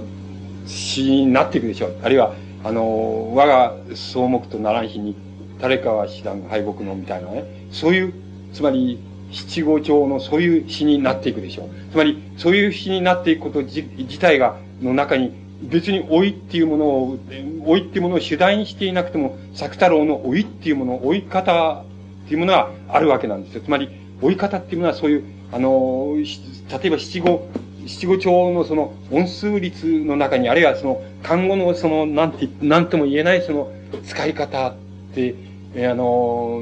[0.66, 1.96] 詩になっていくでしょう。
[2.04, 2.34] あるいは、
[2.64, 5.16] あの、我が草木とならん日に、
[5.60, 8.14] 誰かは師団敗北のみたいなね、そういう、
[8.54, 9.00] つまり、
[9.36, 11.70] 七五調のそういう詩になっていくでしょう。
[11.92, 13.84] つまり、そういう詩になっていくこと自
[14.20, 17.18] 体が、の中に、別に老いっていうものを、
[17.66, 21.84] 老いっていうものを主題にしていなくても、作太郎の老いっていうもの、老い方
[22.26, 23.62] っていうものはあるわけなんですよ。
[23.62, 23.90] つまり、
[24.22, 27.48] 老い方っていうものはそういう、あの、例えば七五、
[27.86, 33.72] 七五調のその音数率の中に、あるいはその単語のその、なんて、なんとも言えないその
[34.06, 34.76] 使い方っ
[35.14, 35.36] て、
[35.78, 36.62] あの、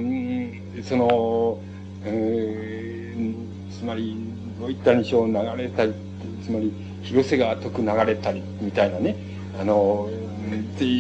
[0.83, 1.59] その、
[2.05, 4.17] えー、つまり、
[4.59, 5.93] どういったにしょう流れたり、
[6.43, 6.71] つまり、
[7.03, 9.15] 広瀬川徳流れたり、みたいなね、
[9.59, 10.09] あの、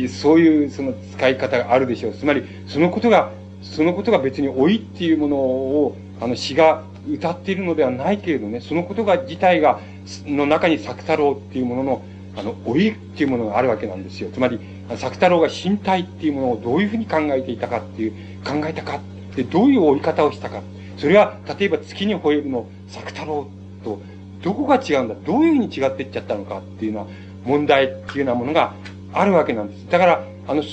[0.09, 2.13] そういうその使い方があるでしょう。
[2.13, 3.31] つまり、そのことが、
[3.61, 9.79] そのことが別に老いっていうものを、あの詩が歌っているのではないけれどね、そのことが自体が、
[10.25, 12.01] の中に作太郎っていうものの、
[12.35, 14.29] あの、老いっていうものがあるわけなんですよ。
[14.31, 14.59] つまり、
[14.97, 18.11] 作太郎が身体っていうものをどういうふうに考えていたかっていう、
[18.43, 18.99] 考えたか
[19.35, 20.61] で、どういう追い方をしたか。
[20.97, 23.47] それは、例えば月に吠えるの作太郎
[23.83, 23.99] と、
[24.41, 27.07] どこが違うんだどういうふうに違っていっちゃったのかっていうのは、
[27.45, 28.73] 問題っていうようなものが
[29.13, 29.89] あるわけなんです。
[29.89, 30.63] だから、あの、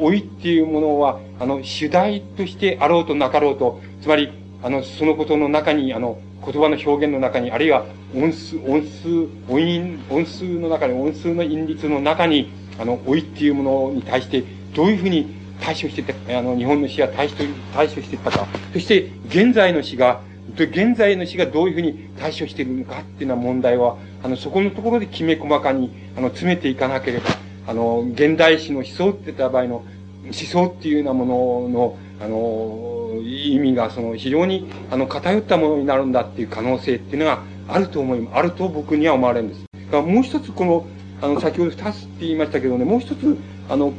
[0.00, 4.30] 老いっていうものは、あの、主題としてあろうとなかろうと、つまり、
[4.62, 7.84] あの、そのことの中に、あの、言葉の表現の中に、あるいは
[8.14, 14.42] 音数、音数、音韻、音数の中に、音数の韻律の中に、あの、老いっていうものに対して、
[14.74, 17.34] どういうふうに対処してた、あの、日本の詩は対処、
[17.74, 18.46] 対処してたか。
[18.72, 20.20] そして、現在の詩が、
[20.56, 27.26] 現在の詩がどういうふうに対処しているのかっていうような問題は、あの、そこのところできめ細かに、あの、詰めていかなければ、
[27.66, 29.84] あの、現代詩の思想って言った場合の、
[30.24, 39.64] 思想っていうようなものの、あの、意味が、その、非常に、あの、偏ったものになるんだっていう可能性っていうのがあると思い、あると僕には思われるんです。
[39.72, 40.86] だからもう一つ、この、
[41.22, 43.36] あの、先ほど二つって言いましたけどね、もう一つ、
[43.68, 43.92] あの、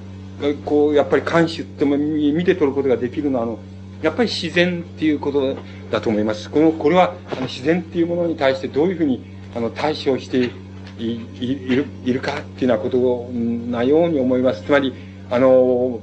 [0.65, 3.59] こう、やっぱり監視っても見て取ることができるのは、あの、
[4.01, 5.55] やっぱり自然っていうこと
[5.91, 6.49] だと思います。
[6.49, 9.23] この、これは、あの、自然っていうものに対してどういうふうに、
[9.55, 10.49] あの、対処して
[10.97, 13.29] いいる、いるかっていうようなこと
[13.71, 14.63] なように思います。
[14.63, 14.93] つまり、
[15.29, 15.99] あの、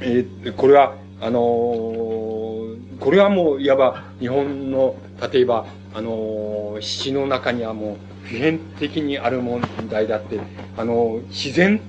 [0.00, 1.40] えー、これは、あの、
[3.00, 4.96] これはもう、いわば、日本の、
[5.32, 10.40] 例えば、あの、詩の中にはもう、普遍的にある問題だって、
[10.76, 11.80] あの、自然、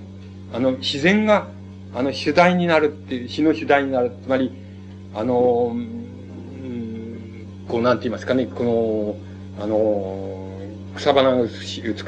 [0.53, 1.47] あの、自然が、
[1.95, 4.11] あの、主題になるっていう、詩の主題になる。
[4.21, 4.51] つまり、
[5.13, 10.51] あの、うん、こう、なんて言いますかね、この、あの、
[10.97, 11.47] 草花が美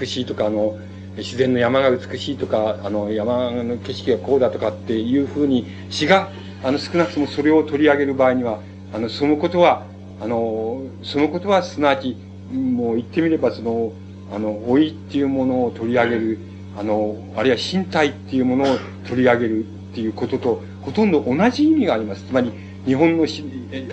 [0.06, 0.78] しいとか、あの、
[1.16, 6.32] 自然の山が美しいとか、あの、山の景色がこうだとかっていうふうに、詩が、
[6.66, 8.60] あの、少なくともそれを取り上げる場合には、
[8.94, 9.86] あの、そのことは、
[10.20, 12.18] あの、そのことはすなわち、
[12.52, 13.94] もう言ってみればその、
[14.34, 16.40] あの、老いっていうものを取り上げる、
[16.78, 18.78] あの、あるいは身体っていうものを
[19.08, 22.22] 取り上げるっていうことと、ほとんど同じ意味があります。
[22.22, 22.52] つまり、
[22.86, 23.44] 日本の詩、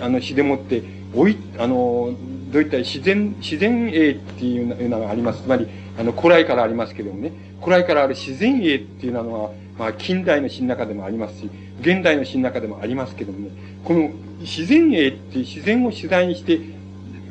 [0.01, 0.83] あの詩でもって、
[1.15, 2.13] 老い、あの、
[2.51, 5.41] どういった自然、自然英っていうのがあります。
[5.41, 5.67] つまり、
[5.97, 11.49] あの、古来からありますけどもね、古来からある自然英っていうのは、まあ、近代の詩の中でもありますし、
[11.81, 13.49] 現代の詩の中でもありますけどもね、
[13.83, 14.11] この
[14.41, 16.59] 自然英っていう自然を主題にして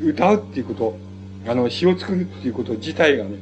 [0.02, 0.98] 歌うっていうこと、
[1.46, 3.36] あの、詩を作るっていうこと自体がね、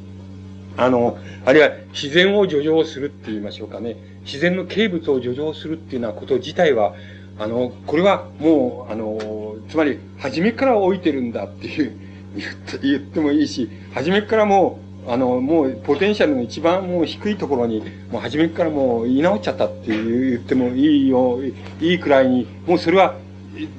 [0.77, 4.12] あの、あるいは自然を叙情するって言いましょうかね。
[4.25, 6.95] 自然の形物を叙情するっていうようなこと自体は、
[7.39, 11.97] あの、これはもう、あの、つまり、初めから置いてるんだっていう、
[12.83, 21.41] 言ってもいいし、初めからもう、あの、もう、ポテンシャルの一番もう低いところに、もう初めからもう言い直っちゃったっていう言ってもいいよ、
[21.81, 23.17] いいくらいに、もうそれは、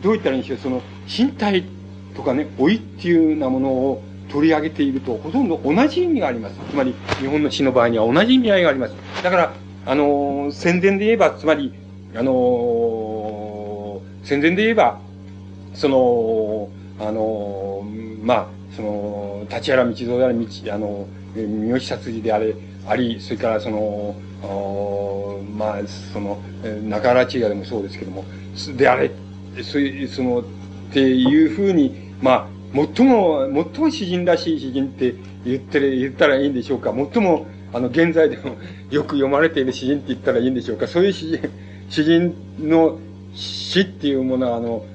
[0.02, 1.64] どう言ったらいいんでしょう、その、身体
[2.16, 6.56] とかね、老いっていうようなものを取り上げていると、ほとんど同じ意味があります。
[6.70, 8.94] つまり、日本の詩の場合には同じ意味合いがあります。
[9.24, 9.54] だから、
[9.86, 11.74] あの、宣伝で言えば、つまり、
[12.16, 15.00] あの、宣伝で言えば、
[15.74, 16.70] その、
[17.00, 17.84] あの、
[18.22, 22.56] まあ、その、立原道蔵であれ、道、あの、三好殺人であれ、
[22.88, 24.16] あり、それからその、
[25.58, 26.40] まあ、その、
[26.88, 28.24] 中原中也でもそうですけども、
[28.78, 29.12] であれ、
[29.64, 30.44] そういう、その、っ
[30.94, 35.14] ていうふうに、まあ、最も、最も詩人らしい詩人って
[35.46, 36.94] 言ってる、言ったらいいんでしょうか。
[36.94, 38.56] 最も、あの、現在でも
[38.92, 40.88] よく読まれている詩人って言ったらいいんでしょうか。
[40.88, 41.40] そういう詩人、
[41.90, 43.00] 詩人の
[43.34, 44.86] 詩っていうものは、あの、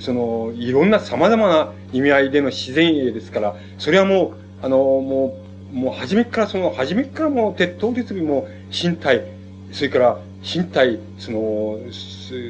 [0.00, 5.38] その、いろんな様々な意味合いでの自然英ですから、それはもう、あの、も
[5.72, 9.24] う、もう初めからその、初めからもう鉄頭鉄尾も身体、
[9.72, 11.78] それから身体、その、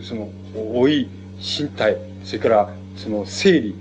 [0.02, 0.28] その、
[0.74, 1.08] 老い、
[1.38, 3.74] 身体、それからその生理、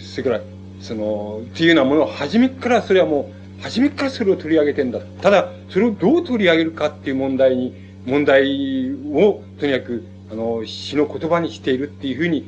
[0.00, 0.40] それから、
[0.80, 5.00] その、っていうようなものを初めからそれはもう、初めからそれを取り上げてんだ。
[5.20, 7.74] ただ、それをどう取り上げるかっていう問題に、
[8.06, 12.46] 問題を、とにかく、あの、詩の言葉にしているっていうふうに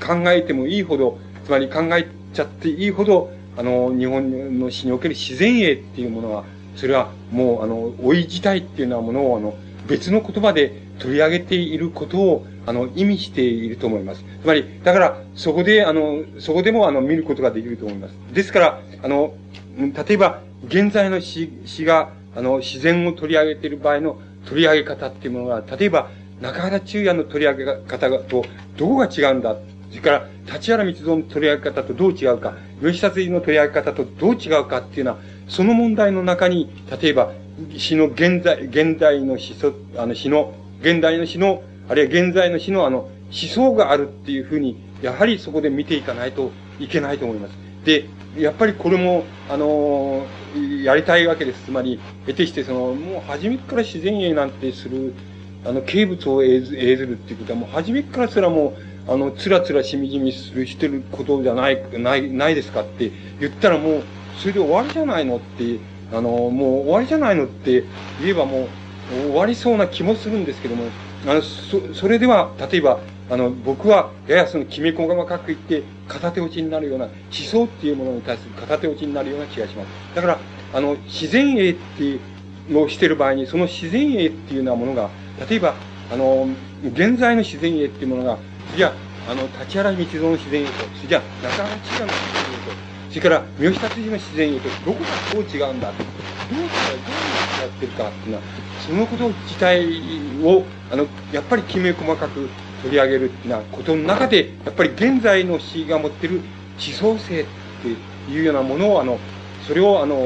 [0.00, 6.44] 考えてもいいほど、つまり考えちゃっていいほど、あの、日本の詩における自然英っていうものは、
[6.76, 9.54] それはもう、あの、老い自体っていうようなものを、あの、
[9.86, 14.24] 別の言葉で取り上げていることを、あの、意味していると思います。
[14.42, 18.14] つまり、だから、そこで、あの、そこでも、あの、見ることができると思います。
[18.32, 19.34] ですから、あの、
[19.78, 26.10] 例えば、現在の詩、詩が、あの、自然を取り上げている場合の取り上げ方っていうものが、例えば、
[26.40, 28.44] 中原中也の取り上げ方と、
[28.76, 29.56] どこが違うんだ
[29.90, 35.18] それから、立原密造の取り上げ方とどう違うか、吉殺人の取り上げ方とどう違うかっていうのは、
[35.48, 36.70] その問題の中に、
[37.00, 37.32] 例えば、
[37.76, 39.54] 詩の現在、現代の詩、
[39.96, 47.54] あの詩の、現代の詩の、あるいは現在の詩のあの、思想があるっていうふうに、やはりそこで見ていかないといけないと思います。
[47.84, 48.06] で、
[48.38, 50.24] やっぱりこれも、あの
[50.84, 51.64] やりたいわけです。
[51.66, 55.14] つまり、得てしてその、もう初めから自然英なんてする、
[55.64, 58.76] あの、形物を映ずるっていうことは、もう初めからすらも
[59.08, 64.02] う、あの、つらつらしみじみする、してることじゃない、ない、ないですかって言ったらもう、
[64.38, 65.78] それで終わりじゃないのって、
[66.12, 67.84] あの、もう終わりじゃないのって
[68.20, 68.66] 言えばもう、
[69.10, 70.84] 終わりそうな気もするんですけども、
[71.26, 73.00] あの、そ、それでは、例えば、
[73.30, 79.88] あの、僕は、ややその、きめ細かく言って、片手落ちになるような、思想っていうものに対する片手落ちになるような気がします。
[80.16, 80.40] だから、
[80.72, 82.16] あの、自然英ってい
[82.68, 85.10] うのをしてる場合に、その自然英っていうようなものが、
[85.48, 85.76] 例えば、
[86.10, 86.48] あの、
[86.84, 88.36] 現在の自然英っていうものが、
[88.76, 88.92] じゃ
[89.28, 90.72] あ、の、立原道蔵の自然英と、
[91.06, 92.72] じゃあ、中原千賀の自然英と、
[93.10, 95.92] それから、三好達治の自然英と、どこがどう違うんだ
[96.50, 96.68] どう違う、
[97.06, 98.42] どうやってるかっていうのは、
[98.80, 99.86] そのこと自体
[100.42, 102.48] を、あの、やっぱりきめ細かく
[102.82, 106.40] 取り上げるっていうなことの中で、やっぱり現在の詩が持ってる
[106.78, 107.46] 思想性っ
[107.82, 109.18] ていうようなものを、あの、
[109.66, 110.16] それを、あの、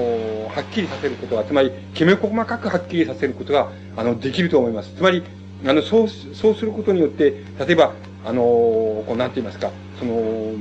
[0.48, 4.94] はっきりさせることが、つまり、きめ細かくはっきりさせることが、あの、できると思います。
[4.94, 5.22] つまり、
[5.66, 7.92] あの、そう、そうすることによって、例えば、
[8.24, 10.52] あの、こう、なんて言いますか、その、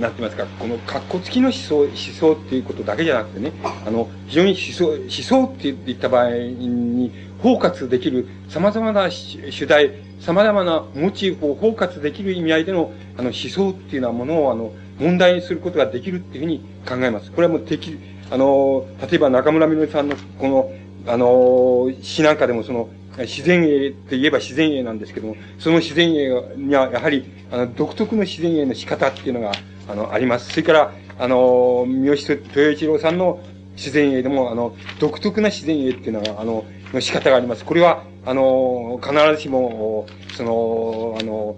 [0.00, 3.52] なんて言いますか、この格好付きの思想、思想っていうことだけじゃなくてね、
[3.86, 17.30] あの、非常に思想、思想って言った場合に、包括できる様々な主題、様々なモチーフを包括できる意味合いでの、あの、思想っていうようなものを、あの、問題にすることができるっていうふうに考えます。
[17.30, 17.98] これはもう敵、
[18.30, 20.72] あの、例えば中村みのりさんの、この、
[21.06, 22.88] あの、詩なんかでもその、
[23.18, 29.52] 自然英って言えば自然英なんですけども、その自然英にはやはり、あの、独特の自然英の仕方っていうのが、
[29.88, 30.50] あの、あります。
[30.50, 33.40] それから、あの、三好豊一郎さんの
[33.76, 37.64] 自然英でも、あの、独特な自然英っていうのが、あの、の仕方があります。
[37.64, 41.56] これは、あの、必ずしも、その、あの、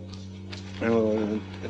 [0.80, 1.14] あの、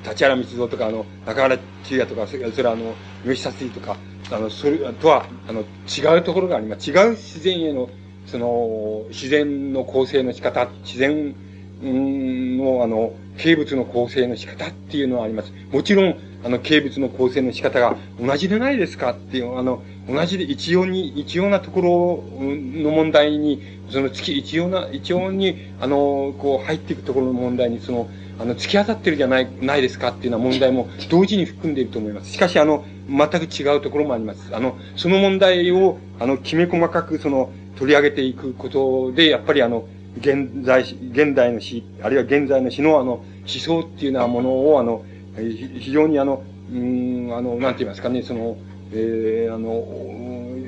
[0.04, 2.94] 立原光蔵とか、あの、中原中也とか、それそれあの、
[3.24, 3.96] 吉田水とか、
[4.30, 6.90] あの、それとは、あの、違うところがあります。
[6.90, 7.88] 違う自然への、
[8.26, 11.34] その、自然の構成の仕方、自然
[11.82, 15.52] の、あの、形物の構成の仕方っていうのはあります。
[15.70, 28.08] もちろん、あの、形物の構成の仕方が同じでないですかっていう、あの、同じで一様に、一様なところの問題に、その月、一様な、一様に、あの、こう入っていくところの問題に、その、
[28.40, 32.32] あの、突き当たってるじゃない、ないですかっていうような問題も同時に含んでいると思います。
[32.32, 34.54] しかし、あの、全く違うところもあります。
[34.54, 39.86] あの、その問題を、あの、きめ細かく、その、取り上げていくことで、やっぱりあの、
[40.18, 45.04] 現在、現代の詩、あるいは現在の詩のあの、思想っていうようなものを、あの、
[45.36, 46.42] 非常にあの、
[46.72, 48.56] うん、あの、なんて言いますかね、その、
[48.92, 49.70] えー、あの、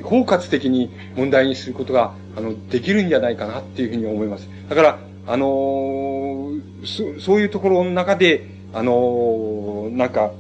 [0.03, 4.49] 包括的に問題にすることが、あの、できるんじゃないかなっていうふうに思います。
[4.69, 10.33] だから、あのー、そ、そういうところの中で、あのー、なんか、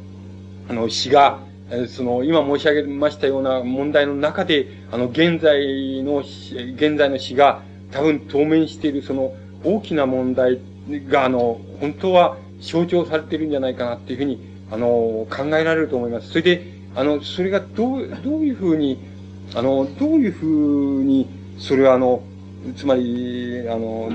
[0.69, 1.41] あの、詩が、
[1.89, 7.62] その、今申し上げましたような問題の中で、あの、現在の、現在の詩が、
[7.93, 9.35] 多分当面しているその
[9.65, 10.61] 大きな問題
[11.09, 14.41] が、あの、本当は象徴されているんじゃないかなっていうふうに、
[14.71, 14.87] あの、
[15.31, 16.29] 考えられると思います。
[16.29, 18.99] それで、あの、それがどう、どういうふうに、
[19.55, 22.23] あの、どういうふうに、それはあの、
[22.77, 24.11] つまり、あの、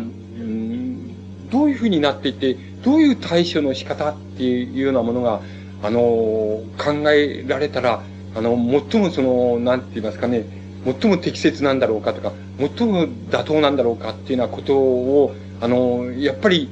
[1.52, 5.42] どういうふうになっていて、どういう対処の仕方っていうようなものが、
[5.84, 8.02] あの、考えられたら、
[8.36, 8.56] あの、
[8.92, 10.46] 最もその、なんて言いますかね、
[10.86, 16.70] 最も適切なんだろうかとか、最も妥当なんだろうかっていうようなことを、あの、やっぱり、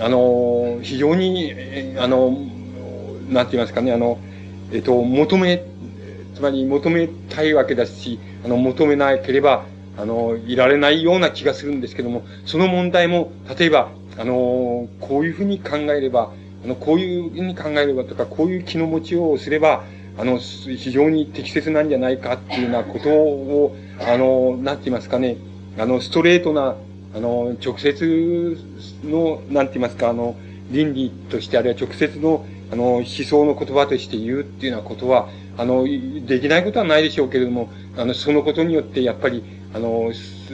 [0.00, 1.54] あの、非常に、
[1.98, 2.30] あの、
[3.28, 4.18] なんて言いますかね、あの、
[4.72, 5.64] えっと、求め、
[6.34, 9.64] つまり求めたいわけだし、あの、求めなければ、
[9.96, 16.32] あの、いられないような気がするんですけども、その問題も、例えば、あの、こういうふうに考えれば、
[16.64, 19.84] あの、こういうふうに考えればとか、こういう気の持ちをすれば、
[20.18, 25.36] あの、非常に適切なんじゃないかっていうようなことを、あの、なんて言いますかね、
[25.78, 26.76] あの、ストレートな、
[27.14, 28.56] あの、直接
[29.04, 30.36] の、なんて言いますか、あの、
[30.70, 35.84] 倫理として、あるいは直接の、あの、思想の言葉として言うっていうようなことは、あの、
[36.26, 39.42] できないことはないでしょうけれども、あの、そのことによって、やっぱり、
[39.74, 40.10] あの、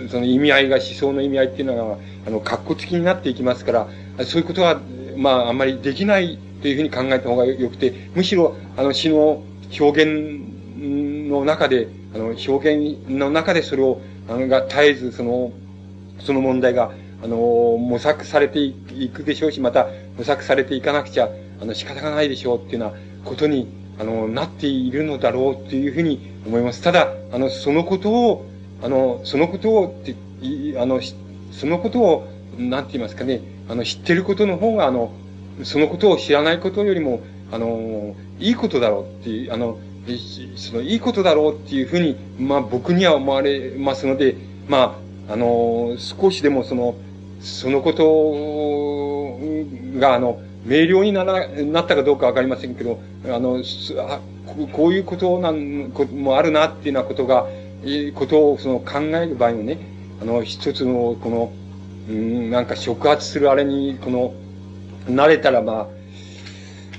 [0.09, 3.89] その意味合いが、思想の意味合いっていうのが、あの、格好付きになっていきますから、
[4.24, 4.80] そういうことは、
[5.16, 9.43] まあ、あんまりできないというふうに考えた方がよくて、むしろ、あの、詩の
[9.78, 15.53] 表現の中で、あの、表現の中でそれを、あの、が絶えず、その、
[16.20, 16.93] その問題が、
[17.23, 21.28] あの、模索されていくでしょうし、また、模索されていかなくちゃ、
[21.61, 23.69] あの、仕方がないでしょうっていうようなことに、
[23.99, 26.82] あの、なっているのだろうっていうふうに思います。
[26.82, 28.47] ただ、あの、そのことを、
[28.82, 30.15] あの、そのことをって、
[30.78, 31.01] あの、
[31.51, 35.12] そのことを、なんて言いますかね、あの、知ってることの方が、あの、
[35.65, 37.20] そのことを知らないことよりも、
[37.51, 39.79] あの、いいことだろうっていう、あの、
[40.57, 44.37] その、いいことだろうっていうふうに、まあ僕には思われますので、
[44.69, 44.99] ま
[45.29, 46.95] あ、あの、少しでもその、
[47.41, 49.39] そのこと
[49.99, 53.62] が、あの、明瞭になら、なったかどうかわかりませんけど、あの、
[54.73, 57.47] こういうことなん、こもあるなっていうようなことが、
[58.15, 59.79] ことをその考える場合もね、
[60.20, 61.53] あの、一つの、この、
[62.09, 64.35] うん、なんか触発するあれに、この、
[65.07, 65.87] 慣れたらまあ、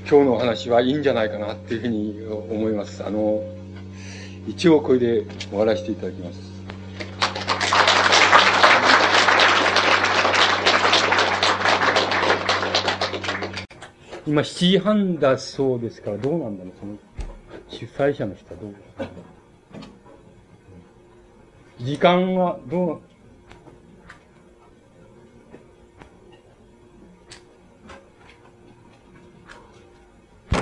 [0.10, 2.20] 今日のお話はいいんじゃないかなっていうふうに
[2.52, 3.06] 思います。
[3.06, 3.44] あの、
[4.48, 6.40] 一応これで終わらせていただきます。
[14.26, 16.98] 今7時半だそうですから、どうなんだろう、その、
[17.70, 18.74] 主催者の人はどう？
[21.86, 23.02] 時間はどう、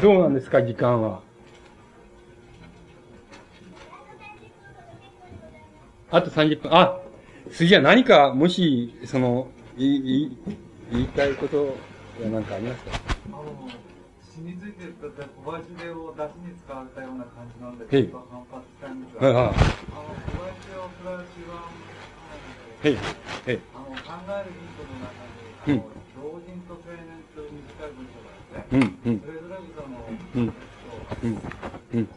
[0.01, 1.21] どうなんですか、時間は？
[6.11, 6.73] あと30分。
[6.73, 6.99] あ、
[7.51, 9.47] 次は何か、もし、その、
[9.77, 10.37] 言い、
[10.91, 11.73] 言いたいことは
[12.31, 12.91] 何かありますか？
[13.27, 13.69] あの、
[14.21, 23.01] 死についてたって小林でを出しに使われたような感じなんで、ちょっと反発したいんですが、はいはい、あの、小林をプラスは、はい、は
[23.51, 23.59] い。
[23.73, 25.17] あの、考えるヒントの中
[25.65, 25.89] に、あの、
[26.21, 29.19] 老人と青年という短い文章があって、うん、うん。
[30.27, 31.39] それぞれその、うん、うん、
[31.93, 32.07] うん。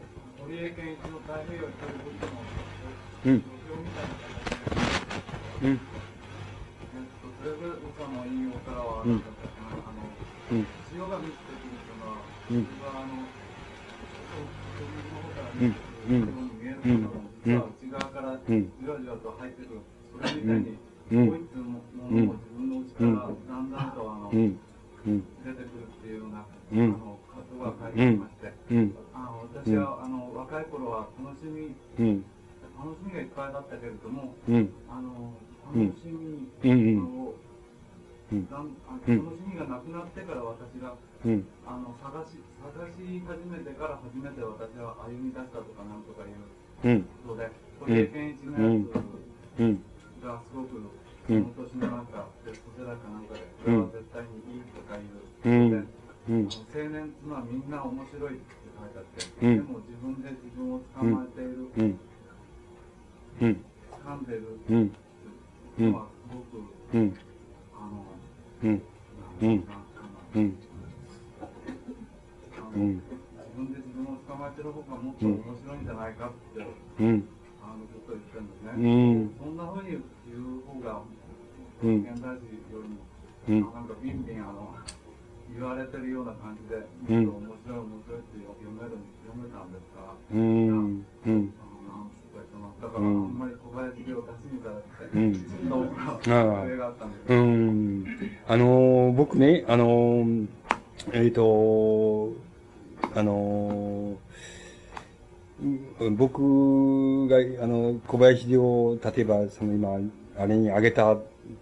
[0.41, 3.39] 堀江健一の太平洋一人文書の、うん。
[3.39, 3.45] み
[3.95, 4.67] たいな形で、
[5.63, 5.71] うん。
[5.71, 5.79] えっ
[7.23, 9.23] と、それぞれその引用からはあるん。
[9.23, 10.67] だったかな、あの、うん。
[10.91, 12.67] 潮が満ちてくるというのは、うん。
[12.83, 13.39] あの、の
[15.31, 17.15] から見てくるに見えるけど、
[17.47, 18.59] 実は内側からじ
[18.91, 19.87] わじわと入ってくる。
[20.11, 20.75] それみたいに、
[21.11, 23.71] こいったものも自分の内からだん。
[23.71, 23.95] だん。
[23.95, 26.27] とあの、出てくるっていう
[27.61, 34.35] がかりまして、うん、あの私は、あの若い頃は楽しみ、楽しみがいっぱいだったけれども、
[34.89, 35.33] あの
[35.69, 36.49] 楽しみ
[36.99, 37.35] を、
[38.33, 38.49] うん。
[38.49, 38.65] 楽
[39.05, 40.95] しみがなくなってから私が、
[41.67, 47.51] あの探し探し始めてから初めて私は歩み出したとかなんとかいうことで、
[47.81, 51.01] 堀江健一のやつがすごく。
[51.31, 55.15] その年のなんか、ベストセラーかなんかで、これは絶対にいいとかいう、
[55.47, 55.89] うん、
[56.31, 56.49] うん、青
[56.91, 58.45] 年のはみんな面白いって
[58.79, 61.67] 書いてあって、でも自分で自分を捕まえている、
[64.05, 64.43] 掴んでる
[65.81, 66.63] のはすごく、
[67.75, 68.07] あの、
[68.63, 68.71] うん。
[68.71, 68.83] うん。
[69.43, 69.65] うん。
[70.37, 70.57] うん。
[85.91, 88.97] てるような感じで、もっと面白い面白いって読める、
[89.27, 89.91] 読めたんです。
[90.33, 91.07] うん。
[91.27, 91.53] うん。
[92.81, 98.05] だから、あんまり小林病を出しにからって、うん、そんなあがあったんですうん。
[98.49, 100.25] あの、僕ね、あの、
[101.13, 102.33] えっ、ー、と、
[103.15, 104.17] あの、
[106.17, 109.99] 僕が、あの、小林を、例えば、その今、
[110.39, 111.17] あれにあげた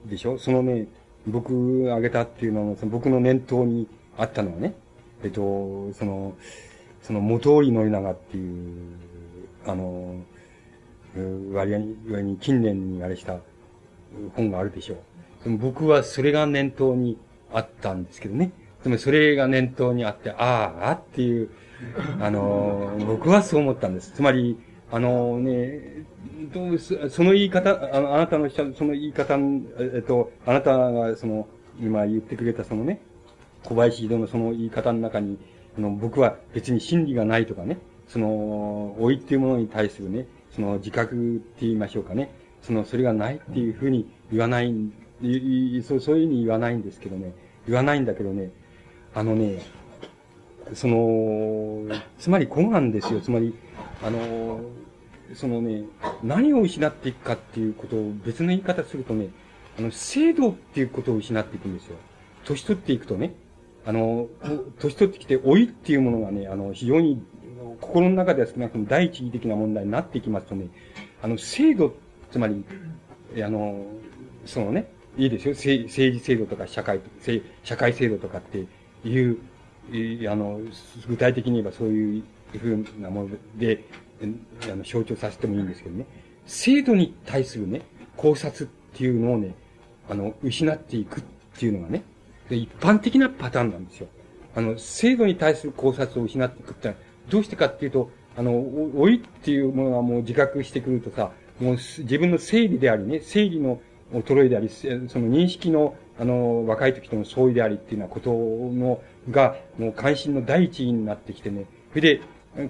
[0.07, 0.87] でしょそのね、
[1.27, 3.89] 僕あげたっていうのは、その僕の念頭に
[4.19, 4.75] あったのはね、
[5.23, 6.35] えっと、その、
[7.03, 8.99] その元織宣長っていう、
[9.67, 10.17] あの、
[11.53, 13.39] 割合に、割に近年にあれした
[14.35, 14.97] 本があるでしょ
[15.47, 15.57] う。
[15.57, 17.17] 僕はそれが念頭に
[17.53, 18.53] あったんですけどね。
[18.83, 21.51] でもそれが念頭にあって、ああ、っていう、
[22.21, 24.13] あの、僕はそう思ったんです。
[24.13, 24.59] つまり、
[24.91, 26.05] あのね、
[27.11, 29.37] その言い方、ああなたのその言い方、
[29.79, 31.47] えっと、あなたがその、
[31.81, 33.01] 今言ってくれたそのね、
[33.69, 35.37] 小林戸のその言い方の中に、
[35.77, 42.33] あの、僕は別に真理がないとかね、その、老いっていうものに対するね、その自覚って言いましょうかね。
[42.63, 44.75] その、それがないっていうふうに言わない、
[45.83, 47.35] そうそういうふうに言わないんですけどね。
[47.67, 48.51] 言わないんだけどね。
[49.15, 49.61] あのね、
[50.73, 53.21] その、つまり古願ですよ。
[53.21, 53.55] つまり、
[54.03, 54.61] あの、
[55.35, 55.85] そのね、
[56.23, 59.29] 何を失っていくかっていうことを別の言い方するとね、
[59.79, 61.97] あの、制度っていうことを失っていくんですよ。
[62.45, 63.35] 年取っていくとね、
[63.89, 64.29] あの、
[64.81, 67.23] 年取ってきて老いっていうものがね、あの、非常に
[67.81, 70.69] 心の中では少なくとも第一義的な問題になってきますとね、
[71.23, 71.95] あの、制度、
[72.31, 72.63] つまり、
[73.43, 73.87] あの、
[74.45, 75.55] そのね、いいですよ。
[75.55, 77.01] 政治制度とか社会、
[77.65, 78.67] 社会制度とかって
[79.09, 79.39] いう、
[80.31, 80.61] あの、
[81.09, 82.23] 具体的に言えばそういう
[82.59, 83.85] ふうなもので、
[84.71, 86.05] あの、象徴させてもいいんですけどね。
[86.45, 87.81] 制度に対するね、
[88.19, 89.55] 考察っていうのをね、
[90.11, 91.25] あの、失っていくっ
[91.59, 92.03] ていうのがね、
[92.57, 94.09] 一般的なパターンなんですよ。
[94.55, 98.53] あの、制度に対する考察を失っていくってのは、どうしてかっていうと、あの、
[98.95, 103.81] 老いっていうものがもう自覚してくるとさ、もう自分の生理でありね、生理の
[104.13, 109.01] 衰えであり、その認識の、あの、若い時との相違でありっていうようなことの、
[109.31, 111.67] が、もう関心の第一位になってきてね。
[111.91, 112.21] それで、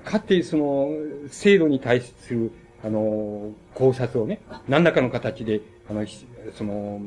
[0.04, 0.90] かってその、
[1.28, 2.50] 制度に対する、
[2.84, 6.04] あの、考察をね、何らかの形で、あの、
[6.54, 7.00] その、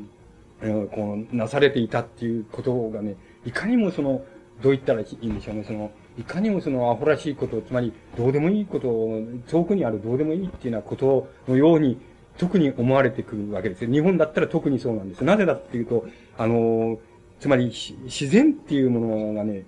[0.61, 3.15] こう、なされていたっていうことがね、
[3.45, 4.23] いかにもその、
[4.61, 11.99] どう言ったらいいんでしょうね、その、いかにもそのアホらしいこと、つまりどうでもいいことを、遠くにあるどうでもいいっていうようなことのように、
[12.37, 13.91] 特に思われてくるわけですよ。
[13.91, 15.23] 日本だったら特にそうなんです。
[15.23, 16.05] なぜだっていうと、
[16.37, 16.99] あの、
[17.39, 17.71] つまり
[18.05, 19.65] 自然っていうものがね、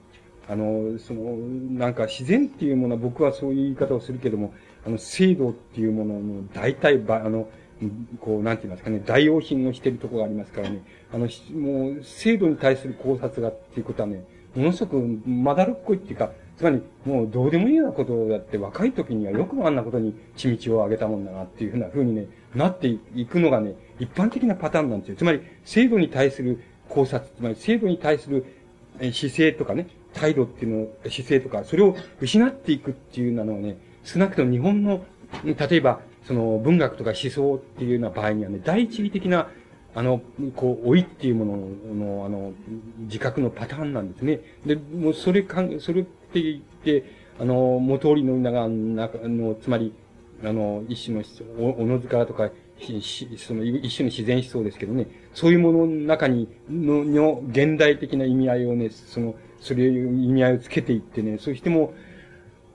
[0.47, 1.37] あの、その、
[1.77, 4.53] なんか自然っていうものは僕はそういう言い方をするけども、
[4.85, 7.47] あの、制度っていうものの大体ば、あの、
[8.19, 10.81] こう、なんて言いますかね、代用品をしているところがありますからね、
[11.11, 14.23] あの、もう、制度に対する考察がっていうことはね、
[14.55, 25.15] ものすごくまだるっこいっていうか、つまり、もうどうでもいいようなことだって、若い時にはよくあんなことに血道を上げたもんだなっていうふうな風にね、なっていくのがね、一般的なパターンなんですよ。
[25.15, 28.45] つまり、制度に対する考察、つまり制度に対する
[28.99, 35.03] 姿勢とかね、態度っていうの、姿勢とか、それを失っていくっていうのはね、少なくとも日本の、
[35.43, 39.49] 例えば、その文学とか思想っていうような場合にはね、第一義的な
[39.95, 40.21] あの、
[40.55, 42.53] こう、老いっていうものの、あの、
[43.01, 44.39] 自覚のパターンなんですね。
[44.65, 47.03] で、もうそれかん、それって言って、
[47.39, 49.93] あの、元織の長の、つまり、
[50.43, 51.23] あの、一種の、
[51.59, 52.49] お、おのずからとか、
[53.37, 61.93] その、一種の自然思想ですけどね、そういうものの中に、の、の、現代的な意味合いをね、その、それ意味合いをつけていってね、そしても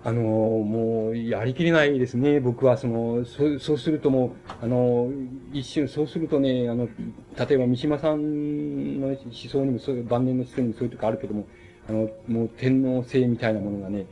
[0.05, 2.39] あの、もう、やりきれないですね。
[2.39, 4.31] 僕は、その、そうそうするともう、
[4.63, 5.11] あの、
[5.53, 6.89] 一瞬、そうするとね、あの、
[7.37, 11.49] 例えば三島さんの思想にも、そういう、晩年の思想にもそういうとこあるけども、
[11.89, 14.07] あの、もう天皇制みたいなものがね、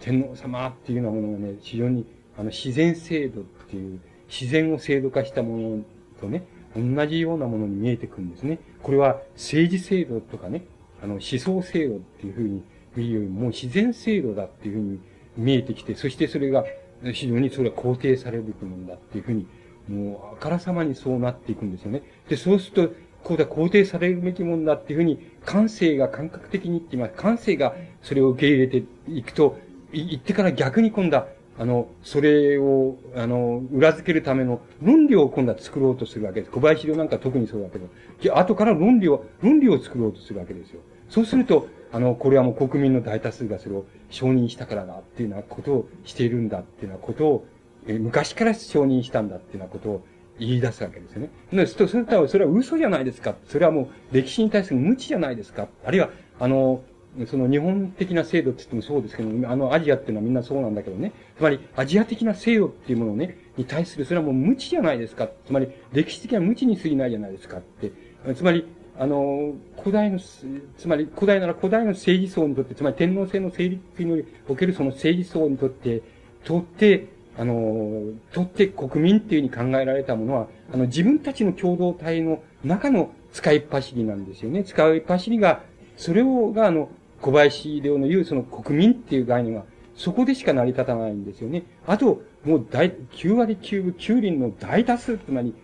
[0.00, 2.04] 天皇様っていうようなものがね、非常に、
[2.36, 5.84] あの、自然制度っていう、自然を制度化したもの
[6.20, 6.44] とね、
[6.76, 8.58] 同じようなものに見えてくるんですね。
[8.82, 10.64] これは政治制度とかね、
[11.00, 12.62] あの、思想制度っていうふうに
[12.96, 15.00] 見るよりも、自然制度だっていうふうに
[15.38, 16.64] 見えてきて、そしてそれが、
[17.12, 19.46] 非常にそれは肯定されるべきものだっていうふうに、
[19.88, 22.02] もう、あからさまにそうなっていくんですよね。
[22.28, 27.14] で、そうすると、こうだ、肯定されるべきものだっていうふうに、感性が感覚的にって言います。
[27.14, 29.58] 感性がそれを受け入れていくと、
[29.92, 31.28] 言ってから逆に今度は、
[31.58, 36.52] あの、それを、あの、裏付けるための論理を今度は作ろうとするわけです。
[36.52, 40.80] 小林流なんか特にそうだけど、後から論理を、論理を作ろうとするわけですよ。
[41.08, 47.46] そうすると、あの、これはもう国民の大多数がそれを承認したからだっていうようなことをしているんだっていうようなことを、
[47.86, 50.04] え昔から承認したんだっていうようなことを
[50.38, 51.30] 言い出すわけですよね。
[51.52, 53.36] で、それと、それは嘘じゃないですか。
[53.48, 55.68] それはもう歴史に対する無知じゃないですか。
[55.84, 56.82] あるいは、あの、
[57.26, 61.12] その日本的な制度って言ってもそうですけど、あのアジアっていうのはみんなそうなんだけどね。
[61.36, 65.28] つまり、アジア的な制度っていうものをね、に対する、それはもう無知じゃないですか。
[65.46, 67.90] つまり、歴史的な無知に過ぎないじゃないですかって。
[68.34, 68.66] つまり、
[68.98, 76.02] あの、古代の、つまり、古代なら古代の政治層にとって、つまり天皇制の成立におけるその政治層にとって、
[76.44, 77.06] とって、
[77.38, 84.64] あの、とって国民っていうふうに考えられたものは、あの、自分たちの共同体の中の使いっ走りなんですよね。
[84.64, 85.62] 使いっ走りが、
[85.96, 86.88] それを、が、あの、
[87.22, 89.64] 小林良の言うその国民っていう概念は、
[89.94, 91.62] そこでしか成り立たないんですよね。
[91.86, 95.54] あと、もう大、9割9分9輪の大多数、つまり、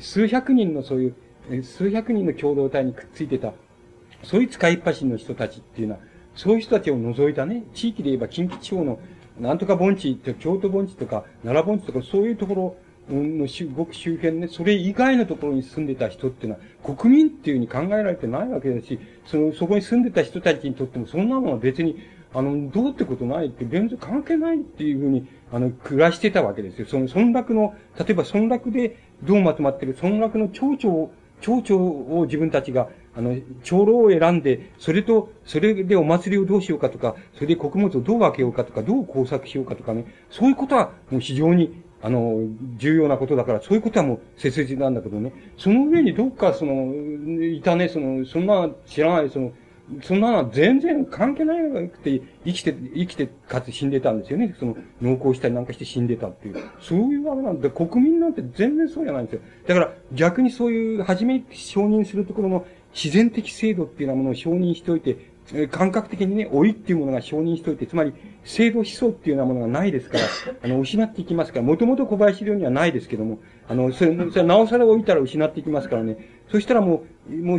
[0.00, 1.14] 数百人のそういう
[1.62, 3.52] 数百人の共同体にくっついてた、
[4.22, 6.00] そういう使いっ走りの人たちっていうのは、
[6.34, 8.98] そういう人たちを除いたね、地域で言えば近畿地方の、
[9.38, 12.76] なんとか盆地って、京都盆地とか、奈良盆地とか、そういうところ
[13.10, 21.98] のごく周辺ね、それ以外のところに住んでた人っていうのは、国民っていうふうに考えられてないわけだし、その、そこに住んでた人たちにとっても、そんなものは別に、
[22.32, 26.86] あの、どうってことないって、全然関係ないっていうふうに、あの、暮らしてたわけですよ。
[26.86, 31.10] その、村落の、例えば村落でどうまとまってる村落の町長
[31.40, 42.38] 町長を自分たちが、あの、長老を選んで、それと、それでお祭りをどうしようかとか、それで穀物をどう分けようかとか、どう工作しようかとかね、そういうことはもう非常に、あの、
[42.76, 46.94] 重要なことだから、そういうことはもう切実なんだけどね、その上にどっかその、
[47.44, 49.52] いたね、その、そんな知らない、その、
[50.02, 54.54] そんなのは全然関係ないくて、生きて、生きて、かつ死んでたんですよね。
[54.58, 56.56] その、濃厚したりなんかして死んでたっていう。
[56.80, 59.40] そういうわけなんで、国民なんて全然そうじゃないんですよ。
[59.66, 65.16] だから、逆にそういう、初めに承認するところの自然的制度っていうようなものを承認しておいて、
[65.70, 68.12] 感覚的にね、老いっていうものが承認しておいて、つまり、
[68.44, 70.24] 制度思想っていうようなものがないですから、
[70.62, 73.38] あの、失っていきますから、もともと小林流にはないですけども、
[73.68, 76.16] あの、それ、それなおさら置いたら失っていきますからね、
[76.50, 77.58] そしたらもう、もう、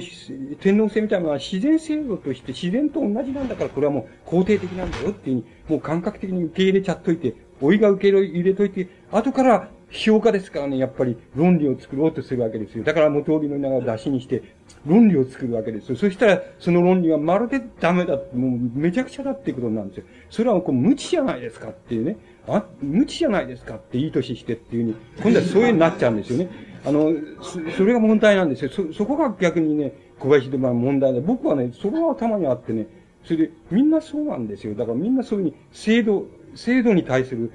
[0.59, 12.83] 天皇制みたいなのは自然制度として自然と同じなんだから、これはもう肯定的なんだよっていうに、もう感覚的に受け入れちゃっといて、老いが受け入れといて、後から評価ですからね、やっぱり論理を作ろうとするわけですよ。
[12.83, 14.41] だから元通りの名が出しにして、
[14.85, 15.95] 論理を作るわけですよ。
[15.95, 20.03] そしたら、その論理がまるでダメだ、もうめちゃくちゃだっていうことなんですよ。
[20.29, 22.17] それはこう無知じゃないですかっていうね。
[22.47, 26.49] あ、無知じゃないですかっていい年してっていうふうに、今度はそういうになっちゃうんですよね。
[26.83, 28.71] あの、そそれが問題なんですよ。
[28.71, 32.87] そ、そこが逆にね、小林でまあ問題で、僕はね、そこが頭にあってね、
[33.23, 34.73] それで、みんなそうなんですよ。
[34.73, 36.25] だからみんなそういうふうに、制度、
[36.55, 37.51] 制度に対する、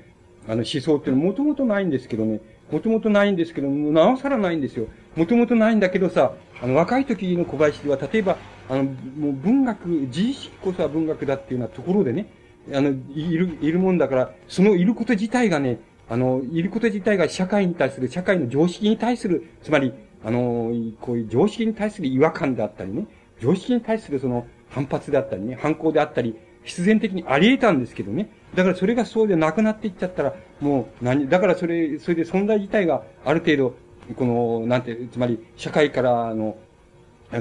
[0.46, 2.40] あの、思想っていうのはもともとないんですけどね、
[2.70, 4.86] もともとないんですけど、なおさらないんですよ。
[5.14, 8.36] もともとないんだけどさ、あの、若い時の小林は、例えば、
[8.68, 12.28] あの、もう文学、自意識こそは文学だっていうようなところでね、
[12.72, 15.78] あの、いる、いるもんだから、そのいること自体がね、
[16.08, 19.92] あの、いること自体が社会に対する、社会の常識に対する、つまり、
[20.24, 23.06] あの、こういう常識に対する違和感であったりね、
[23.40, 26.36] 常識に対するその反発であったりね、反抗であったり、
[26.66, 28.28] 必然的にあり得たんですけどね。
[28.54, 33.74] だからそれがそうでなくなっていっちゃったら、もう何、だからそれ、それで存在自体がある程度、
[34.16, 36.58] この、なんて、つまり社会からの、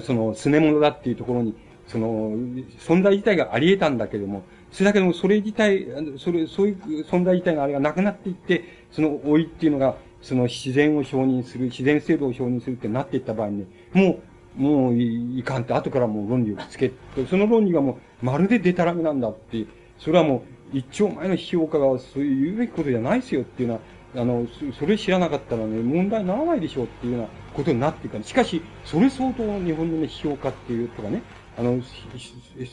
[0.03, 1.55] その、すね物だっていうところに、
[1.87, 2.31] その、
[2.79, 5.87] 存在自体があり得たんだけども、それだけども、それ自体、
[6.19, 14.19] それ、そういう存在自体があれがなくなっていって、その老いっていうのが、その自然を承認する、自然制度を承認するってなっていった場合に、もう、
[14.55, 19.65] もういかんって、後からもう論理をつけて、その論理がもう、まるでデタラメなんだって、
[19.97, 23.79] それはもう、一丁前の批評価がそういう言うべきことじゃないですよっていうのは、
[24.17, 24.47] あの、
[24.79, 31.21] それ知らなかったらね、問題にならないでしょうっていうようなことになっていくしかし、それ相当日本のね、批評価っていうとかね、
[31.57, 31.81] あの、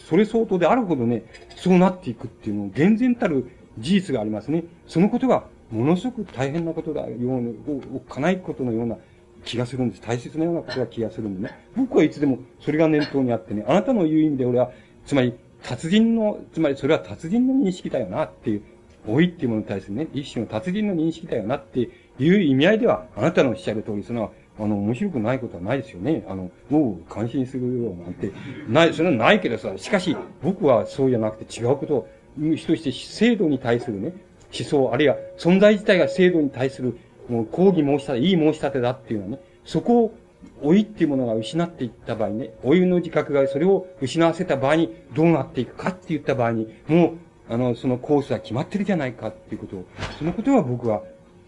[0.09, 1.25] それ相当であるほどね、
[1.57, 4.65] そうなっていくっていうのを、厳然たる事実がありますね。
[4.87, 7.51] そのことが、ものすごく大変なことだような、
[7.97, 8.97] を叶えることのような
[9.45, 10.03] 気がするんです。
[10.03, 11.57] 大切なようなことが気がするんでね。
[11.77, 14.71] 僕はいつでもそれが念頭にあってね、あなたの言う意味で俺は、
[15.07, 18.63] つまり、達人の、つまりそれは達人の認識だよなっていう、
[19.07, 21.89] 老いっていうものに対するね、一種の達人の認識だよなってい
[22.21, 26.25] う意味合いでは、あなたのおっしゃる通り、その、あの、面白くないことはないですよね。
[26.29, 28.31] あの、もう感心するよなんて、
[28.69, 32.09] ない、それはないけどさ、しかし、僕はそうじゃなくて違うことを、
[32.39, 34.13] 人として制度に対するね、
[34.59, 36.99] 思想、あるいは存在自体が制度に対する、
[37.29, 40.15] もう抗議申し立て、いい申し立てだっていうのはね、そこを、
[40.63, 47.15] 老いっていうものが失っていった場合ね、老いの自覚がそれを失わせた場合にどうなっていくかって言った場合に、も
[47.49, 49.85] う、あの、そのコースは決まってるじゃないかっていうことを、
[50.19, 51.03] そのことは僕は、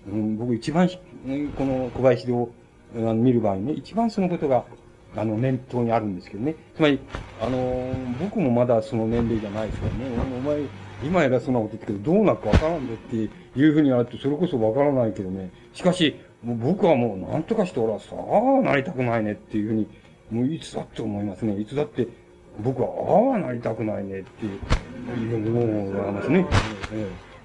[0.09, 2.51] うん、僕一番、この小林を
[2.95, 4.65] 見る場合ね、一番そのことが、
[5.17, 6.55] あの、念頭にあるんですけどね。
[6.77, 6.99] つまり、
[7.41, 10.01] あの、僕もまだその年齢じゃないですからね。
[10.39, 10.59] お前、
[11.05, 15.51] 今偉そうなこと言ってけど、どうなるかわからんでっていうふうになると、それこそわからないけどね。
[15.75, 19.89] しかし、もう僕はもう何とかして俺はさあ、なりたくないねっていうふうに、
[20.31, 21.59] もういつだって思いますね。
[21.59, 22.07] いつだって、
[22.63, 22.89] 僕は
[23.35, 24.61] ああ、なりたくないねっていう、
[25.37, 26.47] 思いますね。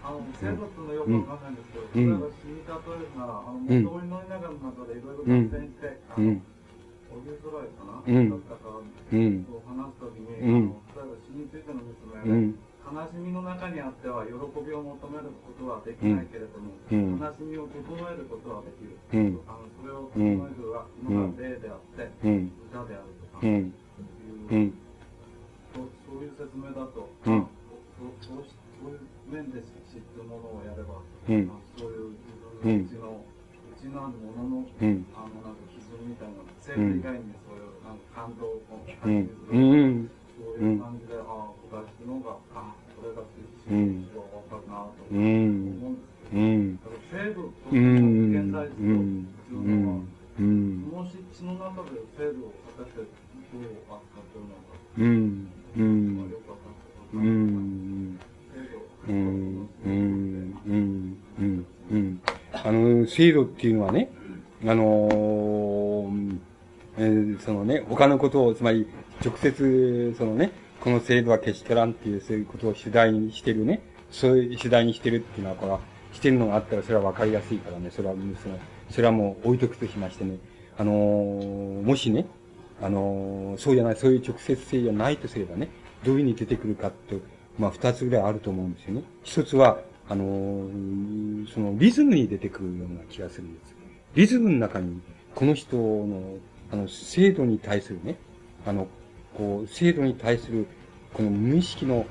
[0.04, 6.42] あの、生物のよくわかんないんですけど、うん、例えば死に例えるなら、あの、元通りの中の中でいろいろ発展して、うん、あの、
[7.10, 11.90] オリュートライかな、うん、だったから、うん、話すときに、うん、例えば死についてので、
[12.30, 12.60] うん。
[12.90, 23.76] 悲しみの中にあっては喜びを求めることはできないけれども、うん、悲しみを整えることはできる、うん、あのそれを整えるのが霊であって、うん、歌であるとか、いう、
[25.76, 27.44] そそういう説明だと、うん、
[28.24, 32.16] そそうそういう面で知ってるものをやれば、そういう
[32.64, 34.72] 自分のうちの、うちのあるものの、
[35.12, 40.20] あのなんか基準みたいな、生理以外にそういうなんか感動を発信する。
[40.40, 44.09] そういう感じで、ああ、昔のが、あそれが推進が分かるなと思
[45.12, 45.80] うん。
[45.80, 46.80] ですけど、うん、
[47.12, 48.84] 制度として現在地と普
[49.50, 50.02] 通のは、
[50.40, 58.20] うん、その地の中で制度を果たしてどう扱ってるのか、うん、うん、よく分かってうん、
[59.08, 62.22] うん、うん、うん、うん。
[62.54, 64.12] あの、制度っていうのはね、
[64.66, 66.38] あのー、
[66.98, 68.88] えー、そのね、他のことを、つまり、
[69.26, 71.92] 直接、そのね、この制度はけしからん。
[71.92, 73.82] っていう、そういうことを主題にしてるね。
[74.12, 75.80] そういう主題にしてるっていうのは、これは、
[76.14, 77.92] してるのがあったらそれはわかりやすいからね。
[77.92, 78.60] それは、その、
[78.90, 80.38] それはもう置いとくとしましてね。
[80.78, 82.26] あのー、もしね、
[82.82, 85.70] あのー、そうじゃない、そういう直接性じゃないとすればね、
[86.04, 87.20] どういうふうに出てくるかって、
[87.58, 89.04] まあ、二つぐらいあると思うんですよね。
[89.24, 93.76] 一つは、あのー、そのリズムに出てくるような気がするんです。
[94.16, 95.02] リズムの中に、
[95.36, 96.38] この人の、
[96.72, 98.16] あの、制度に対するね、
[98.66, 98.88] あの、
[99.36, 100.66] こう、制度に対する、
[101.14, 102.06] この無意識の、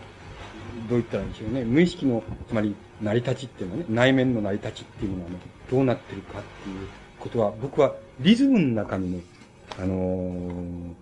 [0.88, 1.64] どう言ったらいいんでしょうね。
[1.64, 5.36] 無意識の、つまり、成り立ちっていうのはね、内面の成り立ちっていうのはね、
[5.70, 6.88] どうなってるかっていう
[7.20, 9.22] ことは、僕はリズムの中にね、
[9.78, 10.94] あのー、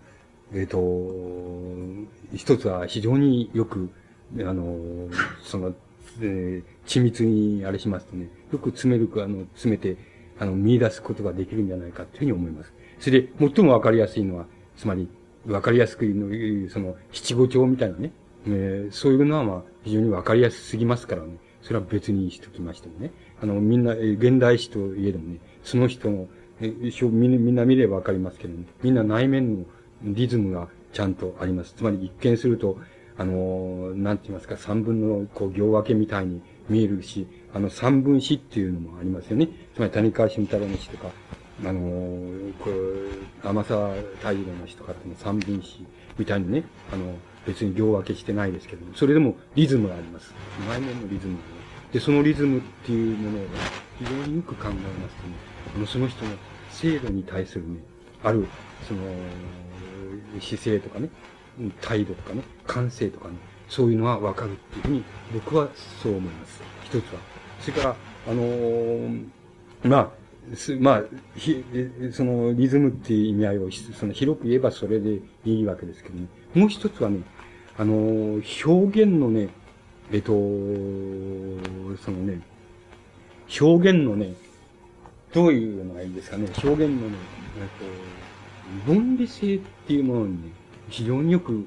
[0.52, 3.90] えっ、ー、と、一つは非常によく、
[4.38, 5.10] あのー、
[5.42, 5.74] その、
[6.20, 9.96] えー、緻密にあれしますとね、よく詰める、あの、詰めて、
[10.38, 12.72] あの、見出すことができるんじゃないかというふうに思います。
[13.00, 14.46] それで、最もわかりやすいのは、
[14.76, 15.08] つまり、
[15.46, 18.12] わかりやすく言う、その、七五調みたいなね、
[18.46, 21.36] えー、そういうのはまあ、非常にわかりやすすぎますからね。
[21.62, 23.10] それは別にしときましてもね。
[23.42, 26.28] あの、みんな、えー、現代史といえどもね、その人の、
[26.60, 29.64] えー、みんな見ればわかりますけどね、みんな内面の
[30.02, 31.74] リズムがちゃんとあります。
[31.76, 32.78] つまり一見すると、
[33.18, 39.48] あのー、なんて言いますか、三分の、こう、行分けみたいに見えるし、あの、三分詩っていうのもありますよね。
[39.74, 41.08] つまり谷川俊太郎の詩とか、
[41.64, 45.84] あのー、これ、甘さ太陽の詩とかっての三分詞
[46.18, 47.14] みたいにね、あの、
[47.46, 50.34] 別に行分けしてないですけども、それでもリズムがあります。
[50.68, 51.44] 内面のリズムがね。
[51.92, 53.46] で、そのリズムっていうものを、
[53.98, 55.34] 非常によく考えますとね、
[55.76, 56.32] あの、その人の
[56.70, 57.78] 制度に対するね、
[58.22, 58.46] ある、
[58.86, 59.00] その、
[60.40, 61.08] 姿勢とかね、
[61.80, 63.36] 態度とかね、感性とかね、
[63.68, 65.68] そういうのはわかるっていうふうに、僕は
[66.02, 66.62] そう思います。
[66.84, 67.20] 一つは。
[67.60, 67.96] それから、
[68.28, 69.28] あのー、
[69.84, 70.10] まあ、
[70.80, 71.02] まあ、
[71.36, 71.64] ひ、
[72.12, 76.26] そのリズムっていう意味合いを、その広く言えばそれでいいわけですけどね。
[76.54, 77.20] もう一つはね、
[77.78, 79.50] あの、表現のね、
[80.10, 82.40] えっと、そのね、
[83.60, 84.34] 表現のね、
[85.34, 87.16] どういうのがいいですかね、表現のね、
[87.58, 90.52] えっと、論理性っていうものにね、
[90.88, 91.66] 非常によく、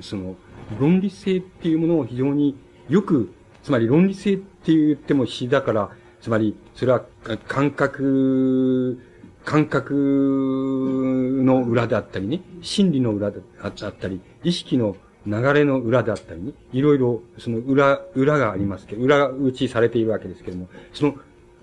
[0.00, 0.34] その、
[0.80, 2.56] 論理性っていうものを非常に
[2.88, 3.32] よく、
[3.62, 5.90] つまり論理性って言っても詩だから、
[6.20, 7.04] つまり、それは
[7.46, 8.98] 感覚、
[9.44, 21.14] 感覚の裏であったりね、心理の裏であったり、意識の流れの裏であったりね、いろいろ、その裏、裏がありますけど、裏打ちされているわけですけれども、その、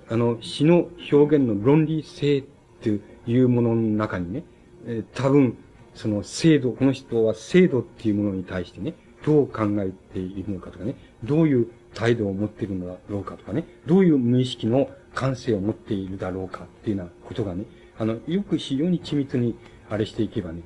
[0.10, 2.44] あの、詩の表現の論理性っ
[2.82, 4.44] ていうものの中にね、
[4.86, 5.58] えー、多分、
[5.94, 17.66] その制度、この人は制度っていうものに対してね、どう考えているのかとかね、どういう態度を持っているのだろうかとかね、どういう無意識の感性を持っているだろうかっていうようなことがね、
[18.00, 19.56] あの、よく非常に緻密に
[19.90, 20.62] あれしていけばね、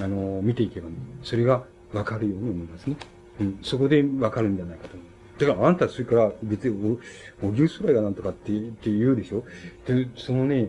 [0.00, 2.96] あの、見ていけばね、それがわかるように思いますね。
[3.40, 5.06] うん、そこでわかるんじゃないかと思う。
[5.40, 6.98] だからあんたそれから別に
[7.42, 9.42] お、お牛そらいがなんとかってって言うでしょ？
[9.86, 10.68] で、そのね、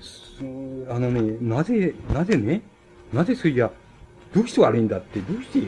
[0.00, 2.62] そのあのね、なぜ、なぜね、
[3.12, 3.70] なぜそいや、
[4.34, 5.60] どうして悪いんだって、どうして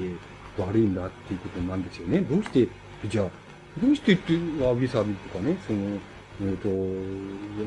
[0.59, 2.21] 悪いんだっていうことなんですよね？
[2.21, 2.69] どうして、
[3.09, 3.31] じゃあ、
[3.83, 5.99] どうしてって、わびさびとかね、その、
[6.43, 6.69] えっ、と、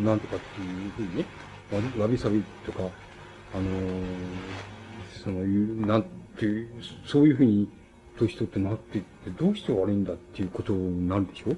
[0.03, 1.25] なんとかっていうふうにね、
[1.97, 2.83] わびさびとか、
[3.55, 4.03] あのー、
[5.23, 5.39] その、
[5.87, 6.05] なん
[6.39, 6.67] て、
[7.05, 7.69] そういうふうに、
[8.17, 11.55] 年取ってなっていって、どうして悪いんだっていうことになるでしょ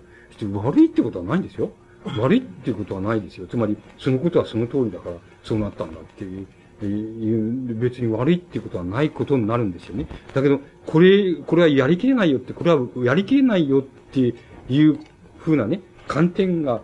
[0.61, 1.69] 悪いってことはないんですよ。
[2.17, 3.47] 悪いっていうことはないですよ。
[3.47, 6.47] つまり、そのことはその通りだから、そうなったんだっていう、
[6.85, 10.07] いう、別に悪いっていうことはないことになるんですよね。
[10.33, 14.35] だけど、これ、これはやりきれないよって、これはやりきれないよって
[14.69, 14.99] いう
[15.37, 16.81] ふうなね、観点が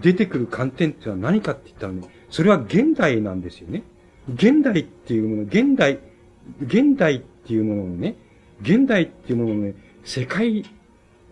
[0.00, 3.82] 出てくる観点っていうのは何かって言ったらね、それは現代なんですよね。
[4.32, 6.00] 現代っていうもの、現代、
[6.62, 8.16] 現代っていうもののね、
[8.62, 10.64] 現代っていうもののね、世界、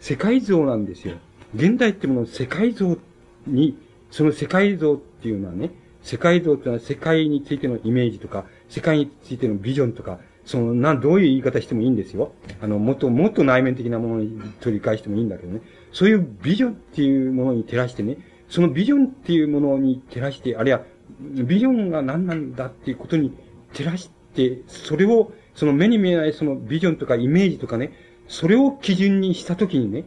[0.00, 1.16] 世界像なんですよ。
[1.54, 2.98] 現代っていうものの世界像
[3.46, 3.76] に、
[4.10, 5.70] その世界像っていうのはね、
[6.02, 12.32] 世界像っていうのは世界についてのイメージとか、世界についてのビジョンとか、その、な、どういう言い方してもいいんですよ。
[12.60, 15.60] あの、もっと、もっと内面的なものに取り返してもいいんだけどね。
[15.92, 18.18] そういうビジョンっていうものに照らしてね、
[18.48, 20.82] そのビジョンっていうものに照らして、あるいは、
[21.20, 23.32] ビジョンが何なんだっていうことに
[23.72, 24.10] 照らし、
[24.66, 27.92] それを、その目に見えないそのビジョンとかイメージとかね、
[28.28, 30.04] それを基準にしたときにね、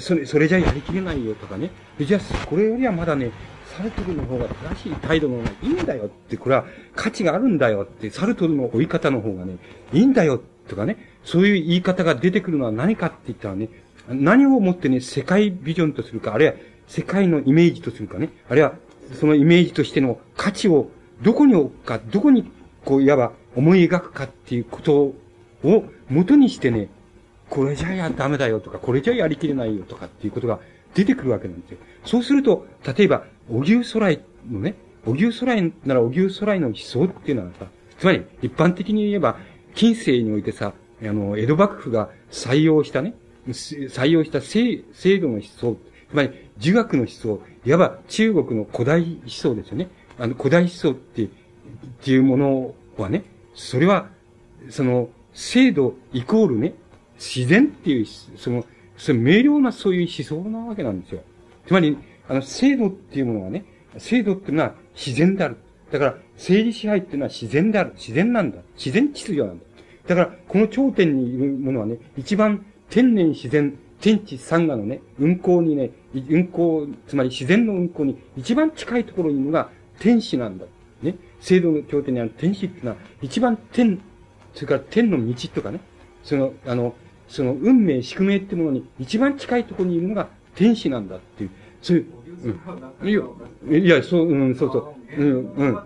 [0.00, 1.70] それ、それじゃやりきれないよとかね。
[1.98, 3.30] じゃあ、これよりはまだね、
[3.76, 9.56] サルトルの方が正しい態度の方がいいんだよって、これは価値があるんだよって、サルトルの追い方の方がね、
[9.92, 13.70] いいんだよとかね、そういう言い方が出てくるのは何かって言ったらね、
[14.08, 16.54] 何をもってね、世界ビジョンとするか、あるいは
[16.88, 18.74] 世界のイメージとするかね、あるいは
[19.14, 20.90] そのイメージとしての価値を
[21.22, 22.50] どこに置くか、どこに、
[22.84, 25.14] こう、いわば思い描くかっていうこと
[25.64, 26.88] を元にしてね、
[27.48, 30.58] これじゃやダメだよとか、これじゃやりきれないよとかっていうことが
[30.94, 31.78] 出てくるわけなんですよ。
[32.04, 37.66] そうすると、例えば、荻生空いのね、荻生空いなら荻生空いの思想っていうのはさ、
[37.98, 39.36] つまり一般的に言えば、
[39.74, 40.72] 近世においてさ、
[41.02, 43.14] あの、江戸幕府が採用したね、
[43.48, 45.76] 採用した制制度の思想、
[46.10, 49.88] つまり儒学の思想、いわば中国の古代思想ですよね。
[50.18, 51.28] あの、古代思想って、
[52.02, 53.22] っていうものはね、
[53.54, 54.08] それは、
[54.68, 56.74] その、制度イコールね、
[57.16, 58.06] 自然っていう、
[58.36, 58.66] その、
[58.96, 61.22] その明瞭なそういう思想なわけなんですよ。
[61.64, 61.96] つまり、
[62.28, 63.64] あの、制度っていうものはね、
[63.98, 65.56] 制度っていうのは自然である。
[65.92, 67.92] だから、政治支配っていうのは自然である。
[67.94, 68.58] 自然なんだ。
[68.76, 69.64] 自然秩序なんだ。
[70.08, 75.90] だから、この頂点にいるものはね、一番天然自然、天地三河のね、運行にね、
[76.28, 79.70] 運行、つまり自然の運行に一番近いところにいるのが
[80.00, 80.66] 天使なんだ。
[81.02, 81.14] ね。
[81.42, 84.00] 制度の頂点にある天使っていうのは、一番天、
[84.54, 85.80] それから天の道とかね、
[86.22, 86.94] その、あの、
[87.28, 91.50] その運命、宿命ってものに一番近いところにいるのが天使なんだっていう、
[91.82, 92.06] そういう、
[93.02, 93.08] うん。
[93.08, 95.22] いや、いや、そう、うん、そうそう。
[95.22, 95.78] うん、うん。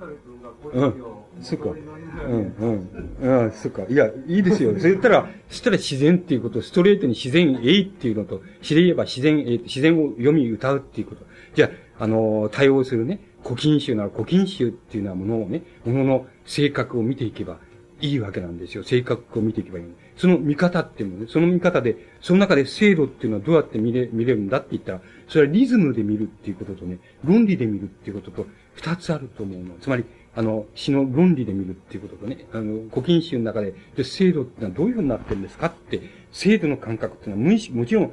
[0.73, 0.95] うん。
[1.41, 1.71] そっか。
[1.71, 3.45] うん、うん。
[3.45, 3.83] うん、そっか。
[3.89, 4.73] いや、いいですよ。
[4.73, 11.25] そう言ったら、そしたら自然っていうこと、ストレートに自然えいっていうのと、詩で言えば自然え自然を読み歌うっていうこと。
[11.55, 17.59] じゃあ、あの、対応するね、古今集なら古今集っていうようなものをね、ものの性格を見ていけば
[18.01, 18.83] いいわけなんですよ。
[18.83, 19.85] 性格を見ていけばいい。
[20.17, 29.77] その見方っていうのね、その見方で、その中で制度っていうのはどうやって見れ、見れるんだって言ったら、それはリズムで見るっていうこととね、論理で見るっていうことと、二つあると思うの。
[29.81, 30.05] つまり、
[30.35, 36.03] あの、詩の論理で見るっていうこととね、あの、古今集の中で、で、制度ってのはどういうふうになってるんですかって、
[36.33, 38.13] 制度の感覚っていうのは無意識、もちろん、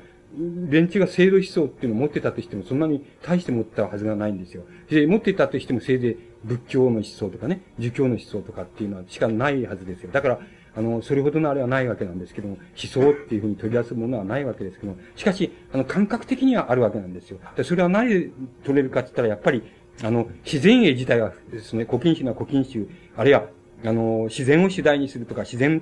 [0.70, 4.64] 連中が制度思想っていうのを持ってたとしても、そんなに大して持ったはずがないんですよ。
[4.94, 10.11] で、持っていたとしても、せいぜい仏教の思想とかね、儒教の思想とかっていうのはしかないはずですよ。
[10.11, 10.40] だから、
[10.76, 17.40] あの、それほどのあれはないわけなんですけども、思想っていうふうに取り出すものはないわけですけども、しかし、あの、感覚的にはあるわけなんですよ。
[17.56, 18.32] でそれは何で
[18.64, 19.61] 取れるかって言ったら、やっぱり、
[20.02, 23.45] あの、自然絵自体はですね、古今集な古今集、あるいは、
[23.86, 25.82] あの、自然を主題にするとか、自然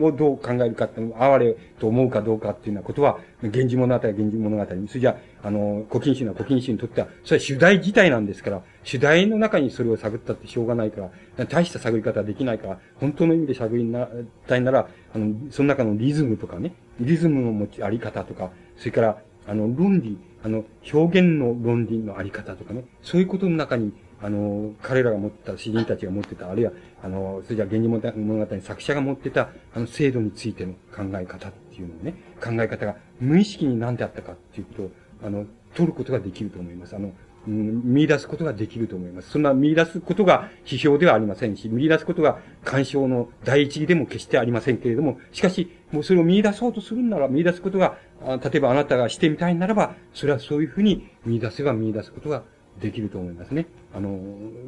[0.00, 14.08] をどう考えるかっての、哀れと思うかどうかっていうようなことは、源氏物語は源氏物語それじゃあ、の、古今集な古今集にとっては、それは主題自体なんですから、主題の中にそれを探ったってしょうがないから、大した探り方はできないから、本当の意味で探りな、
[14.46, 23.92] たいなら、あの、その中のリズムとかね、リズムの持ち、あり方とか、それから、あの、論理、あの、表現の論理のあり方とかね、そういうことの中に、
[24.24, 26.72] あの、彼らが持った、詩人たちが持ってた、あるいは、
[27.02, 34.90] あの、それじゃ源氏物語作者が持ってた、あの、制度についての考え方っていうのをね、考え方が無意識に何であったかっていうことを、
[35.26, 35.44] あの、
[35.74, 36.96] 取ることができると思います。
[36.96, 37.12] あの、
[37.46, 39.28] うん、見出すことができると思います。
[39.28, 52.44] そんな見出すことが批評ではありませんし、見出すことが干渉の第一義でも決してありませんけれども、しかし、もうそれを見出そうとするなら、見出すことが、あ例えばあなたがしてみたいならば、それはそういうふうに見出せば見出すことが
[52.80, 53.66] できると思いますね。
[53.94, 54.18] あの、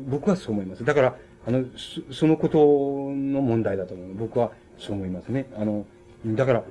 [0.08, 0.84] 僕はそう思います。
[0.84, 1.16] だから、
[1.46, 1.64] あの、
[2.10, 4.14] そのことの問題だと思う。
[4.14, 5.46] 僕はそう思いますね。
[5.56, 5.84] あの、
[6.24, 6.64] だから、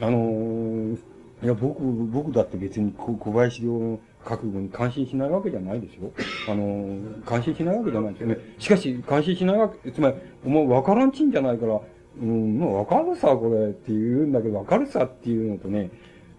[0.00, 0.96] あの、
[1.42, 6.12] いや、僕、僕だって別に小林陵の覚悟に感心しないわけじゃないでしょ
[6.50, 8.38] あの、感心しないわけじゃないですよね。
[8.58, 11.80] しかし、感心しないわけ、つまり、お前分からんちんじゃないから、
[12.20, 15.90] うん、もう分かるさ、これって言うんだけど、分かるさっていうのとね、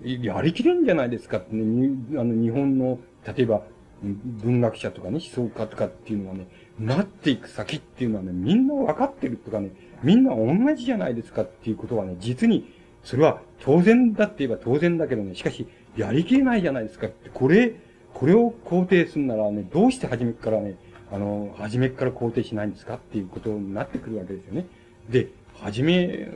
[0.04, 3.62] やりきれんじゃないですかってね、あの、日本の、例えば、
[4.04, 6.48] 文学者とかね、思想家とかっていうのはね、
[6.80, 9.72] なっていく先っていうのはね、みんな分かってるとかね、
[10.04, 12.72] みんな同じじゃないですかっていうことはね、実に、
[13.04, 17.74] それは当然だって言えば当然だけどね、しかし、やりきれないじゃないですかって、これ、
[18.14, 20.76] これを肯定するならね、どうして初めからね、
[21.12, 24.66] あの、初めから肯定しないんですかっていうことになってくるわけですよね。
[25.10, 26.28] で、初め、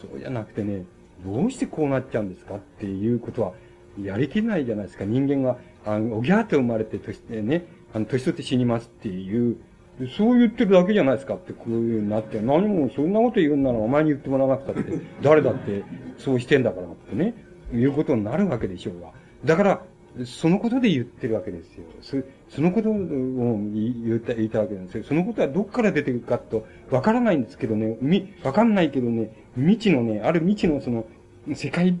[0.00, 0.84] そうじゃなくてね、
[1.24, 3.52] どうしてこうなっちゃうんですかっていうことは、
[4.02, 5.04] やりきれないじゃないですか。
[5.04, 9.56] 人間は、あの、おぎゃーって生まれて、としてね、あの、年取って死にますっていう、
[10.16, 15.84] そう言ってるだけじゃないですかって、こういうになって、何もそんなこと言うんならお前に言ってもらわなくたって、誰だって
[16.18, 17.34] そうしてんだからってね、
[17.72, 19.12] いうことになるわけでしょうが。
[19.44, 19.82] だから、
[20.24, 21.84] そのことで言ってるわけですよ。
[22.00, 22.16] そ
[22.48, 25.04] そのことを言った言ったわけなんですよ。
[25.04, 31.04] そのことはどっから出てくるかと、わからないんですけどね、み、わかんないけどね、未知のね、ある未知のその、
[31.54, 31.98] 世界、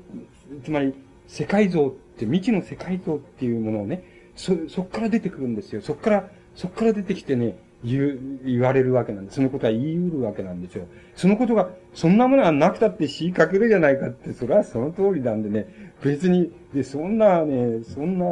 [0.64, 0.94] つまり、
[1.26, 4.04] 世界像って、未知の世界像っていうものをね、
[4.36, 5.80] そ、そっから出てくるんですよ。
[5.82, 9.36] そっから、そっから出てきてね、言う、言われるわけなんです。
[9.36, 10.86] そのことは言い得るわけなんですよ。
[11.14, 18.24] そのことが、そんなものはなくたって死にかけるじゃないかって、それはその通りなんでね、別に、で、そんなね、そんな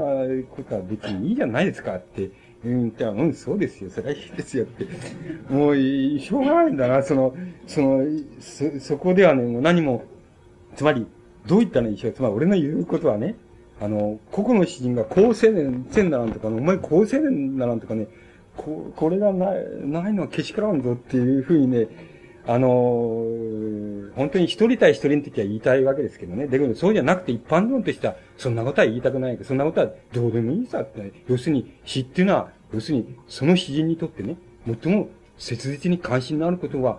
[0.51, 2.31] ことは別にいいじゃないですかって、
[2.65, 4.87] うん、じゃ、うん、そうですよ、それはいいですよって。
[5.53, 7.35] もう、しょうがないんだな、その、
[7.67, 8.07] その、
[8.41, 10.05] そ、そこではね、もう何も、
[10.77, 11.07] つまり、
[11.47, 12.13] どういったらいいでしょう。
[12.13, 13.35] つまり、俺の言うことはね、
[13.83, 18.07] あの、個々の詩人が高青年、千ならんとか、お前高青年ならんとかね、
[18.57, 21.89] こ、これがない、ないのはけしからんぞっていうふうにね、
[22.47, 26.47] あのー、本当に一人対一人の時は言いたいわけですけどね。
[26.47, 29.39] だけど、そうじゃなくて一般論としては、そんなことは言いたくないけ。
[29.39, 34.37] ど、そんなことはどうでもいいさって、ね要するに詩っていうのは、要するにその詩人にとってね、
[34.83, 36.99] 最も切実に関心のあることが、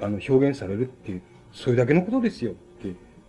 [0.00, 2.54] あの、表現されるっていう、それだけのことですよ、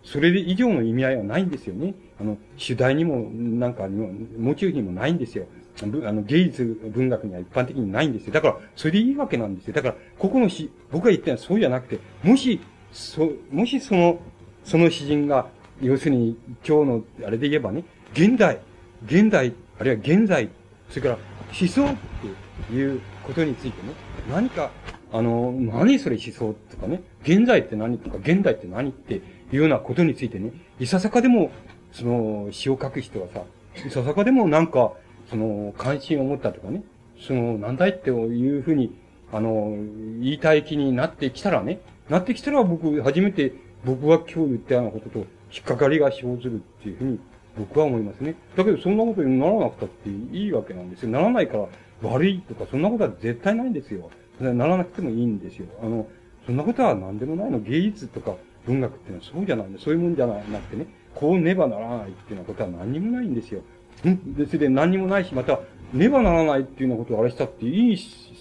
[0.06, 1.94] それ以上の意味合いはないんですよね。
[2.20, 5.46] あの、主題にも、なんかにも、モチーフにもないんですよ。
[5.82, 6.64] あの、芸術
[6.94, 8.32] 文学には一般的にないんですよ。
[8.32, 9.74] だから、それでいいわけなんですよ。
[9.74, 12.60] だから、ここの詩、僕が言ったのはそうじゃなくて、もし、
[12.92, 14.20] そ、もしその、
[14.64, 15.48] その詩人が、
[15.82, 18.60] 要するに、今日の、あれで言えばね、現代、
[19.04, 20.48] 現代、あるいは現在、
[20.88, 21.18] それから
[21.48, 21.96] 思想っ
[22.68, 23.92] ていうことについてね、
[24.30, 24.70] 何か、
[25.12, 29.20] あの、何それ思想とかね、現在って何とか、現代って何って
[29.52, 31.50] いうようなことについてね、いささかでも、
[31.92, 33.42] その、詩を書く人はさ、
[33.86, 34.92] いささかでもなんか、
[35.30, 36.82] その、関心を持ったとかね、
[37.20, 38.94] その、なんだいっていうふうに、
[39.32, 39.76] あの、
[40.20, 43.52] 言いたい気になってきたらね、なってきたら僕、初めて
[43.84, 45.18] 僕が今日言ったようなことと
[45.52, 47.20] 引っかかりが生ずるっていうふうに
[47.58, 48.34] 僕は思いますね。
[48.56, 51.10] だけどそんなことにならなくたっていいわけなんですよ。
[51.10, 51.66] ならないから
[52.02, 54.10] 悪いとかそんなことは絶対ないんですよ。
[54.40, 55.66] ならなくてもいいんですよ。
[55.82, 56.08] あの、
[56.46, 57.60] そんなことは何でもないの。
[57.60, 58.36] 芸術とか
[58.66, 59.78] 文学っていうのはそうじゃないの。
[59.78, 63.62] そういうもんじゃなくてね、こうねばならないっていうようなことは何にもないんですよ。
[64.04, 65.60] で、それで何にもないし、また、
[65.92, 68.36] ねばならないっていうようなことをあれしたっていいし、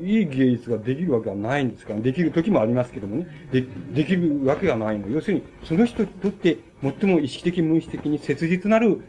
[0.00, 3.26] いい芸術ができるわけはないんですから、できる時もありますけどもね。
[3.50, 5.08] で、できるわけがないの。
[5.08, 9.02] 要するに、その人にとって最も意識的無意識的に切実なる、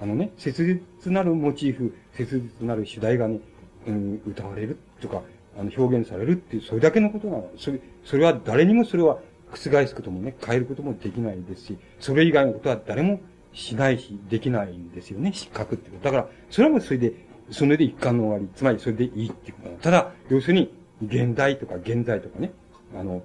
[0.00, 3.38] あのね、切実なるモチーフ、切実なる主題がね、
[3.86, 5.22] うん、歌われるとか、
[5.58, 7.50] あの、表現されるっていう、それだけのことなの。
[7.56, 9.18] それ、それは誰にもそれは
[9.58, 13.20] 覆すこともね、変えることもできないですし、それ以外のことは誰も
[13.52, 16.04] しないし、できないんですよね、失格ってこと。
[16.04, 17.12] だから、それはもうそれで、
[17.50, 18.48] それで一貫の終わり。
[18.54, 22.52] つまりそれでいいっていうことただ、要するに、現代とか現在とかね、
[22.94, 23.22] あの、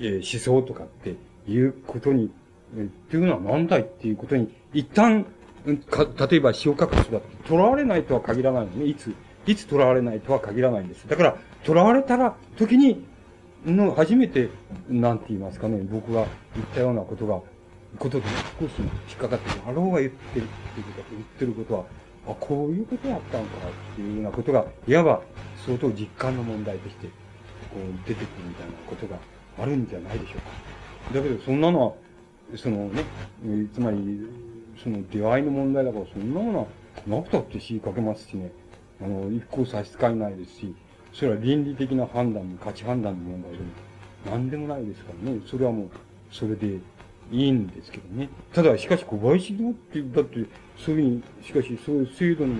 [0.00, 1.16] え思想とかって
[1.46, 2.78] いうことに、っ
[3.10, 5.26] ていうのは何だいっていうことに、一旦、
[5.90, 8.86] か、例えば詩を書く人だって、囚われないとは限らないのね。
[8.86, 9.14] いつ、
[9.46, 11.08] いつ囚われないとは限らないんです。
[11.08, 13.04] だから、囚われたら、時に、
[13.66, 14.48] の、初めて、
[14.88, 17.40] なんて言いますかね、僕が言ったようなことが、
[17.98, 18.26] ことで
[18.58, 19.50] 少し引っかかって。
[19.66, 21.84] あろうが言ってるっていうこと言ってることは、
[22.28, 23.48] あ、こういうことやったんか
[23.92, 25.22] っていうようなことが、いわば
[25.66, 27.12] 相当実感の問題として、こ
[27.78, 29.16] う出てくるみたいなことが
[29.58, 31.14] あるんじゃないでしょうか。
[31.14, 31.92] だけど、そんなのは、
[32.56, 33.04] そのね、
[33.72, 34.26] つまり、
[34.82, 36.66] その出会いの問題だから、そんなものは
[37.06, 38.52] なくたって死かけますしね、
[39.00, 40.74] あの、一向差し支えないですし、
[41.12, 43.64] それは倫理的な判断、価値判断の問題でも、
[44.26, 45.88] 何でもないですからね、それはもう、
[46.30, 46.78] それで
[47.30, 48.28] いいんですけどね。
[48.52, 50.44] ただ、しかし小林堂って、だって、
[50.76, 52.54] そういうふうに、しかし、そういう制度の、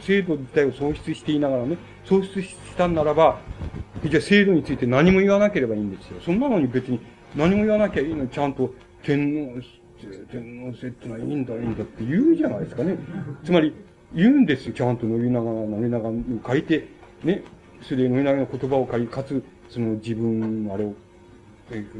[0.00, 3.40] 制度自体を喪失していながらね、喪失したんならば、
[4.04, 6.20] じゃあ制度について何も言わなければいいんですよ。
[6.20, 7.00] そんなのに別に
[7.34, 8.72] 何も言わなきゃいいのに、ちゃんと
[9.02, 9.60] 天皇、
[10.30, 12.96] 天皇制ってのはいいんだ、いいんだって言うじゃないですかね。
[13.44, 13.74] つまり、
[14.14, 14.72] 言うんですよ。
[14.72, 16.14] ちゃんと伸びながら、伸びながら
[16.46, 16.88] 書いて、
[17.24, 17.42] ね。
[17.82, 20.94] それでながら言葉を書いて、かつ、その自分のあれを、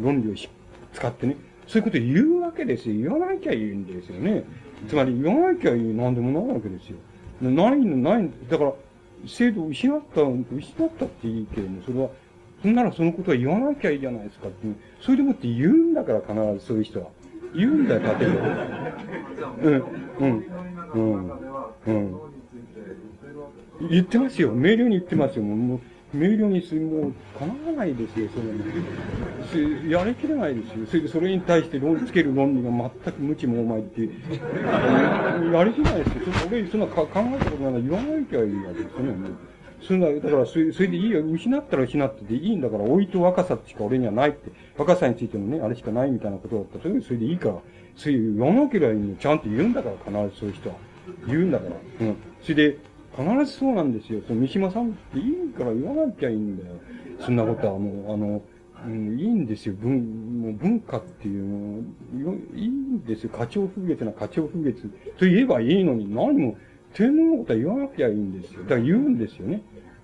[0.01, 0.35] 論理を
[0.93, 1.37] 使ってね。
[1.67, 3.11] そういうことを言うわけですよ。
[3.11, 4.45] 言わなきゃいいんですよね。
[4.89, 6.97] つまり、言わなきゃいい、なんでもないわけですよ。
[7.41, 8.73] ないの、ない、だから、
[9.27, 12.09] 制度を失った、失ったっていいけども、それは、
[12.63, 14.67] そんならそのことは言わなきゃいいじゃないですかって。
[15.01, 17.07] それでもって言うんだから必ずそういう人は。
[17.55, 18.47] 言うんだよ、例えば。
[19.63, 19.85] うん、
[20.19, 20.47] うん、
[20.95, 21.31] うん、
[21.87, 22.28] うん。
[23.81, 24.53] 言ってますよ。
[24.53, 25.45] 明瞭に言ってますよ。
[25.45, 25.81] もう
[26.15, 29.91] 明瞭にする、もう、叶わないですよ、それに。
[29.91, 30.87] やりきれないですよ。
[30.87, 34.09] それで、それに対して論つける論理が全く無知もお前って、や
[35.65, 36.23] りきれないですよ。
[36.49, 39.49] 俺、そんな考えたことなら言わなきゃいいわけですよね。
[39.83, 41.23] そんな、だからそれ、それでいいよ。
[41.25, 44.51] 失ったら失ってでいいんだから、老いと若さしか俺にはないって。
[44.79, 47.59] 若さについてもね、あれしかないみたいなことだったら、それでそれでいいから、
[47.97, 49.15] そういう言わなければいいの。
[49.17, 50.77] ちゃんと言うんだから、必ずそういう人は。
[51.27, 52.07] 言うんだから。
[52.07, 52.17] うん。
[52.43, 52.79] それで、
[53.19, 54.21] 必ずそうなんですよ。
[54.27, 56.77] その三島さんっていいから言わなきゃいいんだよ。
[57.19, 58.43] そんなことはもう、あの、
[58.87, 59.75] うん、いいんですよ。
[59.75, 61.83] 文、もう文化っていう
[62.23, 63.31] の、いいんですよ。
[63.33, 64.83] 花鳥風月な花鳥風月
[65.19, 66.57] と言えばいいのに、何も、
[66.95, 68.63] 天皇のことは言わなきゃいいんですよ。
[68.63, 69.63] だから言うんですよね。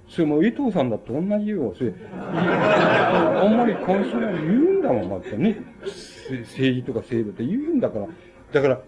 [0.08, 1.72] それも江藤さんだと同じよ。
[1.78, 5.56] それ、あんまり関心ない言うんだもん、またね。
[5.84, 8.08] 政治とか制度って言うんだから。
[8.52, 8.80] だから、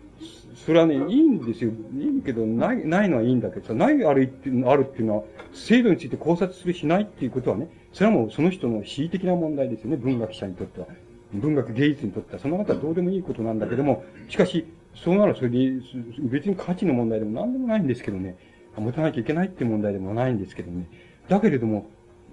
[0.67, 1.71] それはね、いいんですよ。
[1.97, 5.23] いいけど、ない、ないのはいいんだけどさ、ないあるってあるっていうのは、
[5.53, 10.89] 制度について考察するしないっていうことはね、それはもうその人の恣意的な問題ですよね、文学者にとっては。
[11.33, 14.67] 文学芸術にとっては、その方はどうでもいいことなんだけども、しかし、
[14.97, 15.73] そうならそれで、
[16.19, 18.37] 別に価値の問題でも何でもないんですけどね、
[18.77, 20.89] 持たなきゃいけないっていう問題でもないんですけどね。
[21.29, 21.87] だけれども、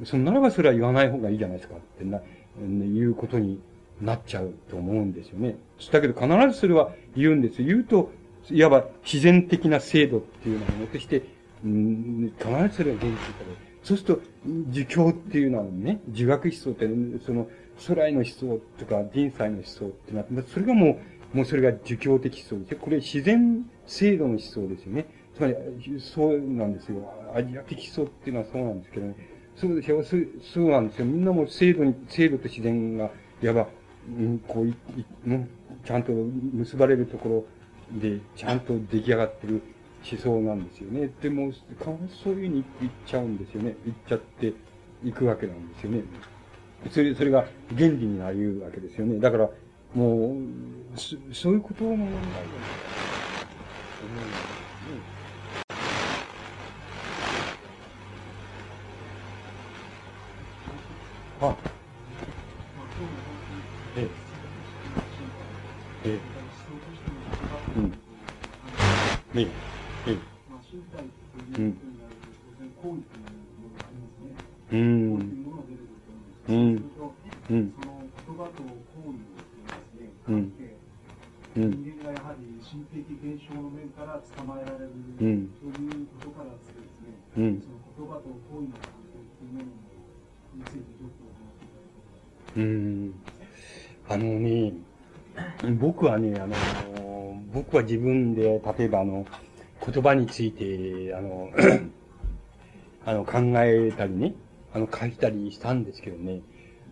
[0.06, 3.60] そのならばそれは言わない方がいいじゃないですかってな、いうことに
[4.02, 5.56] なっちゃうと思うんですよね。
[5.92, 7.62] だけど必ずそれは言うんです。
[7.64, 8.12] 言うと、
[8.49, 11.24] いわば自然的な制度っていうのをもとして、
[11.64, 13.74] うん、必ずそれは現実化で。
[13.84, 14.22] そうすると、
[14.70, 16.88] 儒教っていうのはね、儒学思想って、
[17.26, 17.48] その、
[17.86, 20.99] 空来の思想とか、人才の思想ってなって、それがも
[21.34, 22.78] う、もうそれが儒教的思想ですよ。
[22.82, 25.06] これ自然制度の思想ですよね。
[25.36, 25.56] つまり、
[25.99, 27.11] そうなんですよ。
[27.36, 29.15] アジア的思想っていうのはそうなんですけどね。
[29.56, 30.03] そうですよ。
[30.41, 31.06] そうなんですよ。
[31.06, 33.10] みんなも制度に、制度と自然が、
[33.41, 33.68] いわば、
[34.18, 35.49] うん、こうい、い、うん、
[35.84, 37.45] ちゃんと結ばれるところ
[37.99, 39.61] で、ちゃんと出来上がってる
[40.10, 41.10] 思想なんですよね。
[41.22, 41.52] でも、
[42.24, 43.76] そういうふうに言っちゃうんですよね。
[43.86, 44.53] 言っちゃって
[45.03, 46.03] いくわけなんですよね。
[46.90, 47.45] それ、それが
[47.76, 49.20] 原理になるわけですよね。
[49.20, 49.49] だから、
[49.94, 52.26] もう、そそういうことの問題だと
[54.06, 54.49] 思うんです
[54.98, 55.24] ね。
[61.41, 61.56] あ、
[63.95, 64.23] ええ、
[69.36, 69.42] え。
[69.42, 69.73] え
[98.78, 99.26] 例えばあの、
[99.86, 101.50] 言葉について、あの、
[103.06, 104.34] あの、考えたりね、
[104.74, 106.41] あの、書いたりしたんですけどね、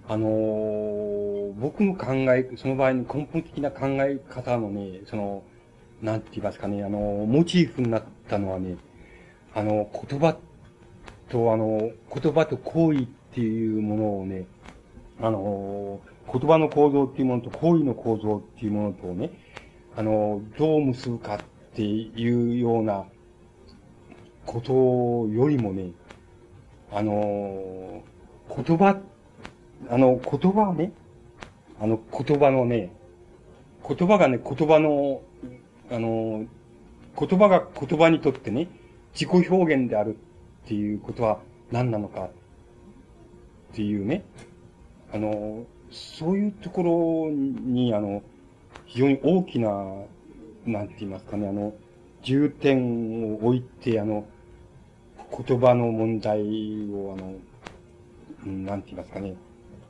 [0.08, 5.44] あの、僕の考え、その場合の根本的な考え方のね、その、
[6.02, 8.76] なんて言いますかね、あの、モチーフになったのはね、
[9.54, 10.38] あの、言葉
[11.30, 14.46] と、あの、言葉と行為っていうものをね、
[15.22, 16.02] あの、
[16.32, 19.32] 言葉の構造っていうものと行為の構造っていうものとね、
[19.96, 21.40] あの、どう結ぶかっ
[21.72, 23.06] っていうような
[24.46, 24.74] こと
[25.34, 25.92] よりもね、
[26.92, 28.04] あの、
[28.50, 29.00] 言葉、
[29.90, 30.92] あの、言葉ね、
[31.80, 32.92] あの、言葉のね、
[33.88, 35.22] 言葉がね、言葉の、
[35.90, 36.46] あの、
[37.18, 38.68] 言葉が言葉にとってね、
[39.14, 40.18] 自己表現である
[40.66, 41.40] っていうことは
[41.72, 42.30] 何なのかっ
[43.74, 44.24] ていうね、
[45.14, 48.22] あの、そういうところに、あの、
[48.86, 49.70] 非常に大きな、
[50.66, 51.74] なんて言いますかね、あの、
[52.22, 54.26] 重点を置いて、あの、
[55.46, 56.42] 言葉の問題
[56.92, 57.36] を、あの、
[58.46, 59.36] なんて言いますかね、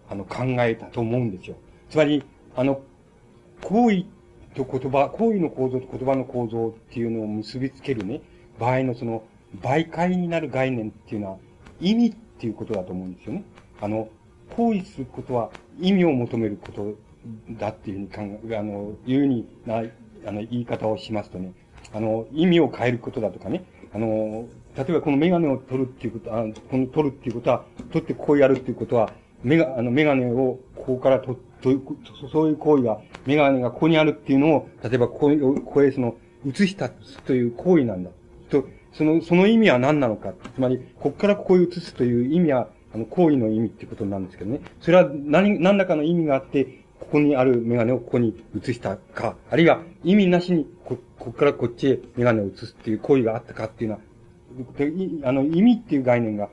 [0.10, 1.56] あの、考えたと思うんですよ。
[1.90, 2.24] つまり、
[2.56, 2.82] あの、
[3.64, 4.06] 行為
[4.56, 8.22] と言葉、行為の構造と言葉の構造っていうのを結びつけるね、
[8.60, 9.24] 場合のその、
[9.60, 11.38] 媒介になる概念っていうのは、
[11.80, 13.44] 意味っていうことだと思うんですよね。
[13.82, 14.08] あの、
[14.56, 15.50] 行為することは
[15.80, 16.96] 意味を求めること
[17.52, 19.84] だっていうふうに考え、あの、いうにな、
[20.26, 21.54] あの、言い方をしますとね、
[21.94, 29.12] あの、意味を変えることだとかね、あの、例えばこのメガネを取るっていうこと、あこの取るっていうことは、取ってこうやるっていうことは、
[29.44, 31.70] メガ、あの、メガネをここから取と、
[32.32, 38.10] そういう行為が、メガネがここにあるっていうのを、例えばこうここへその、移したという行為なんだ。
[38.50, 40.34] と、その、その意味は何なのか。
[40.56, 44.62] つまり、ここからここへ移すという意味は、あの、行為の意味っていうことなんですけどね。
[44.82, 46.81] それは何、何らかの意味があって、
[47.12, 54.02] ここにあるメガネをここに移したか、あるいは意味なしにこ、ここからこっちへメガネを移すっていう行為があったかっていうのは、
[55.28, 56.48] あの、意味っていう概念が、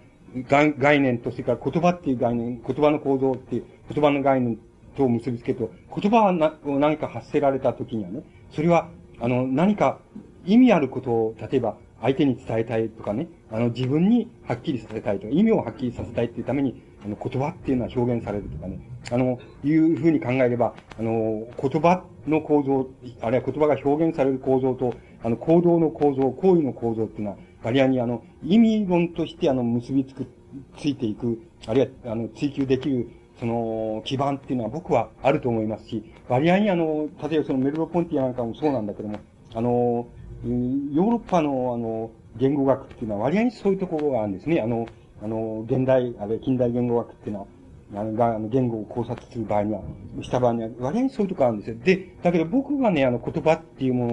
[0.49, 4.59] 概念と、それから言葉っていう概念、言葉の構造っていう、言葉の概念
[4.97, 5.71] と結びつけると、
[6.01, 6.25] 言葉
[6.65, 8.89] を何か発せられた時にはね、それは、
[9.21, 10.01] あの、何か
[10.45, 18.81] 意味あることを、例えば、相手に伝えたいとかね、あの、自分にはっきりさせたいとか、意味をはっきりさせたいっていうために、あの、言葉っていうのは表現されるとかね、
[19.11, 22.89] あの、いうふうに考えれば、あの、言葉の構造、
[23.21, 30.27] あるいは言葉が表現される構造と、あの、行動の構造、行為の構造っていうのは、割合にあの、意味論としてあの、結びつく、
[30.77, 33.09] ついていく、あるいは、あの、追求できる、
[33.39, 39.19] その、基盤っていうのは僕はあると思いますし、割合にあの、例えばそのメルロポンティアなんかもそうなんだけども、
[39.55, 40.07] あの、
[40.45, 44.61] ヨーロッパのあの、言語学っていうのは割合にそういうところがあるんですね。
[44.61, 44.87] あの、
[45.23, 47.47] あの、現代、あれ、近代言語学っていうのは、
[47.95, 49.81] あの、が、あの、言語を考察する場合には、
[50.23, 51.77] した場合には、割合にそういうとこあるんですよ。
[51.83, 54.07] で、だけど僕がね、あの、言葉っていうも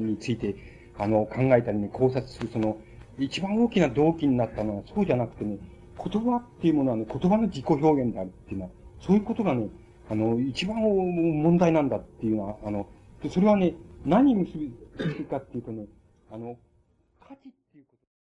[0.00, 0.56] のについて、
[0.98, 2.78] あの、考えたりね、考察する、その、
[3.18, 5.58] 一番大きな動機になったのは、そうじゃなくてね、
[5.96, 8.70] 言葉っていうものはね、言葉の自己表現であるっていうのは、
[9.00, 9.68] そういうことがね、
[10.10, 12.86] あの、一番問題なんだっていうのは、あの、
[13.30, 13.74] それはね、
[14.04, 15.86] 何に結びつくかっていうとね、
[16.32, 16.56] あの、